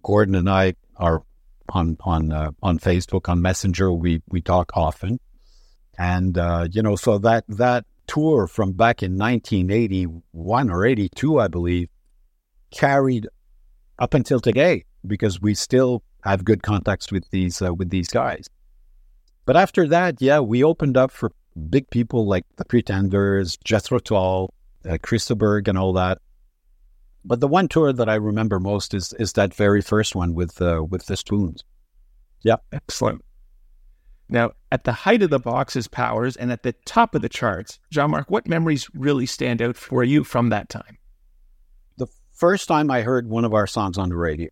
Gordon 0.03 0.35
and 0.35 0.49
I 0.49 0.73
are 0.97 1.23
on 1.69 1.97
on 2.01 2.31
uh, 2.31 2.51
on 2.61 2.79
Facebook 2.79 3.29
on 3.29 3.41
Messenger. 3.41 3.93
We 3.93 4.21
we 4.27 4.41
talk 4.41 4.71
often, 4.73 5.19
and 5.97 6.37
uh, 6.37 6.67
you 6.69 6.81
know, 6.81 6.97
so 6.97 7.17
that 7.19 7.45
that 7.47 7.85
tour 8.07 8.47
from 8.47 8.73
back 8.73 9.03
in 9.03 9.17
1981 9.17 10.69
or 10.69 10.85
82, 10.85 11.39
I 11.39 11.47
believe, 11.47 11.89
carried 12.71 13.27
up 13.99 14.13
until 14.13 14.39
today 14.39 14.85
because 15.05 15.41
we 15.41 15.53
still 15.53 16.03
have 16.23 16.43
good 16.43 16.63
contacts 16.63 17.11
with 17.11 17.29
these 17.31 17.61
uh, 17.61 17.73
with 17.73 17.89
these 17.89 18.09
guys. 18.09 18.47
But 19.45 19.57
after 19.57 19.87
that, 19.87 20.21
yeah, 20.21 20.39
we 20.39 20.63
opened 20.63 20.97
up 20.97 21.11
for 21.11 21.31
big 21.69 21.89
people 21.89 22.27
like 22.27 22.45
the 22.57 22.65
Pretenders, 22.65 23.57
Jethro 23.63 23.99
Tull, 23.99 24.53
uh, 24.87 24.97
Chris 25.01 25.25
de 25.25 25.35
Burgh, 25.35 25.67
and 25.67 25.77
all 25.77 25.93
that. 25.93 26.19
But 27.25 27.39
the 27.39 27.47
one 27.47 27.67
tour 27.67 27.91
that 27.91 28.07
I 28.07 28.15
remember 28.15 28.59
most 28.59 28.93
is 28.93 29.13
is 29.13 29.33
that 29.33 29.53
very 29.53 29.81
first 29.81 30.15
one 30.15 30.33
with 30.33 30.61
uh, 30.61 30.83
with 30.87 31.05
the 31.07 31.17
Spoons. 31.17 31.63
Yeah, 32.41 32.57
excellent. 32.71 33.23
Now, 34.29 34.51
at 34.71 34.83
the 34.83 34.91
height 34.91 35.23
of 35.23 35.31
the 35.31 35.39
box's 35.39 35.87
powers 35.87 36.37
and 36.37 36.51
at 36.51 36.61
the 36.61 36.73
top 36.85 37.15
of 37.15 37.23
the 37.23 37.29
charts, 37.29 37.79
Jean 37.89 38.11
Marc, 38.11 38.29
what 38.29 38.47
memories 38.47 38.87
really 38.93 39.25
stand 39.25 39.59
out 39.59 39.75
for 39.75 40.03
you 40.03 40.23
from 40.23 40.49
that 40.49 40.69
time? 40.69 40.98
First 42.39 42.69
time 42.69 42.89
I 42.89 43.01
heard 43.01 43.27
one 43.27 43.43
of 43.43 43.53
our 43.53 43.67
songs 43.67 43.97
on 43.97 44.07
the 44.07 44.15
radio 44.15 44.49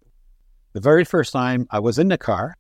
the 0.74 0.82
very 0.82 1.06
first 1.06 1.32
time 1.32 1.66
I 1.72 1.80
was 1.80 1.98
in 1.98 2.10
the 2.10 2.18
car 2.18 2.58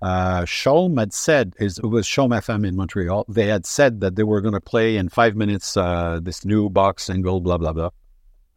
uh, 0.00 0.46
CHOM 0.46 0.96
had 0.96 1.12
said, 1.12 1.54
it 1.58 1.82
was 1.82 2.06
CHOM 2.06 2.30
FM 2.30 2.64
in 2.64 2.76
Montreal, 2.76 3.24
they 3.28 3.46
had 3.46 3.66
said 3.66 4.00
that 4.00 4.14
they 4.14 4.22
were 4.22 4.40
going 4.40 4.54
to 4.54 4.60
play 4.60 4.96
in 4.96 5.08
five 5.08 5.34
minutes 5.34 5.76
uh, 5.76 6.20
this 6.22 6.44
new 6.44 6.70
box 6.70 7.04
single, 7.04 7.40
blah, 7.40 7.58
blah, 7.58 7.72
blah. 7.72 7.90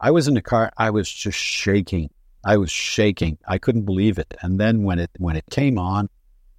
I 0.00 0.12
was 0.12 0.28
in 0.28 0.34
the 0.34 0.42
car, 0.42 0.72
I 0.76 0.90
was 0.90 1.10
just 1.10 1.38
shaking. 1.38 2.10
I 2.44 2.56
was 2.56 2.70
shaking. 2.70 3.38
I 3.48 3.58
couldn't 3.58 3.84
believe 3.84 4.16
it. 4.18 4.32
And 4.42 4.60
then 4.60 4.84
when 4.84 5.00
it 5.00 5.10
when 5.18 5.34
it 5.34 5.44
came 5.50 5.76
on, 5.76 6.08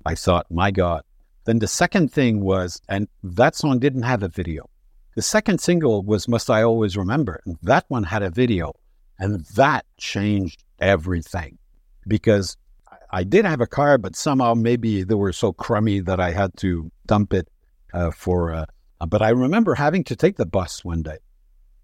I 0.06 0.16
thought, 0.16 0.46
my 0.52 0.72
God. 0.72 1.04
Then 1.46 1.60
the 1.60 1.68
second 1.68 2.12
thing 2.12 2.42
was, 2.42 2.82
and 2.90 3.08
that 3.24 3.56
song 3.56 3.80
didn't 3.80 4.04
have 4.04 4.24
a 4.24 4.28
video. 4.28 4.70
The 5.16 5.22
second 5.22 5.60
single 5.62 6.04
was 6.04 6.28
Must 6.28 6.50
I 6.50 6.64
Always 6.64 6.98
Remember. 6.98 7.42
And 7.46 7.58
that 7.64 7.86
one 7.88 8.04
had 8.04 8.24
a 8.24 8.30
video. 8.30 8.74
And 9.20 9.46
that 9.56 9.86
changed 9.98 10.64
everything 10.80 11.58
because 12.08 12.58
I 13.10 13.24
did 13.24 13.46
have 13.46 13.62
a 13.62 13.68
car, 13.68 13.98
but 13.98 14.16
somehow 14.16 14.54
maybe 14.54 15.04
they 15.04 15.16
were 15.16 15.34
so 15.34 15.54
crummy 15.54 16.00
that 16.02 16.20
I 16.20 16.32
had 16.32 16.56
to 16.58 16.92
dump 17.06 17.34
it 17.34 17.48
uh, 17.94 18.12
for. 18.12 18.54
Uh, 18.54 18.66
but 19.08 19.22
I 19.22 19.30
remember 19.30 19.76
having 19.76 20.04
to 20.06 20.16
take 20.16 20.38
the 20.38 20.46
bus 20.46 20.84
one 20.84 21.04
day, 21.04 21.18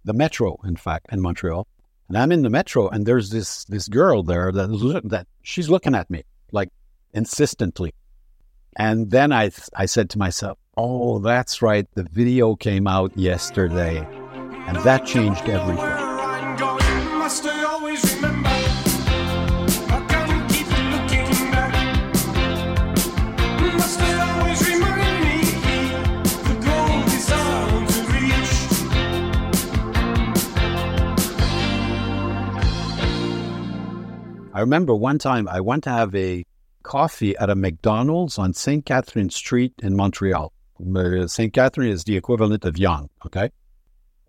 the 0.04 0.14
metro, 0.14 0.58
in 0.66 0.76
fact, 0.76 1.08
in 1.12 1.22
Montreal. 1.22 1.68
And 2.10 2.18
I'm 2.18 2.32
in 2.32 2.42
the 2.42 2.50
metro, 2.50 2.90
and 2.90 3.06
there's 3.06 3.30
this 3.30 3.64
this 3.66 3.88
girl 3.88 4.24
there 4.24 4.52
that 4.52 5.02
that 5.06 5.28
she's 5.42 5.70
looking 5.70 5.96
at 5.96 6.10
me 6.10 6.24
like 6.52 6.70
insistently. 7.14 7.94
And 8.76 9.10
then 9.10 9.32
I 9.32 9.52
I 9.76 9.86
said 9.86 10.10
to 10.12 10.18
myself, 10.18 10.58
"Oh, 10.76 11.20
that's 11.20 11.62
right. 11.62 11.88
The 11.96 12.04
video 12.04 12.56
came 12.56 12.88
out 12.88 13.18
yesterday, 13.18 14.06
and 14.68 14.78
that 14.84 15.06
changed 15.06 15.48
everything." 15.48 16.03
I 34.54 34.60
remember 34.60 34.94
one 34.94 35.18
time 35.18 35.48
I 35.48 35.62
went 35.62 35.84
to 35.86 35.90
have 35.90 36.14
a 36.14 36.46
coffee 36.84 37.36
at 37.38 37.50
a 37.50 37.56
McDonald's 37.56 38.38
on 38.38 38.54
St. 38.54 38.86
Catherine 38.86 39.32
Street 39.32 39.74
in 39.82 39.96
Montreal. 39.96 40.54
Uh, 40.96 41.26
St. 41.26 41.52
Catherine 41.52 41.90
is 41.90 42.04
the 42.04 42.16
equivalent 42.16 42.64
of 42.64 42.78
Yonge, 42.78 43.10
okay? 43.26 43.50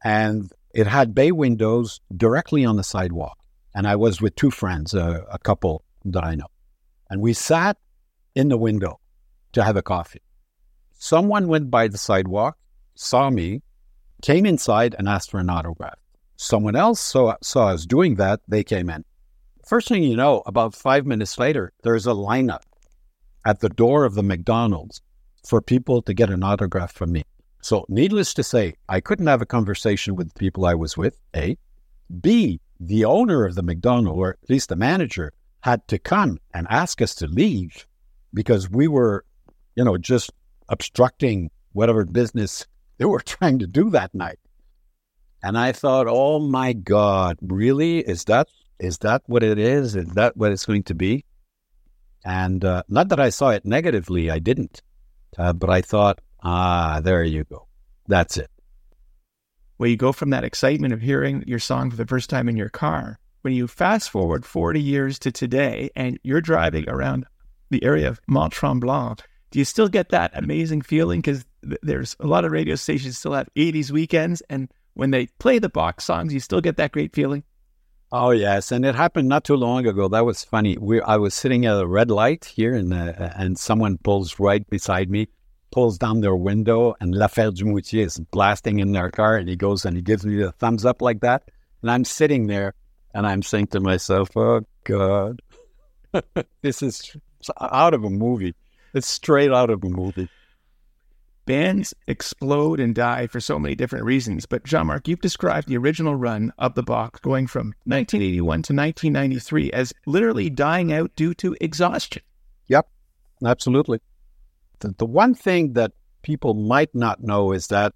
And 0.02 0.50
it 0.72 0.86
had 0.86 1.14
bay 1.14 1.30
windows 1.30 2.00
directly 2.16 2.64
on 2.64 2.76
the 2.76 2.82
sidewalk. 2.82 3.36
And 3.74 3.86
I 3.86 3.96
was 3.96 4.22
with 4.22 4.34
two 4.34 4.50
friends, 4.50 4.94
uh, 4.94 5.24
a 5.30 5.38
couple 5.38 5.84
that 6.06 6.24
I 6.24 6.36
know. 6.36 6.46
And 7.10 7.20
we 7.20 7.34
sat 7.34 7.76
in 8.34 8.48
the 8.48 8.56
window 8.56 9.00
to 9.52 9.62
have 9.62 9.76
a 9.76 9.82
coffee. 9.82 10.22
Someone 10.94 11.48
went 11.48 11.70
by 11.70 11.88
the 11.88 11.98
sidewalk, 11.98 12.56
saw 12.94 13.28
me, 13.28 13.60
came 14.22 14.46
inside 14.46 14.94
and 14.98 15.06
asked 15.06 15.30
for 15.30 15.40
an 15.40 15.50
autograph. 15.50 15.98
Someone 16.36 16.76
else 16.76 17.00
saw, 17.00 17.36
saw 17.42 17.68
us 17.68 17.84
doing 17.84 18.14
that. 18.14 18.40
They 18.48 18.64
came 18.64 18.88
in. 18.88 19.04
First 19.74 19.88
thing 19.88 20.04
you 20.04 20.14
know, 20.14 20.40
about 20.46 20.72
five 20.72 21.04
minutes 21.04 21.36
later, 21.36 21.72
there's 21.82 22.06
a 22.06 22.10
lineup 22.10 22.62
at 23.44 23.58
the 23.58 23.68
door 23.68 24.04
of 24.04 24.14
the 24.14 24.22
McDonald's 24.22 25.02
for 25.44 25.60
people 25.60 26.00
to 26.02 26.14
get 26.14 26.30
an 26.30 26.44
autograph 26.44 26.92
from 26.92 27.10
me. 27.10 27.24
So, 27.60 27.84
needless 27.88 28.34
to 28.34 28.44
say, 28.44 28.74
I 28.88 29.00
couldn't 29.00 29.26
have 29.26 29.42
a 29.42 29.46
conversation 29.46 30.14
with 30.14 30.28
the 30.28 30.38
people 30.38 30.64
I 30.64 30.74
was 30.74 30.96
with, 30.96 31.18
A. 31.34 31.58
B, 32.20 32.60
the 32.78 33.04
owner 33.04 33.44
of 33.44 33.56
the 33.56 33.64
McDonald's, 33.64 34.16
or 34.16 34.38
at 34.40 34.48
least 34.48 34.68
the 34.68 34.76
manager, 34.76 35.32
had 35.62 35.88
to 35.88 35.98
come 35.98 36.38
and 36.54 36.68
ask 36.70 37.02
us 37.02 37.12
to 37.16 37.26
leave 37.26 37.84
because 38.32 38.70
we 38.70 38.86
were, 38.86 39.24
you 39.74 39.82
know, 39.82 39.98
just 39.98 40.30
obstructing 40.68 41.50
whatever 41.72 42.04
business 42.04 42.64
they 42.98 43.06
were 43.06 43.20
trying 43.26 43.58
to 43.58 43.66
do 43.66 43.90
that 43.90 44.14
night. 44.14 44.38
And 45.42 45.58
I 45.58 45.72
thought, 45.72 46.06
oh 46.08 46.38
my 46.38 46.74
God, 46.74 47.38
really? 47.42 47.98
Is 47.98 48.22
that 48.26 48.46
is 48.78 48.98
that 48.98 49.22
what 49.26 49.42
it 49.42 49.58
is? 49.58 49.96
Is 49.96 50.08
that 50.10 50.36
what 50.36 50.52
it's 50.52 50.66
going 50.66 50.82
to 50.84 50.94
be? 50.94 51.24
And 52.24 52.64
uh, 52.64 52.82
not 52.88 53.08
that 53.08 53.20
I 53.20 53.28
saw 53.28 53.50
it 53.50 53.64
negatively, 53.64 54.30
I 54.30 54.38
didn't. 54.38 54.82
Uh, 55.36 55.52
but 55.52 55.70
I 55.70 55.80
thought, 55.82 56.20
ah, 56.42 57.00
there 57.02 57.22
you 57.22 57.44
go. 57.44 57.66
That's 58.06 58.36
it. 58.36 58.50
Well, 59.78 59.90
you 59.90 59.96
go 59.96 60.12
from 60.12 60.30
that 60.30 60.44
excitement 60.44 60.94
of 60.94 61.00
hearing 61.00 61.44
your 61.46 61.58
song 61.58 61.90
for 61.90 61.96
the 61.96 62.06
first 62.06 62.30
time 62.30 62.48
in 62.48 62.56
your 62.56 62.68
car. 62.68 63.18
When 63.42 63.52
you 63.52 63.66
fast 63.66 64.08
forward 64.08 64.46
40 64.46 64.80
years 64.80 65.18
to 65.20 65.32
today 65.32 65.90
and 65.94 66.18
you're 66.22 66.40
driving 66.40 66.88
around 66.88 67.26
the 67.70 67.82
area 67.84 68.08
of 68.08 68.20
Mont 68.26 68.52
Tremblant, 68.52 69.22
do 69.50 69.58
you 69.58 69.64
still 69.64 69.88
get 69.88 70.08
that 70.10 70.30
amazing 70.34 70.82
feeling? 70.82 71.20
Because 71.20 71.44
th- 71.62 71.78
there's 71.82 72.16
a 72.20 72.26
lot 72.26 72.44
of 72.44 72.52
radio 72.52 72.76
stations 72.76 73.18
still 73.18 73.32
have 73.32 73.48
80s 73.56 73.90
weekends. 73.90 74.40
And 74.48 74.70
when 74.94 75.10
they 75.10 75.26
play 75.38 75.58
the 75.58 75.68
box 75.68 76.04
songs, 76.04 76.32
you 76.32 76.40
still 76.40 76.60
get 76.60 76.76
that 76.76 76.92
great 76.92 77.14
feeling? 77.14 77.42
Oh 78.16 78.30
yes, 78.30 78.70
and 78.70 78.86
it 78.86 78.94
happened 78.94 79.28
not 79.28 79.42
too 79.42 79.56
long 79.56 79.88
ago. 79.88 80.06
That 80.06 80.24
was 80.24 80.44
funny. 80.44 80.78
We 80.78 81.00
I 81.00 81.16
was 81.16 81.34
sitting 81.34 81.66
at 81.66 81.80
a 81.80 81.84
red 81.84 82.12
light 82.12 82.44
here, 82.44 82.72
and 82.72 82.94
uh, 82.94 83.30
and 83.34 83.58
someone 83.58 83.98
pulls 83.98 84.38
right 84.38 84.64
beside 84.70 85.10
me, 85.10 85.26
pulls 85.72 85.98
down 85.98 86.20
their 86.20 86.36
window, 86.36 86.94
and 87.00 87.12
L'Affaire 87.12 87.50
du 87.50 87.76
is 87.76 88.20
blasting 88.30 88.78
in 88.78 88.92
their 88.92 89.10
car, 89.10 89.36
and 89.36 89.48
he 89.48 89.56
goes 89.56 89.84
and 89.84 89.96
he 89.96 90.02
gives 90.02 90.24
me 90.24 90.36
the 90.36 90.52
thumbs 90.52 90.84
up 90.84 91.02
like 91.02 91.22
that, 91.22 91.50
and 91.82 91.90
I'm 91.90 92.04
sitting 92.04 92.46
there, 92.46 92.74
and 93.14 93.26
I'm 93.26 93.42
saying 93.42 93.66
to 93.72 93.80
myself, 93.80 94.36
"Oh 94.36 94.60
God, 94.84 95.42
this 96.62 96.82
is 96.82 97.16
out 97.60 97.94
of 97.94 98.04
a 98.04 98.10
movie. 98.10 98.54
It's 98.94 99.08
straight 99.08 99.50
out 99.50 99.70
of 99.70 99.82
a 99.82 99.88
movie." 99.88 100.28
Bands 101.46 101.92
explode 102.06 102.80
and 102.80 102.94
die 102.94 103.26
for 103.26 103.38
so 103.38 103.58
many 103.58 103.74
different 103.74 104.06
reasons, 104.06 104.46
but 104.46 104.64
Jean 104.64 104.86
Marc, 104.86 105.06
you've 105.06 105.20
described 105.20 105.68
the 105.68 105.76
original 105.76 106.14
run 106.14 106.52
of 106.58 106.74
the 106.74 106.82
box 106.82 107.20
going 107.20 107.46
from 107.46 107.74
1981 107.84 108.62
to 108.62 108.72
1993 108.74 109.70
as 109.72 109.92
literally 110.06 110.48
dying 110.48 110.90
out 110.90 111.14
due 111.16 111.34
to 111.34 111.54
exhaustion. 111.60 112.22
Yep, 112.68 112.88
absolutely. 113.44 114.00
The, 114.78 114.94
the 114.96 115.04
one 115.04 115.34
thing 115.34 115.74
that 115.74 115.92
people 116.22 116.54
might 116.54 116.94
not 116.94 117.22
know 117.22 117.52
is 117.52 117.66
that 117.66 117.92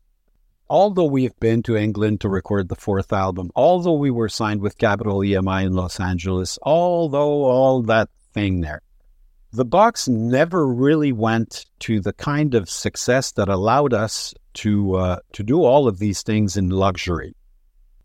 although 0.69 1.07
we've 1.07 1.39
been 1.41 1.63
to 1.63 1.77
England 1.77 2.21
to 2.21 2.29
record 2.29 2.69
the 2.69 2.77
fourth 2.77 3.15
album, 3.15 3.51
although 3.57 3.95
we 3.95 4.11
were 4.11 4.29
signed 4.29 4.61
with 4.61 4.77
Capitol 4.77 5.21
EMI 5.21 5.65
in 5.65 5.73
Los 5.73 5.99
Angeles, 5.99 6.59
although 6.63 7.45
all 7.45 7.83
that 7.83 8.11
thing 8.35 8.61
there, 8.61 8.83
the 9.53 9.65
box 9.65 10.09
never 10.09 10.67
really 10.67 11.13
went 11.13 11.67
to 11.81 12.01
the 12.01 12.13
kind 12.13 12.55
of 12.55 12.69
success 12.69 13.33
that 13.33 13.49
allowed 13.49 13.95
us 13.95 14.35
to 14.55 14.97
uh, 14.97 15.19
to 15.33 15.43
do 15.43 15.63
all 15.65 15.89
of 15.89 15.99
these 15.99 16.23
things 16.23 16.57
in 16.57 16.71
luxury. 16.71 17.35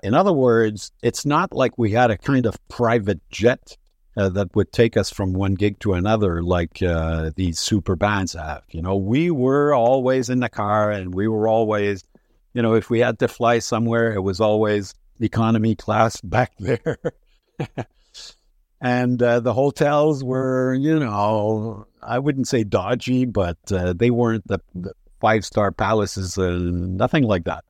In 0.04 0.14
other 0.14 0.34
words, 0.34 0.91
it's 1.02 1.26
not 1.26 1.54
like 1.54 1.78
we 1.78 1.91
had 1.91 2.12
a 2.12 2.18
kind 2.18 2.46
of 2.46 2.58
private 2.68 3.22
jet 3.30 3.78
uh, 4.16 4.30
that 4.30 4.56
would 4.56 4.72
take 4.72 4.98
us 4.98 5.10
from 5.10 5.34
one 5.34 5.56
gig 5.56 5.80
to 5.80 5.94
another, 5.94 6.44
like 6.44 6.84
uh, 6.84 7.32
these 7.36 7.60
super 7.60 7.96
bands 7.96 8.34
have. 8.34 8.64
You 8.70 8.82
know, 8.82 8.96
we 8.96 9.32
were 9.32 9.74
always 9.74 10.30
in 10.30 10.39
the 10.39 10.50
car, 10.50 10.91
and 10.91 11.14
we 11.14 11.28
were 11.28 11.48
always, 11.48 12.04
you 12.54 12.62
know, 12.62 12.76
if 12.76 12.89
we 12.89 13.00
had 13.00 13.20
to 13.20 13.28
fly 13.28 13.60
somewhere, 13.60 14.14
it 14.14 14.22
was 14.22 14.39
always 14.39 14.94
economy 15.20 15.76
class 15.76 16.20
back 16.24 16.52
there. 16.60 16.98
and 18.84 19.23
uh, 19.23 19.39
the 19.39 19.53
hotels 19.53 20.25
were, 20.25 20.73
you 20.73 20.99
know, 20.99 21.88
I 22.03 22.19
wouldn't 22.19 22.49
say 22.49 22.65
dodgy, 22.65 23.23
but 23.23 23.57
uh, 23.71 23.93
they 23.93 24.11
weren't 24.11 24.45
the, 24.45 24.59
the 24.75 24.91
five 25.21 25.45
star 25.45 25.71
palaces, 25.71 26.38
uh, 26.38 26.59
nothing 26.59 27.23
like 27.23 27.45
that. 27.45 27.63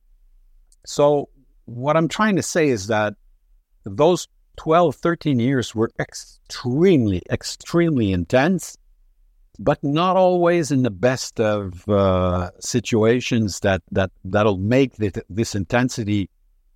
So, 0.84 1.28
what 1.66 1.96
I'm 1.96 2.08
trying 2.08 2.34
to 2.34 2.42
say 2.42 2.68
is 2.68 2.88
that 2.88 3.14
those 3.84 4.26
12, 4.56 4.96
13 4.96 5.38
years 5.38 5.72
were 5.72 5.90
extremely, 6.00 7.22
extremely 7.30 8.10
intense, 8.10 8.76
but 9.60 9.82
not 9.84 10.16
always 10.16 10.72
in 10.72 10.82
the 10.82 10.90
best 10.90 11.38
of 11.38 11.88
uh, 11.88 12.50
situations 12.58 13.60
that, 13.60 13.82
that, 13.92 14.10
that'll 14.24 14.58
make 14.58 14.96
the, 14.96 15.12
this 15.30 15.54
intensity 15.54 16.28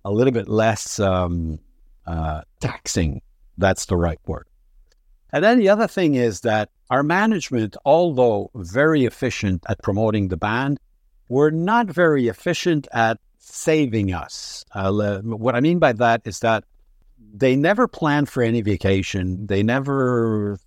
a 0.05 0.11
little 0.11 0.33
bit 0.33 0.47
less 0.47 0.97
um, 0.97 1.59
uh, 2.07 2.41
taxing 2.61 3.21
that's 3.59 3.85
the 3.85 3.97
right 3.97 4.19
word. 4.25 4.47
And 5.31 5.43
then 5.43 5.59
the 5.59 5.69
other 5.69 5.87
thing 5.87 6.15
is 6.15 6.41
that 6.41 6.69
our 6.89 7.03
management, 7.03 7.77
although 7.85 8.49
very 8.55 9.05
efficient 9.05 9.63
at 9.69 9.81
promoting 9.83 10.29
the 10.29 10.37
band, 10.37 10.79
were 11.27 11.51
not 11.51 11.87
very 11.87 12.27
efficient 12.27 12.87
at 12.91 13.19
saving 13.37 14.11
us. 14.11 14.65
Uh, 14.73 15.19
what 15.21 15.55
I 15.55 15.59
mean 15.59 15.77
by 15.77 15.93
that 15.93 16.21
is 16.25 16.39
that 16.39 16.63
they 17.33 17.55
never 17.55 17.87
planned 17.87 18.27
for 18.29 18.41
any 18.41 18.61
vacation. 18.61 19.45
They 19.45 19.61
never 19.61 20.57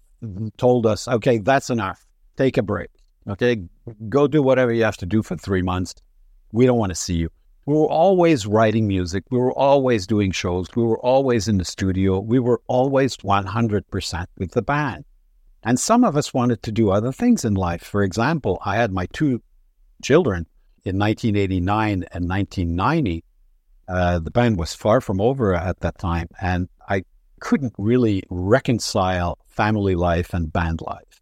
told 0.58 0.86
us, 0.86 1.08
okay, 1.08 1.38
that's 1.38 1.70
enough. 1.70 2.06
Take 2.36 2.56
a 2.56 2.62
break. 2.62 2.90
Okay, 3.28 3.62
go 4.08 4.28
do 4.28 4.42
whatever 4.42 4.72
you 4.72 4.84
have 4.84 4.96
to 4.98 5.06
do 5.06 5.22
for 5.22 5.36
three 5.36 5.62
months. 5.62 5.94
We 6.52 6.66
don't 6.66 6.78
want 6.78 6.90
to 6.90 6.96
see 6.96 7.14
you 7.14 7.30
we 7.64 7.74
were 7.74 7.88
always 7.88 8.46
writing 8.46 8.88
music. 8.88 9.24
We 9.30 9.38
were 9.38 9.52
always 9.52 10.06
doing 10.06 10.32
shows. 10.32 10.66
We 10.74 10.82
were 10.82 10.98
always 10.98 11.46
in 11.46 11.58
the 11.58 11.64
studio. 11.64 12.18
We 12.18 12.40
were 12.40 12.60
always 12.66 13.16
100% 13.18 14.26
with 14.38 14.50
the 14.52 14.62
band. 14.62 15.04
And 15.62 15.78
some 15.78 16.02
of 16.02 16.16
us 16.16 16.34
wanted 16.34 16.62
to 16.64 16.72
do 16.72 16.90
other 16.90 17.12
things 17.12 17.44
in 17.44 17.54
life. 17.54 17.84
For 17.84 18.02
example, 18.02 18.58
I 18.64 18.76
had 18.76 18.92
my 18.92 19.06
two 19.12 19.40
children 20.02 20.46
in 20.84 20.98
1989 20.98 22.04
and 22.12 22.28
1990. 22.28 23.24
Uh, 23.88 24.18
the 24.18 24.30
band 24.32 24.58
was 24.58 24.74
far 24.74 25.00
from 25.00 25.20
over 25.20 25.54
at 25.54 25.80
that 25.80 25.98
time, 25.98 26.28
and 26.40 26.68
I 26.88 27.04
couldn't 27.40 27.74
really 27.78 28.24
reconcile 28.28 29.38
family 29.48 29.94
life 29.94 30.34
and 30.34 30.52
band 30.52 30.80
life. 30.80 31.20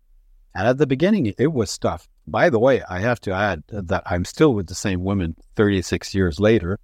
And 0.55 0.67
at 0.67 0.79
the 0.79 0.87
beginning, 0.87 1.35
it 1.39 1.53
was 1.53 1.77
tough. 1.77 2.09
By 2.31 2.49
the 2.49 2.59
way, 2.59 2.83
I 2.89 3.01
have 3.01 3.21
to 3.23 3.33
add 3.33 3.65
that 3.69 4.03
I'm 4.07 4.25
still 4.25 4.55
with 4.55 4.69
the 4.69 4.75
same 4.75 5.03
woman 5.03 5.37
36 5.57 6.15
years 6.15 6.39
later, 6.39 6.79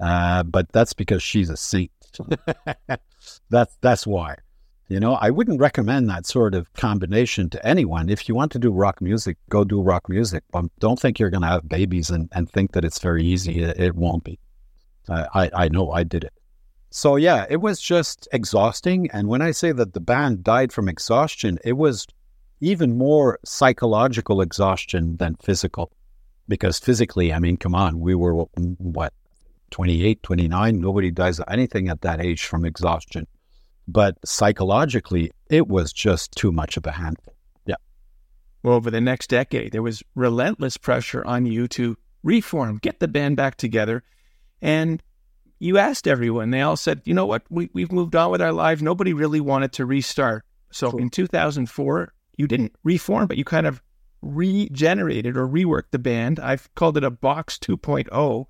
uh, 0.00 0.42
but 0.44 0.72
that's 0.72 0.94
because 0.94 1.22
she's 1.22 1.50
a 1.50 1.56
saint. 1.56 1.90
that's 3.50 3.76
that's 3.80 4.06
why. 4.06 4.36
You 4.88 4.98
know, 4.98 5.14
I 5.14 5.30
wouldn't 5.30 5.60
recommend 5.60 6.08
that 6.08 6.26
sort 6.26 6.52
of 6.52 6.72
combination 6.72 7.48
to 7.50 7.64
anyone. 7.64 8.08
If 8.08 8.28
you 8.28 8.34
want 8.34 8.50
to 8.52 8.58
do 8.58 8.72
rock 8.72 9.00
music, 9.00 9.36
go 9.48 9.62
do 9.62 9.80
rock 9.80 10.08
music. 10.08 10.42
But 10.50 10.64
don't 10.80 10.98
think 10.98 11.20
you're 11.20 11.30
going 11.30 11.42
to 11.42 11.46
have 11.46 11.68
babies 11.68 12.10
and, 12.10 12.28
and 12.32 12.50
think 12.50 12.72
that 12.72 12.84
it's 12.84 12.98
very 12.98 13.22
easy. 13.24 13.62
It, 13.62 13.78
it 13.78 13.94
won't 13.94 14.24
be. 14.24 14.40
I, 15.08 15.50
I 15.54 15.68
know 15.68 15.92
I 15.92 16.02
did 16.02 16.24
it. 16.24 16.32
So, 16.90 17.14
yeah, 17.14 17.46
it 17.48 17.60
was 17.60 17.80
just 17.80 18.26
exhausting. 18.32 19.08
And 19.12 19.28
when 19.28 19.42
I 19.42 19.52
say 19.52 19.70
that 19.70 19.92
the 19.92 20.00
band 20.00 20.42
died 20.42 20.72
from 20.72 20.88
exhaustion, 20.88 21.58
it 21.64 21.74
was 21.74 22.08
even 22.60 22.96
more 22.96 23.38
psychological 23.44 24.40
exhaustion 24.40 25.16
than 25.16 25.36
physical. 25.36 25.90
Because 26.48 26.78
physically, 26.78 27.32
I 27.32 27.38
mean, 27.38 27.56
come 27.56 27.74
on, 27.74 28.00
we 28.00 28.14
were 28.14 28.34
what, 28.34 29.12
28, 29.70 30.22
29? 30.22 30.80
Nobody 30.80 31.10
dies 31.10 31.38
of 31.38 31.46
anything 31.48 31.88
at 31.88 32.00
that 32.02 32.20
age 32.20 32.44
from 32.44 32.64
exhaustion. 32.64 33.26
But 33.86 34.18
psychologically, 34.24 35.30
it 35.48 35.68
was 35.68 35.92
just 35.92 36.32
too 36.32 36.52
much 36.52 36.76
of 36.76 36.86
a 36.86 36.92
handful. 36.92 37.34
Yeah. 37.66 37.76
Well, 38.62 38.74
over 38.74 38.90
the 38.90 39.00
next 39.00 39.30
decade, 39.30 39.72
there 39.72 39.82
was 39.82 40.02
relentless 40.14 40.76
pressure 40.76 41.24
on 41.24 41.46
you 41.46 41.68
to 41.68 41.96
reform, 42.22 42.78
get 42.78 43.00
the 43.00 43.08
band 43.08 43.36
back 43.36 43.56
together. 43.56 44.02
And 44.60 45.02
you 45.58 45.78
asked 45.78 46.06
everyone, 46.06 46.50
they 46.50 46.62
all 46.62 46.76
said, 46.76 47.00
you 47.04 47.14
know 47.14 47.26
what, 47.26 47.42
we, 47.48 47.70
we've 47.72 47.92
moved 47.92 48.16
on 48.16 48.30
with 48.30 48.42
our 48.42 48.52
lives. 48.52 48.82
Nobody 48.82 49.12
really 49.12 49.40
wanted 49.40 49.72
to 49.74 49.86
restart. 49.86 50.44
So 50.72 50.96
in 50.98 51.10
2004, 51.10 52.12
you 52.40 52.48
didn't 52.48 52.74
reform, 52.82 53.26
but 53.26 53.36
you 53.36 53.44
kind 53.44 53.66
of 53.66 53.82
regenerated 54.22 55.36
or 55.36 55.46
reworked 55.46 55.90
the 55.92 55.98
band. 55.98 56.40
I've 56.40 56.74
called 56.74 56.96
it 56.96 57.04
a 57.04 57.10
Box 57.10 57.58
2.0. 57.58 58.46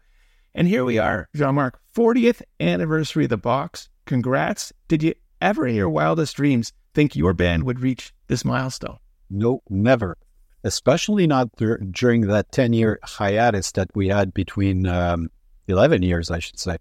And 0.54 0.68
here 0.68 0.84
we 0.84 0.98
are, 0.98 1.28
Jean 1.34 1.56
Marc, 1.56 1.80
40th 1.94 2.42
anniversary 2.60 3.24
of 3.24 3.30
the 3.30 3.36
Box. 3.36 3.88
Congrats. 4.06 4.72
Did 4.88 5.02
you 5.02 5.14
ever 5.40 5.66
in 5.66 5.74
your 5.74 5.90
wildest 5.90 6.36
dreams 6.36 6.72
think 6.94 7.14
your 7.14 7.34
band 7.34 7.64
would 7.64 7.80
reach 7.80 8.12
this 8.28 8.44
milestone? 8.44 8.98
No, 9.28 9.62
never. 9.68 10.16
Especially 10.62 11.26
not 11.26 11.56
th- 11.56 11.78
during 11.90 12.22
that 12.22 12.52
10 12.52 12.72
year 12.72 12.98
hiatus 13.02 13.72
that 13.72 13.90
we 13.94 14.08
had 14.08 14.32
between 14.34 14.86
um, 14.86 15.30
11 15.68 16.02
years, 16.02 16.30
I 16.30 16.38
should 16.38 16.58
say, 16.58 16.76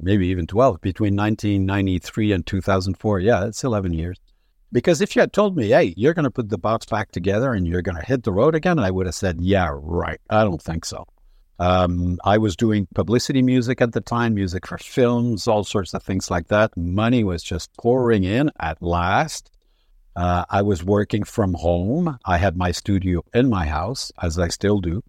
maybe 0.00 0.26
even 0.28 0.46
12, 0.46 0.80
between 0.80 1.16
1993 1.16 2.32
and 2.32 2.46
2004. 2.46 3.20
Yeah, 3.20 3.46
it's 3.46 3.64
11 3.64 3.92
years. 3.92 4.18
Because 4.74 5.00
if 5.00 5.14
you 5.14 5.20
had 5.20 5.32
told 5.32 5.56
me, 5.56 5.68
hey, 5.68 5.94
you're 5.96 6.14
going 6.14 6.24
to 6.24 6.32
put 6.32 6.48
the 6.48 6.58
box 6.58 6.84
back 6.84 7.12
together 7.12 7.54
and 7.54 7.64
you're 7.64 7.80
going 7.80 7.96
to 7.96 8.04
hit 8.04 8.24
the 8.24 8.32
road 8.32 8.56
again, 8.56 8.80
I 8.80 8.90
would 8.90 9.06
have 9.06 9.14
said, 9.14 9.40
yeah, 9.40 9.70
right. 9.72 10.20
I 10.28 10.42
don't 10.42 10.60
think 10.60 10.84
so. 10.84 11.06
Um, 11.60 12.18
I 12.24 12.38
was 12.38 12.56
doing 12.56 12.88
publicity 12.92 13.40
music 13.40 13.80
at 13.80 13.92
the 13.92 14.00
time, 14.00 14.34
music 14.34 14.66
for 14.66 14.76
films, 14.76 15.46
all 15.46 15.62
sorts 15.62 15.94
of 15.94 16.02
things 16.02 16.28
like 16.28 16.48
that. 16.48 16.76
Money 16.76 17.22
was 17.22 17.44
just 17.44 17.72
pouring 17.76 18.24
in 18.24 18.50
at 18.58 18.82
last. 18.82 19.52
Uh, 20.16 20.44
I 20.50 20.62
was 20.62 20.82
working 20.82 21.22
from 21.22 21.54
home. 21.54 22.18
I 22.24 22.38
had 22.38 22.56
my 22.56 22.72
studio 22.72 23.22
in 23.32 23.48
my 23.48 23.66
house, 23.66 24.10
as 24.20 24.40
I 24.40 24.48
still 24.48 24.80
do. 24.80 25.04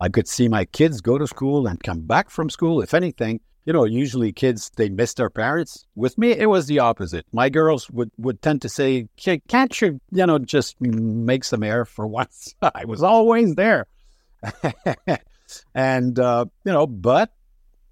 I 0.00 0.08
could 0.08 0.28
see 0.28 0.48
my 0.48 0.64
kids 0.64 1.02
go 1.02 1.18
to 1.18 1.26
school 1.26 1.66
and 1.66 1.82
come 1.82 2.00
back 2.00 2.30
from 2.30 2.48
school. 2.48 2.80
If 2.80 2.94
anything, 2.94 3.40
you 3.64 3.72
know, 3.72 3.84
usually 3.84 4.32
kids 4.32 4.70
they 4.76 4.88
miss 4.88 5.14
their 5.14 5.30
parents. 5.30 5.86
With 5.94 6.16
me, 6.18 6.32
it 6.32 6.46
was 6.46 6.66
the 6.66 6.78
opposite. 6.78 7.26
My 7.32 7.48
girls 7.48 7.90
would 7.90 8.10
would 8.18 8.42
tend 8.42 8.62
to 8.62 8.68
say, 8.68 9.08
"Can't 9.16 9.80
you, 9.80 10.00
you 10.10 10.26
know, 10.26 10.38
just 10.38 10.80
make 10.80 11.44
some 11.44 11.62
air 11.62 11.84
for 11.84 12.06
once?" 12.20 12.54
I 12.62 12.84
was 12.84 13.02
always 13.02 13.54
there. 13.54 13.86
And, 15.74 16.18
uh, 16.18 16.46
you 16.64 16.72
know, 16.72 16.86
but 16.86 17.32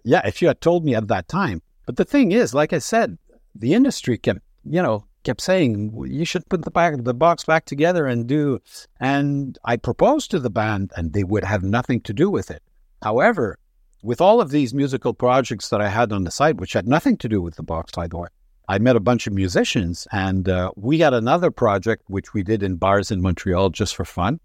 yeah, 0.04 0.26
if 0.26 0.40
you 0.42 0.48
had 0.48 0.60
told 0.60 0.84
me 0.84 0.94
at 0.94 1.08
that 1.08 1.28
time. 1.28 1.62
But 1.86 1.96
the 1.96 2.04
thing 2.04 2.32
is, 2.32 2.54
like 2.54 2.72
I 2.72 2.78
said, 2.78 3.18
the 3.54 3.74
industry 3.74 4.18
kept, 4.18 4.40
you 4.64 4.82
know, 4.82 5.04
kept 5.24 5.40
saying 5.40 5.92
you 6.06 6.24
should 6.24 6.48
put 6.48 6.64
the 6.64 6.70
back 6.70 6.94
the 6.98 7.14
box 7.14 7.44
back 7.44 7.64
together 7.64 8.06
and 8.06 8.26
do 8.26 8.60
and 9.00 9.58
I 9.64 9.76
proposed 9.76 10.30
to 10.30 10.38
the 10.38 10.50
band 10.50 10.92
and 10.96 11.12
they 11.12 11.24
would 11.24 11.44
have 11.44 11.62
nothing 11.62 12.00
to 12.02 12.12
do 12.12 12.30
with 12.30 12.50
it. 12.50 12.62
However, 13.02 13.58
with 14.02 14.20
all 14.20 14.40
of 14.40 14.50
these 14.50 14.74
musical 14.74 15.12
projects 15.12 15.68
that 15.70 15.80
I 15.80 15.88
had 15.88 16.12
on 16.12 16.24
the 16.24 16.30
side, 16.30 16.60
which 16.60 16.72
had 16.72 16.86
nothing 16.86 17.16
to 17.18 17.28
do 17.28 17.42
with 17.42 17.56
the 17.56 17.62
box, 17.62 17.92
by 17.92 18.06
the 18.06 18.18
way, 18.18 18.28
I 18.68 18.78
met 18.78 18.96
a 18.96 19.00
bunch 19.00 19.26
of 19.26 19.32
musicians 19.32 20.06
and 20.12 20.48
uh, 20.48 20.70
we 20.76 20.98
had 20.98 21.14
another 21.14 21.50
project 21.50 22.04
which 22.08 22.34
we 22.34 22.42
did 22.42 22.62
in 22.62 22.76
bars 22.76 23.10
in 23.10 23.22
Montreal 23.22 23.70
just 23.70 23.96
for 23.96 24.04
fun. 24.04 24.40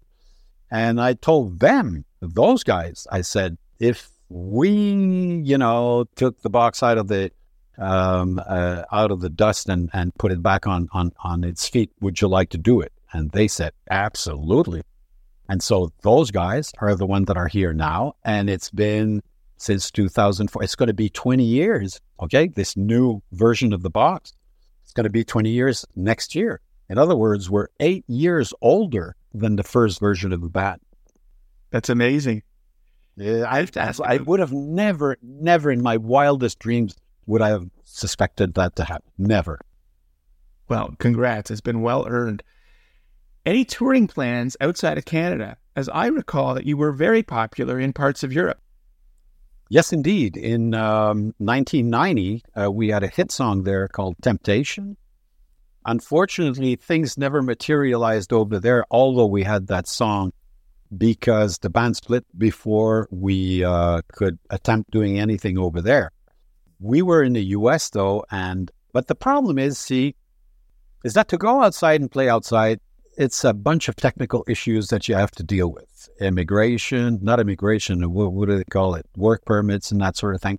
And 0.70 1.00
I 1.00 1.14
told 1.14 1.60
them 1.60 2.04
those 2.20 2.64
guys, 2.64 3.06
I 3.12 3.20
said, 3.20 3.58
if 3.78 4.10
we, 4.28 4.70
you 5.44 5.58
know, 5.58 6.06
took 6.16 6.40
the 6.40 6.50
box 6.50 6.82
out 6.82 6.98
of 6.98 7.08
the 7.08 7.30
um, 7.76 8.40
uh, 8.46 8.84
out 8.92 9.10
of 9.10 9.20
the 9.20 9.28
dust 9.28 9.68
and, 9.68 9.90
and 9.92 10.14
put 10.14 10.30
it 10.32 10.42
back 10.42 10.66
on, 10.66 10.88
on 10.92 11.12
on 11.22 11.44
its 11.44 11.68
feet, 11.68 11.90
would 12.00 12.20
you 12.20 12.28
like 12.28 12.50
to 12.50 12.58
do 12.58 12.80
it? 12.80 12.92
And 13.12 13.30
they 13.32 13.48
said, 13.48 13.72
absolutely. 13.90 14.82
And 15.48 15.62
so 15.62 15.92
those 16.02 16.30
guys 16.30 16.72
are 16.78 16.94
the 16.94 17.06
ones 17.06 17.26
that 17.26 17.36
are 17.36 17.48
here 17.48 17.74
now, 17.74 18.14
and 18.24 18.48
it's 18.48 18.70
been 18.70 19.22
since 19.56 19.90
2004. 19.90 20.62
It's 20.62 20.74
going 20.74 20.88
to 20.88 20.94
be 20.94 21.08
20 21.08 21.44
years. 21.44 22.00
Okay, 22.20 22.48
this 22.48 22.76
new 22.76 23.22
version 23.32 23.72
of 23.72 23.82
the 23.82 23.90
box. 23.90 24.32
It's 24.82 24.92
going 24.92 25.04
to 25.04 25.10
be 25.10 25.24
20 25.24 25.50
years 25.50 25.84
next 25.96 26.34
year. 26.34 26.60
In 26.88 26.98
other 26.98 27.16
words, 27.16 27.50
we're 27.50 27.68
eight 27.80 28.04
years 28.06 28.52
older 28.60 29.16
than 29.32 29.56
the 29.56 29.62
first 29.62 30.00
version 30.00 30.32
of 30.32 30.40
the 30.40 30.48
bat. 30.48 30.80
That's 31.70 31.88
amazing. 31.88 32.42
Yeah, 33.16 33.44
I, 33.48 33.66
I 34.04 34.16
would 34.18 34.40
have 34.40 34.52
never, 34.52 35.16
never 35.22 35.70
in 35.70 35.82
my 35.82 35.96
wildest 35.96 36.58
dreams 36.58 36.94
would 37.26 37.42
I 37.42 37.48
have 37.50 37.68
suspected 37.84 38.54
that 38.54 38.76
to 38.76 38.84
happen. 38.84 39.10
Never. 39.18 39.60
Well, 40.68 40.94
congrats. 40.98 41.50
It's 41.50 41.60
been 41.60 41.82
well 41.82 42.06
earned. 42.08 42.42
Any 43.46 43.64
touring 43.64 44.06
plans 44.06 44.56
outside 44.60 44.98
of 44.98 45.04
Canada? 45.04 45.56
As 45.76 45.88
I 45.88 46.06
recall 46.06 46.54
that 46.54 46.66
you 46.66 46.76
were 46.76 46.92
very 46.92 47.22
popular 47.22 47.78
in 47.78 47.92
parts 47.92 48.22
of 48.22 48.32
Europe. 48.32 48.60
Yes, 49.68 49.92
indeed. 49.92 50.36
In 50.36 50.74
um, 50.74 51.34
1990, 51.38 52.42
uh, 52.54 52.70
we 52.70 52.88
had 52.88 53.02
a 53.02 53.08
hit 53.08 53.32
song 53.32 53.62
there 53.62 53.88
called 53.88 54.16
Temptation. 54.22 54.96
Unfortunately, 55.86 56.76
things 56.76 57.18
never 57.18 57.42
materialized 57.42 58.32
over 58.32 58.58
there, 58.58 58.84
although 58.90 59.26
we 59.26 59.42
had 59.42 59.66
that 59.66 59.86
song 59.86 60.32
because 60.96 61.58
the 61.58 61.70
band 61.70 61.96
split 61.96 62.24
before 62.38 63.08
we 63.10 63.64
uh, 63.64 64.02
could 64.12 64.38
attempt 64.50 64.90
doing 64.90 65.18
anything 65.18 65.58
over 65.58 65.80
there. 65.80 66.10
We 66.78 67.02
were 67.02 67.22
in 67.22 67.32
the 67.32 67.44
US 67.58 67.90
though, 67.90 68.24
and 68.30 68.70
but 68.92 69.08
the 69.08 69.14
problem 69.14 69.58
is, 69.58 69.78
see, 69.78 70.14
is 71.04 71.14
that 71.14 71.28
to 71.28 71.38
go 71.38 71.62
outside 71.62 72.00
and 72.00 72.10
play 72.10 72.28
outside, 72.28 72.80
it's 73.16 73.44
a 73.44 73.52
bunch 73.52 73.88
of 73.88 73.96
technical 73.96 74.44
issues 74.48 74.88
that 74.88 75.08
you 75.08 75.14
have 75.14 75.30
to 75.32 75.42
deal 75.42 75.70
with. 75.72 75.93
Immigration, 76.20 77.18
not 77.22 77.40
immigration, 77.40 78.12
what, 78.12 78.32
what 78.32 78.48
do 78.48 78.56
they 78.56 78.64
call 78.64 78.94
it? 78.94 79.06
Work 79.16 79.44
permits 79.44 79.90
and 79.90 80.00
that 80.00 80.16
sort 80.16 80.34
of 80.34 80.42
thing. 80.42 80.58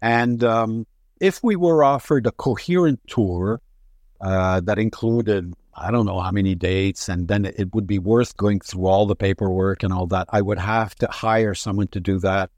And 0.00 0.42
um, 0.44 0.86
if 1.20 1.42
we 1.42 1.56
were 1.56 1.82
offered 1.82 2.26
a 2.26 2.32
coherent 2.32 3.00
tour 3.08 3.60
uh, 4.20 4.60
that 4.60 4.78
included 4.78 5.54
I 5.78 5.90
don't 5.90 6.06
know 6.06 6.20
how 6.20 6.30
many 6.30 6.54
dates, 6.54 7.08
and 7.08 7.28
then 7.28 7.44
it 7.44 7.74
would 7.74 7.86
be 7.86 7.98
worth 7.98 8.36
going 8.36 8.60
through 8.60 8.86
all 8.86 9.06
the 9.06 9.14
paperwork 9.14 9.82
and 9.82 9.92
all 9.92 10.06
that. 10.06 10.26
I 10.30 10.40
would 10.40 10.58
have 10.58 10.94
to 10.96 11.06
hire 11.08 11.54
someone 11.54 11.88
to 11.88 12.00
do 12.00 12.18
that. 12.20 12.50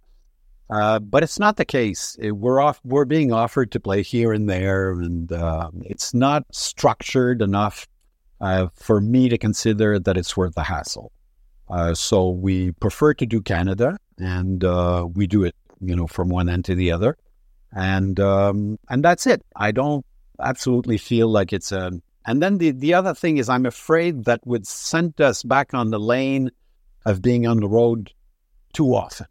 Uh, 0.71 1.01
but 1.01 1.23
it's 1.23 1.39
not 1.39 1.57
the 1.57 1.65
case. 1.65 2.17
We're 2.21 2.61
off. 2.61 2.81
We're 2.85 3.07
being 3.07 3.33
offered 3.33 3.73
to 3.73 3.81
play 3.81 4.03
here 4.03 4.33
and 4.33 4.49
there, 4.49 4.93
and 4.93 5.33
uh, 5.33 5.71
it's 5.83 6.15
not 6.15 6.45
structured 6.53 7.43
enough 7.43 7.89
uh, 8.41 8.69
for 8.75 9.01
me 9.01 9.29
to 9.31 9.39
consider 9.39 9.99
that 9.99 10.17
it's 10.17 10.37
worth 10.37 10.55
the 10.55 10.63
hassle. 10.63 11.11
Uh, 11.71 11.95
so 11.95 12.31
we 12.31 12.73
prefer 12.73 13.15
to 13.15 13.27
do 13.27 13.41
Canada, 13.41 13.99
and 14.19 14.65
uh, 14.65 15.07
we 15.13 15.27
do 15.27 15.45
it, 15.45 15.55
you 15.81 15.95
know, 15.95 16.07
from 16.07 16.29
one 16.29 16.49
end 16.49 16.65
to 16.67 16.75
the 16.75 16.91
other, 16.91 17.17
and 17.73 18.19
um, 18.21 18.79
and 18.89 19.05
that's 19.05 19.27
it. 19.27 19.43
I 19.57 19.73
don't 19.73 20.05
absolutely 20.41 20.99
feel 20.99 21.29
like 21.29 21.53
it's 21.53 21.73
a 21.73 21.93
and 22.29 22.43
then 22.43 22.59
the, 22.59 22.73
the 22.73 22.93
other 22.93 23.15
thing 23.15 23.39
is, 23.39 23.49
I'm 23.49 23.65
afraid 23.65 24.27
that 24.27 24.47
would 24.47 24.67
send 24.67 25.19
us 25.19 25.43
back 25.43 25.73
on 25.73 25.91
the 25.91 25.99
lane 25.99 26.51
of 27.07 27.23
being 27.23 27.47
on 27.47 27.61
the 27.61 27.69
road 27.69 28.13
too 28.75 28.95
often, 28.95 29.27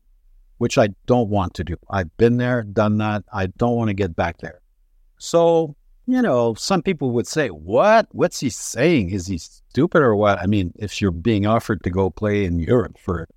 which 0.58 0.80
I 0.80 0.90
don't 1.06 1.30
want 1.30 1.54
to 1.54 1.64
do. 1.64 1.76
I've 1.92 2.18
been 2.18 2.38
there, 2.38 2.64
done 2.64 2.98
that. 2.98 3.24
I 3.32 3.48
don't 3.48 3.76
want 3.76 3.90
to 3.90 3.94
get 3.94 4.16
back 4.16 4.40
there. 4.40 4.62
So 5.20 5.76
you 6.08 6.22
know, 6.22 6.54
some 6.56 6.82
people 6.82 7.12
would 7.12 7.28
say, 7.28 7.50
"What? 7.50 8.08
What's 8.12 8.40
he 8.40 8.50
saying? 8.50 9.10
Is 9.12 9.28
he 9.28 9.38
stupid 9.38 10.02
or 10.02 10.16
what?" 10.16 10.40
I 10.40 10.46
mean, 10.48 10.74
if 10.78 11.02
you're 11.02 11.12
being 11.12 11.46
offered 11.46 11.84
to 11.84 11.90
go 11.90 12.10
play 12.10 12.46
in 12.46 12.60
Europe 12.60 12.98
for 12.98 13.28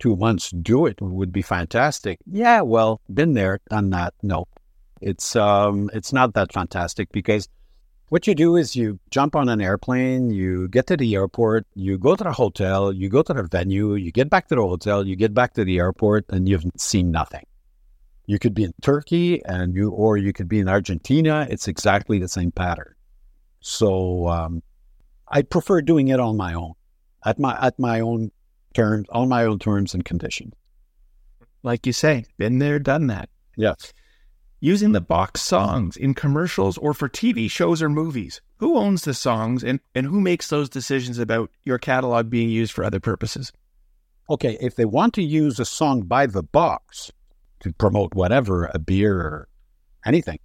two 0.00 0.16
months, 0.16 0.50
do 0.50 0.86
it. 0.86 0.98
it 1.00 1.02
would 1.02 1.32
be 1.32 1.42
fantastic. 1.42 2.18
Yeah, 2.26 2.62
well, 2.62 3.00
been 3.12 3.34
there, 3.34 3.60
done 3.68 3.90
that. 3.90 4.14
No, 4.22 4.46
it's 5.00 5.36
um, 5.36 5.90
it's 5.92 6.12
not 6.12 6.32
that 6.34 6.52
fantastic 6.52 7.12
because 7.12 7.48
what 8.08 8.26
you 8.26 8.34
do 8.34 8.56
is 8.56 8.74
you 8.74 8.98
jump 9.10 9.36
on 9.36 9.48
an 9.48 9.60
airplane, 9.60 10.30
you 10.30 10.68
get 10.68 10.86
to 10.86 10.96
the 10.96 11.14
airport, 11.14 11.66
you 11.74 11.98
go 11.98 12.16
to 12.16 12.24
the 12.24 12.32
hotel, 12.32 12.92
you 12.92 13.08
go 13.08 13.22
to 13.22 13.34
the 13.34 13.42
venue, 13.42 13.94
you 13.94 14.12
get 14.12 14.30
back 14.30 14.48
to 14.48 14.54
the 14.54 14.62
hotel, 14.62 15.06
you 15.06 15.16
get 15.16 15.34
back 15.34 15.54
to 15.54 15.64
the 15.64 15.78
airport, 15.78 16.24
and 16.30 16.48
you've 16.48 16.64
seen 16.76 17.10
nothing. 17.10 17.44
You 18.26 18.38
could 18.38 18.54
be 18.54 18.64
in 18.64 18.72
Turkey 18.80 19.44
and 19.44 19.74
you, 19.74 19.90
or 19.90 20.16
you 20.16 20.32
could 20.32 20.48
be 20.48 20.58
in 20.58 20.68
Argentina. 20.68 21.46
It's 21.50 21.68
exactly 21.68 22.18
the 22.18 22.28
same 22.28 22.50
pattern. 22.50 22.94
So 23.60 24.28
um, 24.28 24.62
I 25.28 25.42
prefer 25.42 25.82
doing 25.82 26.08
it 26.08 26.20
on 26.20 26.36
my 26.36 26.54
own, 26.54 26.74
at 27.24 27.38
my 27.38 27.58
at 27.60 27.78
my 27.78 28.00
own 28.00 28.30
terms, 28.74 29.06
on 29.10 29.28
my 29.28 29.44
own 29.44 29.58
terms 29.58 29.94
and 29.94 30.04
conditions. 30.04 30.54
Like 31.62 31.86
you 31.86 31.92
say, 31.92 32.26
been 32.36 32.58
there, 32.58 32.78
done 32.78 33.06
that. 33.06 33.30
Yes. 33.56 33.92
Using 34.60 34.92
the 34.92 35.00
box 35.00 35.40
songs 35.40 35.96
in 35.96 36.14
commercials 36.14 36.78
or 36.78 36.92
for 36.94 37.08
TV 37.08 37.50
shows 37.50 37.82
or 37.82 37.88
movies. 37.88 38.40
Who 38.58 38.76
owns 38.76 39.02
the 39.02 39.14
songs 39.14 39.64
and, 39.64 39.80
and 39.94 40.06
who 40.06 40.20
makes 40.20 40.48
those 40.48 40.68
decisions 40.68 41.18
about 41.18 41.50
your 41.64 41.78
catalog 41.78 42.30
being 42.30 42.50
used 42.50 42.72
for 42.72 42.84
other 42.84 43.00
purposes? 43.00 43.52
Okay, 44.28 44.56
if 44.60 44.76
they 44.76 44.84
want 44.84 45.14
to 45.14 45.22
use 45.22 45.58
a 45.58 45.64
song 45.64 46.02
by 46.02 46.26
the 46.26 46.42
box, 46.42 47.10
to 47.64 47.72
promote 47.72 48.14
whatever, 48.14 48.70
a 48.74 48.78
beer 48.78 49.18
or 49.18 49.48
anything, 50.04 50.38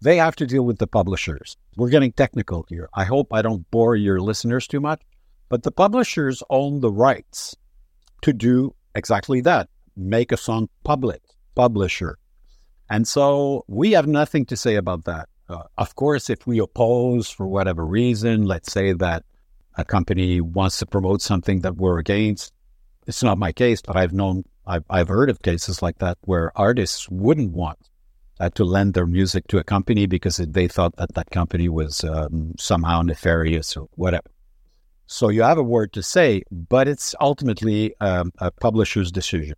they 0.00 0.16
have 0.16 0.34
to 0.36 0.46
deal 0.46 0.64
with 0.64 0.78
the 0.78 0.86
publishers. 0.86 1.58
We're 1.76 1.90
getting 1.90 2.12
technical 2.12 2.64
here. 2.70 2.88
I 2.94 3.04
hope 3.04 3.32
I 3.32 3.42
don't 3.42 3.70
bore 3.70 3.96
your 3.96 4.18
listeners 4.18 4.66
too 4.66 4.80
much, 4.80 5.02
but 5.50 5.62
the 5.62 5.70
publishers 5.70 6.42
own 6.48 6.80
the 6.80 6.90
rights 6.90 7.54
to 8.22 8.32
do 8.32 8.74
exactly 8.94 9.42
that 9.42 9.68
make 9.94 10.32
a 10.32 10.38
song 10.38 10.70
public, 10.84 11.20
publisher. 11.54 12.16
And 12.88 13.06
so 13.06 13.64
we 13.68 13.92
have 13.92 14.06
nothing 14.06 14.46
to 14.46 14.56
say 14.56 14.76
about 14.76 15.04
that. 15.04 15.28
Uh, 15.48 15.64
of 15.76 15.94
course, 15.94 16.30
if 16.30 16.46
we 16.46 16.58
oppose 16.58 17.28
for 17.28 17.46
whatever 17.46 17.84
reason, 17.84 18.46
let's 18.46 18.72
say 18.72 18.94
that 18.94 19.22
a 19.76 19.84
company 19.84 20.40
wants 20.40 20.78
to 20.78 20.86
promote 20.86 21.20
something 21.20 21.60
that 21.60 21.76
we're 21.76 21.98
against, 21.98 22.54
it's 23.06 23.22
not 23.22 23.36
my 23.36 23.52
case, 23.52 23.82
but 23.82 23.96
I've 23.96 24.14
known 24.14 24.44
I've, 24.66 24.84
I've 24.88 25.08
heard 25.08 25.30
of 25.30 25.42
cases 25.42 25.82
like 25.82 25.98
that 25.98 26.18
where 26.22 26.52
artists 26.56 27.08
wouldn't 27.08 27.52
want 27.52 27.78
uh, 28.40 28.50
to 28.50 28.64
lend 28.64 28.94
their 28.94 29.06
music 29.06 29.46
to 29.48 29.58
a 29.58 29.64
company 29.64 30.06
because 30.06 30.36
they 30.36 30.68
thought 30.68 30.96
that 30.96 31.14
that 31.14 31.30
company 31.30 31.68
was 31.68 32.02
um, 32.04 32.54
somehow 32.58 33.02
nefarious 33.02 33.76
or 33.76 33.88
whatever. 33.92 34.30
So 35.06 35.28
you 35.28 35.42
have 35.42 35.58
a 35.58 35.62
word 35.62 35.92
to 35.92 36.02
say, 36.02 36.42
but 36.50 36.88
it's 36.88 37.14
ultimately 37.20 37.94
um, 38.00 38.32
a 38.38 38.50
publisher's 38.50 39.12
decision. 39.12 39.54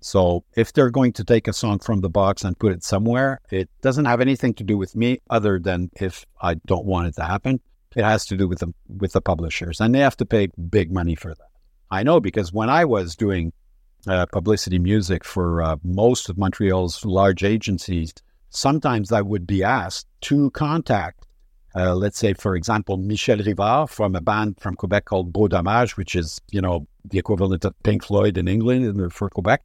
So 0.00 0.44
if 0.56 0.72
they're 0.72 0.90
going 0.90 1.12
to 1.14 1.24
take 1.24 1.48
a 1.48 1.52
song 1.52 1.80
from 1.80 2.00
the 2.00 2.08
box 2.08 2.44
and 2.44 2.58
put 2.58 2.72
it 2.72 2.84
somewhere, 2.84 3.40
it 3.50 3.68
doesn't 3.82 4.04
have 4.06 4.20
anything 4.20 4.54
to 4.54 4.64
do 4.64 4.78
with 4.78 4.94
me 4.96 5.18
other 5.28 5.58
than 5.58 5.90
if 6.00 6.24
I 6.40 6.54
don't 6.54 6.86
want 6.86 7.08
it 7.08 7.16
to 7.16 7.24
happen. 7.24 7.60
It 7.96 8.04
has 8.04 8.24
to 8.26 8.36
do 8.36 8.46
with 8.46 8.60
the 8.60 8.72
with 8.86 9.12
the 9.12 9.20
publishers, 9.20 9.80
and 9.80 9.94
they 9.94 10.00
have 10.00 10.16
to 10.18 10.26
pay 10.26 10.48
big 10.68 10.92
money 10.92 11.14
for 11.14 11.30
that. 11.30 11.50
I 11.90 12.02
know 12.02 12.20
because 12.20 12.52
when 12.52 12.68
I 12.70 12.84
was 12.84 13.16
doing 13.16 13.52
uh, 14.08 14.26
publicity 14.26 14.78
music 14.78 15.24
for 15.24 15.62
uh, 15.62 15.76
most 15.84 16.28
of 16.28 16.38
Montreal's 16.38 17.04
large 17.04 17.44
agencies, 17.44 18.12
sometimes 18.50 19.12
I 19.12 19.20
would 19.20 19.46
be 19.46 19.62
asked 19.62 20.06
to 20.22 20.50
contact, 20.50 21.26
uh, 21.74 21.94
let's 21.94 22.18
say, 22.18 22.32
for 22.32 22.56
example, 22.56 22.96
Michel 22.96 23.38
Rivard 23.38 23.90
from 23.90 24.16
a 24.16 24.20
band 24.20 24.58
from 24.60 24.74
Quebec 24.74 25.04
called 25.04 25.32
Beau 25.32 25.48
Dommage, 25.48 25.96
which 25.96 26.16
is, 26.16 26.40
you 26.50 26.60
know, 26.60 26.86
the 27.04 27.18
equivalent 27.18 27.64
of 27.64 27.80
Pink 27.82 28.04
Floyd 28.04 28.38
in 28.38 28.48
England 28.48 29.12
for 29.12 29.28
Quebec. 29.28 29.64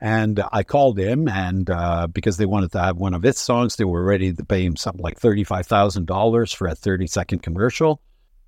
And 0.00 0.42
I 0.50 0.62
called 0.62 0.98
him, 0.98 1.28
and 1.28 1.68
uh, 1.68 2.06
because 2.06 2.38
they 2.38 2.46
wanted 2.46 2.72
to 2.72 2.80
have 2.80 2.96
one 2.96 3.12
of 3.12 3.22
his 3.22 3.38
songs, 3.38 3.76
they 3.76 3.84
were 3.84 4.02
ready 4.02 4.32
to 4.32 4.44
pay 4.44 4.64
him 4.64 4.76
something 4.76 5.02
like 5.02 5.20
$35,000 5.20 6.56
for 6.56 6.68
a 6.68 6.74
30 6.74 7.06
second 7.06 7.42
commercial 7.42 8.00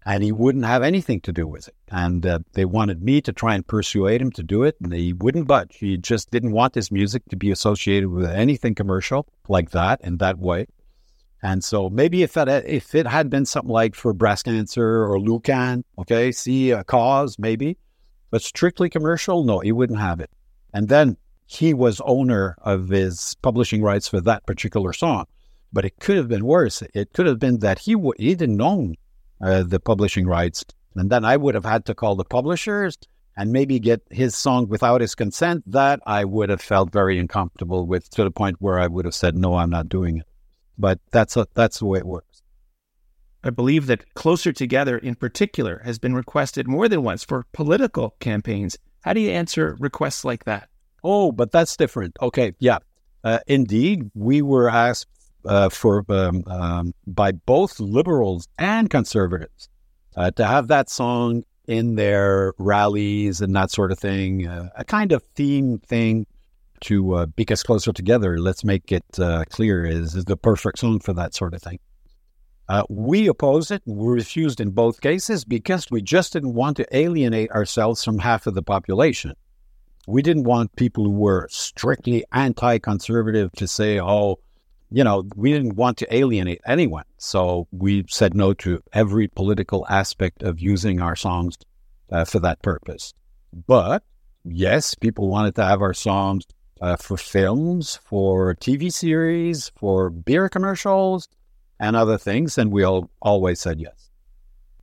and 0.04 0.22
he 0.24 0.32
wouldn't 0.32 0.64
have 0.64 0.82
anything 0.82 1.20
to 1.20 1.32
do 1.32 1.46
with 1.46 1.68
it. 1.68 1.74
And 1.90 2.24
uh, 2.26 2.40
they 2.54 2.64
wanted 2.64 3.02
me 3.02 3.20
to 3.20 3.32
try 3.32 3.54
and 3.54 3.66
persuade 3.66 4.20
him 4.20 4.32
to 4.32 4.42
do 4.42 4.64
it, 4.64 4.76
and 4.82 4.92
he 4.92 5.12
wouldn't 5.12 5.46
budge. 5.46 5.76
He 5.78 5.96
just 5.96 6.30
didn't 6.30 6.52
want 6.52 6.74
his 6.74 6.90
music 6.90 7.22
to 7.30 7.36
be 7.36 7.50
associated 7.50 8.08
with 8.08 8.30
anything 8.30 8.74
commercial 8.74 9.26
like 9.48 9.70
that 9.70 10.00
in 10.02 10.18
that 10.18 10.38
way. 10.38 10.66
And 11.42 11.62
so 11.64 11.90
maybe 11.90 12.22
if 12.22 12.36
it, 12.36 12.48
if 12.66 12.94
it 12.94 13.06
had 13.06 13.28
been 13.28 13.46
something 13.46 13.70
like 13.70 13.94
for 13.94 14.12
breast 14.12 14.44
cancer 14.44 15.04
or 15.04 15.18
Leucan, 15.18 15.82
okay, 15.98 16.30
see 16.30 16.70
a 16.70 16.84
cause 16.84 17.38
maybe, 17.38 17.76
but 18.30 18.42
strictly 18.42 18.88
commercial, 18.88 19.42
no, 19.42 19.58
he 19.58 19.72
wouldn't 19.72 19.98
have 19.98 20.20
it. 20.20 20.30
And 20.72 20.88
then 20.88 21.16
he 21.46 21.74
was 21.74 22.00
owner 22.04 22.56
of 22.62 22.88
his 22.88 23.34
publishing 23.42 23.82
rights 23.82 24.08
for 24.08 24.20
that 24.20 24.46
particular 24.46 24.92
song. 24.92 25.26
But 25.72 25.84
it 25.84 25.98
could 26.00 26.16
have 26.16 26.28
been 26.28 26.44
worse. 26.44 26.82
It 26.94 27.12
could 27.12 27.26
have 27.26 27.38
been 27.38 27.58
that 27.58 27.78
he 27.78 27.94
w- 27.94 28.12
he 28.18 28.34
didn't 28.34 28.60
own 28.60 28.94
uh, 29.42 29.62
the 29.62 29.80
publishing 29.80 30.26
rights. 30.26 30.64
And 30.94 31.10
then 31.10 31.24
I 31.24 31.36
would 31.36 31.54
have 31.54 31.64
had 31.64 31.84
to 31.86 31.94
call 31.94 32.16
the 32.16 32.24
publishers 32.24 32.96
and 33.36 33.50
maybe 33.50 33.78
get 33.78 34.02
his 34.10 34.36
song 34.36 34.68
without 34.68 35.00
his 35.00 35.14
consent. 35.14 35.64
That 35.66 36.00
I 36.06 36.24
would 36.24 36.50
have 36.50 36.60
felt 36.60 36.92
very 36.92 37.18
uncomfortable 37.18 37.86
with 37.86 38.10
to 38.10 38.24
the 38.24 38.30
point 38.30 38.56
where 38.60 38.78
I 38.78 38.86
would 38.86 39.04
have 39.04 39.14
said, 39.14 39.36
no, 39.36 39.54
I'm 39.54 39.70
not 39.70 39.88
doing 39.88 40.18
it. 40.18 40.26
But 40.78 41.00
that's, 41.10 41.36
a, 41.36 41.46
that's 41.54 41.78
the 41.78 41.86
way 41.86 41.98
it 41.98 42.06
works. 42.06 42.42
I 43.44 43.50
believe 43.50 43.86
that 43.86 44.14
Closer 44.14 44.52
Together 44.52 44.98
in 44.98 45.16
particular 45.16 45.82
has 45.84 45.98
been 45.98 46.14
requested 46.14 46.68
more 46.68 46.88
than 46.88 47.02
once 47.02 47.24
for 47.24 47.46
political 47.52 48.14
campaigns. 48.20 48.78
How 49.00 49.14
do 49.14 49.20
you 49.20 49.30
answer 49.30 49.76
requests 49.80 50.24
like 50.24 50.44
that? 50.44 50.68
Oh, 51.02 51.32
but 51.32 51.50
that's 51.50 51.76
different. 51.76 52.16
Okay, 52.22 52.54
yeah. 52.60 52.78
Uh, 53.24 53.40
indeed, 53.48 54.10
we 54.14 54.42
were 54.42 54.68
asked 54.68 55.08
uh, 55.44 55.68
for 55.68 56.04
um, 56.08 56.42
um, 56.46 56.94
by 57.06 57.32
both 57.32 57.78
liberals 57.80 58.48
and 58.58 58.90
conservatives 58.90 59.68
uh, 60.16 60.30
to 60.32 60.46
have 60.46 60.68
that 60.68 60.90
song 60.90 61.42
in 61.66 61.94
their 61.94 62.54
rallies 62.58 63.40
and 63.40 63.54
that 63.54 63.70
sort 63.70 63.92
of 63.92 63.98
thing, 63.98 64.46
uh, 64.46 64.68
a 64.76 64.84
kind 64.84 65.12
of 65.12 65.22
theme 65.34 65.78
thing 65.78 66.26
to 66.80 67.14
uh, 67.14 67.26
because 67.26 67.62
closer 67.62 67.92
together. 67.92 68.38
Let's 68.38 68.64
make 68.64 68.90
it 68.92 69.04
uh, 69.18 69.44
clear 69.48 69.84
is, 69.84 70.14
is 70.14 70.24
the 70.24 70.36
perfect 70.36 70.78
song 70.78 71.00
for 71.00 71.12
that 71.14 71.34
sort 71.34 71.54
of 71.54 71.62
thing. 71.62 71.78
Uh, 72.68 72.82
we 72.88 73.26
opposed 73.26 73.70
it. 73.70 73.82
We 73.86 74.14
refused 74.14 74.60
in 74.60 74.70
both 74.70 75.00
cases 75.00 75.44
because 75.44 75.90
we 75.90 76.00
just 76.00 76.32
didn't 76.32 76.54
want 76.54 76.76
to 76.78 76.96
alienate 76.96 77.50
ourselves 77.50 78.04
from 78.04 78.18
half 78.18 78.46
of 78.46 78.54
the 78.54 78.62
population. 78.62 79.34
We 80.06 80.22
didn't 80.22 80.44
want 80.44 80.74
people 80.76 81.04
who 81.04 81.10
were 81.10 81.46
strictly 81.50 82.24
anti-conservative 82.32 83.52
to 83.52 83.68
say, 83.68 84.00
"Oh, 84.00 84.38
you 84.92 85.02
know, 85.02 85.24
we 85.36 85.52
didn't 85.52 85.76
want 85.76 85.96
to 85.98 86.14
alienate 86.14 86.60
anyone. 86.66 87.04
So 87.16 87.66
we 87.72 88.04
said 88.08 88.34
no 88.34 88.52
to 88.54 88.82
every 88.92 89.28
political 89.28 89.86
aspect 89.88 90.42
of 90.42 90.60
using 90.60 91.00
our 91.00 91.16
songs 91.16 91.56
uh, 92.10 92.24
for 92.24 92.40
that 92.40 92.60
purpose. 92.62 93.14
But 93.66 94.02
yes, 94.44 94.94
people 94.94 95.28
wanted 95.28 95.54
to 95.56 95.64
have 95.64 95.80
our 95.80 95.94
songs 95.94 96.44
uh, 96.80 96.96
for 96.96 97.16
films, 97.16 97.98
for 98.04 98.54
TV 98.56 98.92
series, 98.92 99.72
for 99.76 100.10
beer 100.10 100.48
commercials, 100.48 101.28
and 101.80 101.96
other 101.96 102.18
things. 102.18 102.58
And 102.58 102.70
we 102.70 102.82
all 102.82 103.10
always 103.22 103.60
said 103.60 103.80
yes. 103.80 104.10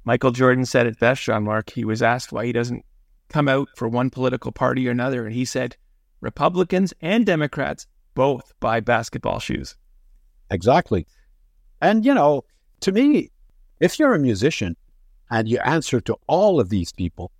Michael 0.05 0.31
Jordan 0.31 0.65
said 0.65 0.87
it 0.87 0.99
best, 0.99 1.21
Jean 1.21 1.43
Marc. 1.43 1.69
He 1.69 1.85
was 1.85 2.01
asked 2.01 2.31
why 2.31 2.45
he 2.45 2.51
doesn't 2.51 2.83
come 3.29 3.47
out 3.47 3.67
for 3.75 3.87
one 3.87 4.09
political 4.09 4.51
party 4.51 4.87
or 4.87 4.91
another. 4.91 5.25
And 5.25 5.35
he 5.35 5.45
said, 5.45 5.75
Republicans 6.19 6.93
and 6.99 7.25
Democrats 7.25 7.85
both 8.15 8.53
buy 8.59 8.79
basketball 8.79 9.39
shoes. 9.39 9.75
Exactly. 10.51 11.05
And, 11.81 12.05
you 12.05 12.13
know, 12.13 12.43
to 12.81 12.91
me, 12.91 13.29
if 13.79 13.99
you're 13.99 14.13
a 14.13 14.19
musician 14.19 14.75
and 15.29 15.47
you 15.47 15.59
answer 15.59 16.01
to 16.01 16.15
all 16.27 16.59
of 16.59 16.69
these 16.69 16.91
people, 16.91 17.31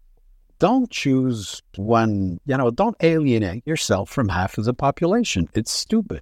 don't 0.60 0.90
choose 0.90 1.62
one, 1.76 2.40
you 2.46 2.58
know, 2.58 2.70
don't 2.70 2.98
alienate 3.02 3.66
yourself 3.66 4.10
from 4.10 4.30
half 4.30 4.58
of 4.58 4.66
the 4.66 4.74
population. 4.74 5.48
It's 5.54 5.72
stupid. 5.72 6.22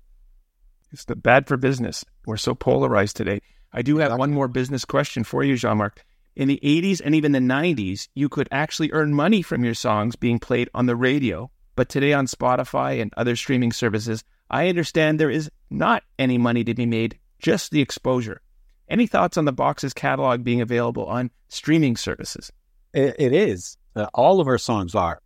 It's 0.92 1.06
bad 1.06 1.48
for 1.48 1.58
business. 1.58 2.06
We're 2.26 2.38
so 2.38 2.56
polarized 2.56 3.18
today. 3.18 3.42
I 3.74 3.82
do 3.82 3.98
have 3.98 4.18
one 4.18 4.32
more 4.32 4.48
business 4.48 4.86
question 4.86 5.24
for 5.24 5.44
you, 5.44 5.58
Jean 5.58 5.78
Marc. 5.78 6.04
In 6.36 6.48
the 6.48 6.60
80s 6.64 7.02
and 7.04 7.16
even 7.16 7.32
the 7.32 7.40
90s, 7.40 8.08
you 8.14 8.30
could 8.30 8.48
actually 8.52 8.92
earn 8.92 9.14
money 9.14 9.42
from 9.42 9.64
your 9.66 9.74
songs 9.74 10.16
being 10.16 10.40
played 10.40 10.70
on 10.74 10.86
the 10.86 10.96
radio. 10.96 11.50
But 11.76 11.90
today 11.90 12.14
on 12.14 12.28
Spotify 12.28 13.02
and 13.02 13.12
other 13.18 13.36
streaming 13.36 13.72
services, 13.72 14.24
I 14.50 14.70
understand 14.70 15.20
there 15.20 15.30
is 15.30 15.52
not 15.70 16.04
any 16.18 16.38
money 16.38 16.64
to 16.64 16.74
be 16.74 16.86
made, 16.86 17.18
just 17.40 17.72
the 17.72 17.82
exposure. 17.82 18.42
Any 18.90 19.08
thoughts 19.08 19.38
on 19.38 19.46
the 19.46 19.52
box's 19.52 19.94
catalog 19.94 20.44
being 20.44 20.62
available 20.62 21.06
on 21.06 21.32
streaming 21.50 21.98
services? 21.98 22.52
it, 22.98 23.16
it 23.20 23.34
is. 23.34 23.78
Uh, 23.96 24.08
all 24.14 24.40
of 24.40 24.48
our 24.48 24.58
songs 24.58 24.96
are. 24.96 25.22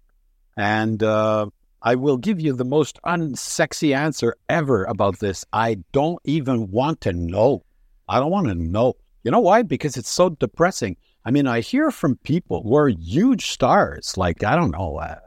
And 0.58 1.02
uh, 1.02 1.48
I 1.82 1.96
will 1.96 2.18
give 2.18 2.40
you 2.40 2.54
the 2.54 2.66
most 2.66 3.00
unsexy 3.06 3.96
answer 3.96 4.36
ever 4.50 4.84
about 4.84 5.20
this. 5.20 5.46
I 5.54 5.78
don't 5.92 6.20
even 6.26 6.70
want 6.70 7.02
to 7.02 7.14
know. 7.14 7.64
I 8.08 8.20
don't 8.20 8.32
want 8.32 8.48
to 8.48 8.56
know. 8.56 8.96
You 9.24 9.32
know 9.32 9.40
why? 9.40 9.62
Because 9.64 9.98
it's 9.98 10.10
so 10.10 10.30
depressing. 10.30 10.98
I 11.24 11.32
mean, 11.32 11.48
I 11.48 11.62
hear 11.62 11.92
from 11.92 12.18
people 12.18 12.64
who 12.64 12.76
are 12.76 12.90
huge 12.90 13.48
stars, 13.48 14.18
like, 14.18 14.44
I 14.44 14.56
don't 14.56 14.72
know, 14.72 14.98
uh, 14.98 15.20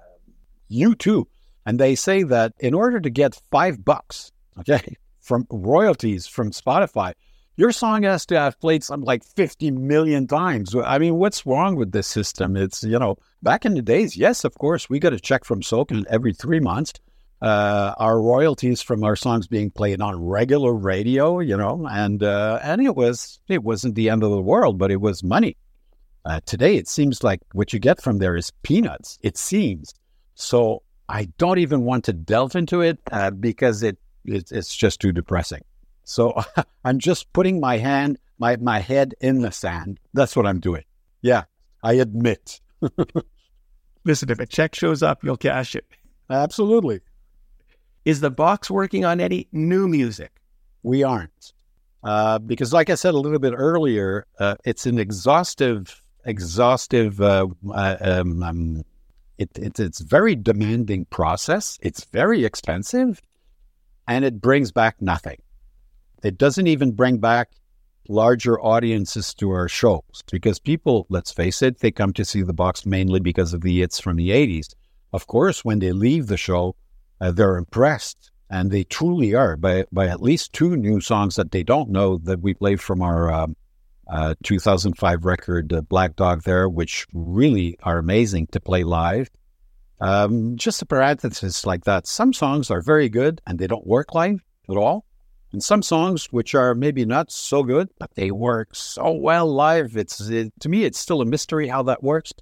U2, 0.71 1.25
and 1.65 1.79
they 1.79 1.95
say 1.95 2.25
that 2.25 2.53
in 2.59 2.75
order 2.75 3.01
to 3.01 3.11
get 3.11 3.41
five 3.51 3.85
bucks, 3.85 4.33
okay, 4.59 4.97
from 5.25 5.47
royalties 5.51 6.27
from 6.27 6.51
Spotify, 6.51 7.15
your 7.57 7.73
song 7.73 8.03
has 8.03 8.27
to 8.27 8.39
have 8.39 8.61
played 8.61 8.83
something 8.83 9.07
like 9.07 9.25
50 9.25 9.71
million 9.71 10.27
times. 10.27 10.75
I 10.75 10.99
mean, 10.99 11.17
what's 11.17 11.47
wrong 11.47 11.77
with 11.77 11.93
this 11.93 12.07
system? 12.07 12.57
It's, 12.57 12.83
you 12.83 12.99
know, 12.99 13.17
back 13.43 13.65
in 13.65 13.75
the 13.75 13.83
days, 13.83 14.17
yes, 14.17 14.45
of 14.45 14.55
course, 14.59 14.91
we 14.91 14.99
got 14.99 15.13
a 15.13 15.21
check 15.21 15.45
from 15.45 15.63
SOCAN 15.63 16.05
every 16.11 16.33
three 16.33 16.61
months. 16.61 16.95
Uh, 17.41 17.95
our 17.99 18.21
royalties 18.21 18.81
from 18.81 19.05
our 19.05 19.17
songs 19.17 19.47
being 19.47 19.71
played 19.71 20.01
on 20.01 20.25
regular 20.25 20.73
radio, 20.73 21.41
you 21.41 21.57
know, 21.57 21.87
and 21.91 22.23
uh, 22.23 22.59
and 22.63 22.81
it 22.81 22.97
was 22.97 23.39
it 23.49 23.63
wasn't 23.63 23.95
the 23.95 24.09
end 24.09 24.23
of 24.23 24.31
the 24.31 24.41
world, 24.41 24.79
but 24.79 24.91
it 24.91 25.01
was 25.01 25.23
money. 25.23 25.57
Uh, 26.25 26.41
today, 26.47 26.77
it 26.77 26.89
seems 26.89 27.23
like 27.23 27.41
what 27.53 27.73
you 27.73 27.79
get 27.79 28.01
from 28.01 28.17
there 28.17 28.35
is 28.35 28.51
peanuts. 28.63 29.19
It 29.21 29.37
seems 29.37 29.93
so. 30.35 30.83
I 31.07 31.27
don't 31.37 31.59
even 31.59 31.85
want 31.85 32.05
to 32.05 32.15
delve 32.15 32.57
into 32.57 32.81
it 32.81 32.99
uh, 33.13 33.31
because 33.31 33.83
it, 33.83 33.99
it 34.25 34.51
it's 34.53 34.75
just 34.75 35.01
too 35.01 35.13
depressing. 35.13 35.63
So 36.05 36.41
I'm 36.85 36.99
just 36.99 37.33
putting 37.33 37.61
my 37.61 37.79
hand, 37.79 38.19
my, 38.39 38.57
my 38.57 38.79
head 38.79 39.15
in 39.21 39.41
the 39.41 39.51
sand. 39.51 39.99
That's 40.13 40.37
what 40.37 40.47
I'm 40.47 40.61
doing. 40.61 40.85
Yeah, 41.23 41.45
I 41.83 41.95
admit. 41.95 42.61
Listen, 44.05 44.31
if 44.31 44.39
a 44.39 44.47
check 44.47 44.75
shows 44.75 45.03
up, 45.03 45.25
you'll 45.25 45.37
cash 45.37 45.75
it. 45.75 45.87
Absolutely. 46.29 47.01
Is 48.05 48.21
the 48.21 48.31
box 48.31 48.71
working 48.71 49.05
on 49.05 49.21
any 49.21 49.49
new 49.53 49.89
music? 49.89 50.33
We 50.83 51.03
aren't. 51.03 51.55
Uh, 52.03 52.39
because, 52.39 52.75
like 52.75 52.91
I 52.91 52.97
said 52.97 53.15
a 53.15 53.19
little 53.19 53.39
bit 53.39 53.55
earlier, 53.57 54.27
uh, 54.39 54.57
it's 54.67 54.85
an 54.85 54.99
exhaustive, 54.99 56.03
exhaustive, 56.27 57.19
uh, 57.23 57.47
uh 57.73 57.97
um, 58.03 58.43
um, 58.43 58.85
it, 59.39 59.49
it, 59.57 59.81
it's 59.81 60.01
very 60.01 60.37
demanding 60.37 61.07
process. 61.07 61.79
It's 61.81 62.05
very 62.05 62.45
expensive 62.45 63.23
and 64.07 64.25
it 64.25 64.41
brings 64.41 64.73
back 64.73 65.01
nothing. 65.01 65.39
It 66.23 66.39
doesn't 66.39 66.67
even 66.67 66.93
bring 66.93 67.19
back 67.19 67.51
larger 68.09 68.61
audiences 68.61 69.35
to 69.35 69.51
our 69.51 69.69
shows 69.69 70.23
because 70.31 70.59
people, 70.59 71.07
let's 71.09 71.33
face 71.33 71.63
it, 71.63 71.79
they 71.79 71.91
come 71.91 72.13
to 72.15 72.25
see 72.25 72.43
the 72.43 72.53
box 72.53 72.85
mainly 72.85 73.21
because 73.21 73.55
of 73.55 73.63
the 73.63 73.81
hits 73.81 74.01
from 74.01 74.17
the 74.17 74.31
80s. 74.31 74.75
Of 75.13 75.27
course, 75.27 75.65
when 75.65 75.79
they 75.79 75.93
leave 75.93 76.27
the 76.27 76.37
show, 76.37 76.77
uh, 77.21 77.31
they're 77.31 77.57
impressed, 77.57 78.31
and 78.51 78.71
they 78.71 78.85
truly 78.85 79.35
are 79.35 79.57
by, 79.57 79.85
by 79.93 80.09
at 80.09 80.21
least 80.21 80.53
two 80.53 80.77
new 80.77 81.01
songs 81.01 81.37
that 81.37 81.53
they 81.53 81.63
don't 81.63 81.91
know 81.91 82.19
that 82.19 82.41
we 82.41 82.55
played 82.55 82.81
from 82.81 83.01
our 83.01 83.33
um, 83.33 83.57
uh, 84.09 84.35
2005 84.43 85.25
record, 85.25 85.73
uh, 85.73 85.81
Black 85.83 86.17
Dog, 86.17 86.43
there, 86.43 86.69
which 86.69 87.07
really 87.13 87.79
are 87.83 87.99
amazing 87.99 88.49
to 88.49 88.61
play 88.61 88.85
live. 88.85 89.31
Um, 90.01 90.57
just 90.57 90.83
a 90.83 90.87
parenthesis 90.87 91.65
like 91.67 91.85
that. 91.85 92.07
Some 92.07 92.33
songs 92.33 92.71
are 92.71 92.81
very 92.81 93.09
good 93.09 93.41
and 93.47 93.59
they 93.59 93.67
don't 93.67 93.87
work 93.87 94.15
live 94.15 94.43
at 94.69 94.77
all. 94.77 95.05
And 95.53 95.63
some 95.63 95.83
songs 95.83 96.27
which 96.33 96.55
are 96.55 96.75
maybe 96.75 97.05
not 97.05 97.31
so 97.31 97.63
good, 97.63 97.89
but 97.99 98.11
they 98.17 98.33
work 98.33 98.75
so 98.75 99.13
well 99.13 99.47
live. 99.47 99.97
It's 99.97 100.21
it, 100.29 100.53
to 100.61 100.69
me, 100.69 100.85
it's 100.85 100.99
still 100.99 101.21
a 101.21 101.25
mystery 101.25 101.69
how 101.69 101.85
that 101.85 102.03
works, 102.03 102.33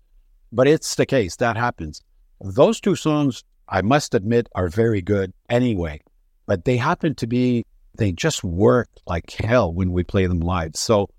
but 0.50 0.66
it's 0.66 0.94
the 0.94 1.04
case 1.04 1.36
that 1.36 1.56
happens. 1.56 2.00
Those 2.40 2.80
two 2.80 2.96
songs, 2.96 3.44
I 3.68 3.82
must 3.82 4.14
admit, 4.14 4.48
are 4.54 4.68
very 4.68 5.02
good 5.02 5.34
anyway, 5.50 6.00
but 6.46 6.64
they 6.64 6.78
happen 6.78 7.14
to 7.16 7.26
be 7.26 7.66
they 7.96 8.12
just 8.12 8.42
work 8.42 8.88
like 9.06 9.30
hell 9.32 9.72
when 9.72 9.92
we 9.92 10.02
play 10.02 10.26
them 10.26 10.40
live. 10.40 10.74
So, 10.74 11.10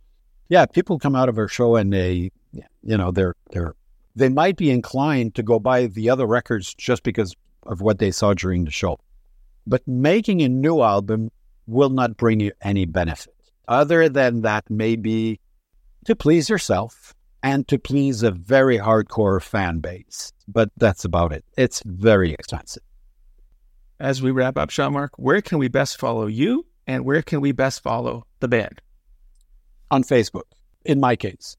yeah, 0.49 0.65
people 0.65 0.97
come 0.97 1.15
out 1.15 1.29
of 1.29 1.37
our 1.37 1.47
show 1.47 1.75
and 1.75 1.93
they, 1.93 2.31
you 2.51 2.97
know, 2.97 3.11
they're 3.11 3.35
they're 3.51 3.75
they 4.15 4.29
might 4.29 4.57
be 4.57 4.69
inclined 4.69 5.35
to 5.35 5.43
go 5.43 5.59
buy 5.59 5.87
the 5.87 6.09
other 6.09 6.25
records 6.25 6.73
just 6.73 7.03
because 7.03 7.35
of 7.63 7.81
what 7.81 7.99
they 7.99 8.11
saw 8.11 8.33
during 8.33 8.65
the 8.65 8.71
show. 8.71 8.99
But 9.65 9.87
making 9.87 10.41
a 10.41 10.49
new 10.49 10.81
album 10.81 11.31
will 11.65 11.89
not 11.89 12.17
bring 12.17 12.39
you 12.39 12.51
any 12.61 12.85
benefit 12.85 13.33
other 13.67 14.09
than 14.09 14.41
that 14.41 14.69
maybe 14.69 15.39
to 16.05 16.15
please 16.15 16.49
yourself 16.49 17.13
and 17.41 17.67
to 17.67 17.77
please 17.77 18.23
a 18.23 18.31
very 18.31 18.77
hardcore 18.77 19.41
fan 19.41 19.79
base. 19.79 20.31
But 20.47 20.69
that's 20.77 21.05
about 21.05 21.31
it. 21.31 21.45
It's 21.57 21.81
very 21.85 22.33
expensive. 22.33 22.83
As 23.99 24.21
we 24.21 24.31
wrap 24.31 24.57
up, 24.57 24.69
Jean 24.69 24.93
Marc, 24.93 25.17
where 25.17 25.41
can 25.41 25.59
we 25.59 25.67
best 25.67 25.97
follow 25.97 26.25
you 26.25 26.65
and 26.87 27.05
where 27.05 27.21
can 27.21 27.41
we 27.41 27.51
best 27.51 27.81
follow 27.81 28.25
the 28.39 28.47
band? 28.47 28.81
On 29.91 30.03
Facebook, 30.03 30.43
in 30.83 30.99
my 30.99 31.15
case, 31.15 31.55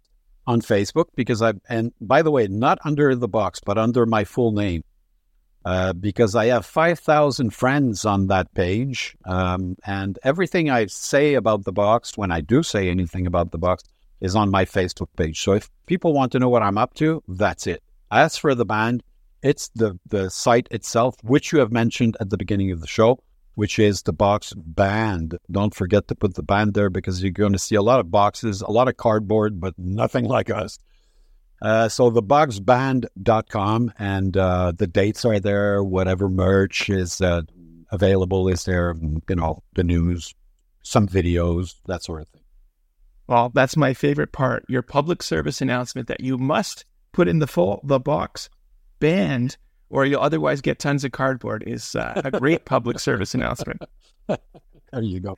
on 0.47 0.61
Facebook, 0.61 1.07
because 1.14 1.42
I, 1.42 1.55
and 1.68 1.92
by 2.01 2.22
the 2.22 2.30
way, 2.30 2.47
not 2.49 2.78
under 2.84 3.14
the 3.14 3.28
box, 3.28 3.61
but 3.64 3.78
under 3.78 4.07
my 4.07 4.24
full 4.24 4.53
name, 4.53 4.84
uh, 5.64 5.92
because 5.95 6.34
I 6.34 6.47
have 6.47 6.66
5,000 6.66 7.51
friends 7.51 8.05
on 8.05 8.26
that 8.26 8.53
page. 8.55 9.16
Um, 9.24 9.76
and 9.86 10.18
everything 10.22 10.70
I 10.70 10.86
say 10.86 11.34
about 11.34 11.64
the 11.64 11.72
box, 11.72 12.16
when 12.18 12.30
I 12.30 12.40
do 12.40 12.62
say 12.62 12.90
anything 12.90 13.26
about 13.26 13.51
the 13.51 13.59
box, 13.59 13.84
is 14.20 14.36
on 14.36 14.51
my 14.51 14.64
Facebook 14.64 15.09
page. 15.16 15.40
So 15.42 15.53
if 15.53 15.70
people 15.86 16.12
want 16.12 16.32
to 16.32 16.38
know 16.38 16.49
what 16.49 16.62
I'm 16.62 16.78
up 16.78 16.95
to, 16.95 17.22
that's 17.28 17.66
it. 17.66 17.82
As 18.11 18.36
for 18.36 18.55
the 18.55 18.64
band, 18.64 19.03
it's 19.42 19.68
the, 19.74 19.99
the 20.07 20.30
site 20.30 20.68
itself, 20.70 21.16
which 21.22 21.53
you 21.53 21.59
have 21.59 21.72
mentioned 21.72 22.16
at 22.20 22.30
the 22.30 22.36
beginning 22.36 22.70
of 22.70 22.80
the 22.80 22.86
show, 22.86 23.18
which 23.55 23.78
is 23.78 24.02
the 24.02 24.12
box 24.12 24.52
band. 24.57 25.38
Don't 25.50 25.74
forget 25.74 26.09
to 26.09 26.14
put 26.14 26.34
the 26.34 26.42
band 26.42 26.74
there 26.74 26.90
because 26.90 27.22
you're 27.22 27.32
going 27.32 27.52
to 27.52 27.59
see 27.59 27.74
a 27.74 27.82
lot 27.82 28.00
of 28.00 28.11
boxes, 28.11 28.62
a 28.62 28.70
lot 28.70 28.88
of 28.88 28.96
cardboard, 28.96 29.61
but 29.61 29.74
nothing 29.78 30.24
like 30.24 30.50
us. 30.50 30.78
Uh, 31.62 31.88
so 31.88 32.11
theboxband.com 32.11 33.92
and 33.98 34.36
uh, 34.36 34.72
the 34.76 34.86
dates 34.86 35.24
are 35.24 35.40
there. 35.40 35.82
Whatever 35.82 36.28
merch 36.28 36.90
is 36.90 37.20
uh, 37.20 37.42
available 37.90 38.48
is 38.48 38.64
there. 38.64 38.94
You 39.28 39.36
know, 39.36 39.62
the 39.74 39.84
news, 39.84 40.34
some 40.82 41.09
videos, 41.09 41.76
that 41.86 42.02
sort 42.02 42.22
of 42.22 42.28
thing. 42.28 42.42
Well, 43.26 43.50
that's 43.55 43.76
my 43.76 43.94
favorite 43.94 44.32
part. 44.32 44.64
Your 44.68 44.82
public 44.82 45.22
service 45.22 45.62
announcement 45.62 46.09
that 46.09 46.20
you 46.20 46.36
must 46.36 46.84
put 47.12 47.28
in 47.28 47.38
the 47.38 47.46
full 47.46 47.80
the 47.84 47.98
box 47.98 48.50
band, 49.00 49.57
or 49.95 50.05
you'll 50.05 50.20
otherwise 50.20 50.61
get 50.61 50.80
tons 50.80 51.05
of 51.05 51.12
cardboard. 51.12 51.62
Is 51.66 51.95
uh, 51.95 52.20
a 52.24 52.32
great 52.32 52.64
public 52.64 52.99
service 52.99 53.32
announcement. 53.34 53.80
There 54.26 55.03
you 55.03 55.20
go. 55.20 55.36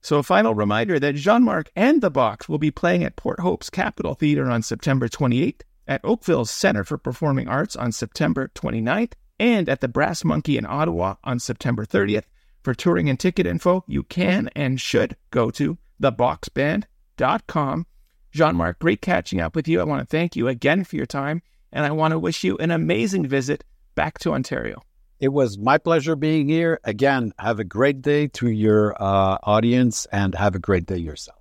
So, 0.00 0.18
a 0.18 0.22
final 0.22 0.54
reminder 0.54 0.98
that 0.98 1.16
Jean 1.16 1.42
Marc 1.42 1.70
and 1.74 2.00
the 2.00 2.10
Box 2.10 2.48
will 2.48 2.58
be 2.58 2.70
playing 2.70 3.02
at 3.04 3.16
Port 3.16 3.40
Hope's 3.40 3.68
Capitol 3.68 4.14
Theatre 4.14 4.48
on 4.48 4.62
September 4.62 5.08
28th, 5.08 5.62
at 5.88 6.04
Oakville's 6.04 6.50
Center 6.50 6.84
for 6.84 6.98
Performing 6.98 7.48
Arts 7.48 7.74
on 7.74 7.92
September 7.92 8.50
29th, 8.54 9.12
and 9.40 9.68
at 9.68 9.80
the 9.80 9.88
Brass 9.88 10.24
Monkey 10.24 10.56
in 10.56 10.66
Ottawa 10.66 11.16
on 11.24 11.38
September 11.38 11.84
30th. 11.84 12.24
For 12.62 12.74
touring 12.74 13.08
and 13.08 13.18
ticket 13.18 13.46
info, 13.46 13.84
you 13.86 14.02
can 14.02 14.50
and 14.54 14.80
should 14.80 15.16
go 15.30 15.50
to 15.52 15.78
theboxband.com. 16.00 17.86
Jean 18.30 18.56
Marc, 18.56 18.78
great 18.78 19.00
catching 19.00 19.40
up 19.40 19.56
with 19.56 19.66
you. 19.66 19.80
I 19.80 19.84
want 19.84 20.00
to 20.00 20.06
thank 20.06 20.36
you 20.36 20.48
again 20.48 20.84
for 20.84 20.96
your 20.96 21.06
time, 21.06 21.42
and 21.72 21.84
I 21.84 21.90
want 21.90 22.12
to 22.12 22.18
wish 22.18 22.44
you 22.44 22.56
an 22.58 22.70
amazing 22.70 23.26
visit 23.26 23.64
back 23.94 24.18
to 24.20 24.32
Ontario. 24.32 24.82
It 25.20 25.28
was 25.28 25.58
my 25.58 25.78
pleasure 25.78 26.14
being 26.14 26.48
here. 26.48 26.78
Again, 26.84 27.32
have 27.38 27.58
a 27.58 27.64
great 27.64 28.02
day 28.02 28.28
to 28.28 28.48
your 28.48 28.94
uh, 29.02 29.38
audience 29.42 30.06
and 30.12 30.34
have 30.34 30.54
a 30.54 30.60
great 30.60 30.86
day 30.86 30.98
yourself. 30.98 31.38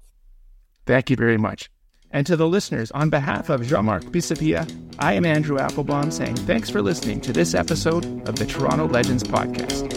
Thank 0.86 1.10
you 1.10 1.16
very 1.16 1.38
much. 1.38 1.70
And 2.10 2.26
to 2.26 2.36
the 2.36 2.48
listeners, 2.48 2.90
on 2.92 3.10
behalf 3.10 3.50
of 3.50 3.68
Jean 3.68 3.86
Marc 3.86 4.04
Pisapia, 4.06 4.66
I 4.98 5.14
am 5.14 5.26
Andrew 5.26 5.60
Applebaum 5.60 6.10
saying 6.10 6.38
thanks 6.38 6.70
for 6.70 6.82
listening 6.82 7.22
to 7.22 7.34
this 7.34 7.54
episode 7.54 8.06
of 8.28 8.38
the 8.38 8.46
Toronto 8.46 8.88
Legends 8.88 9.24
Podcast. 9.24 9.97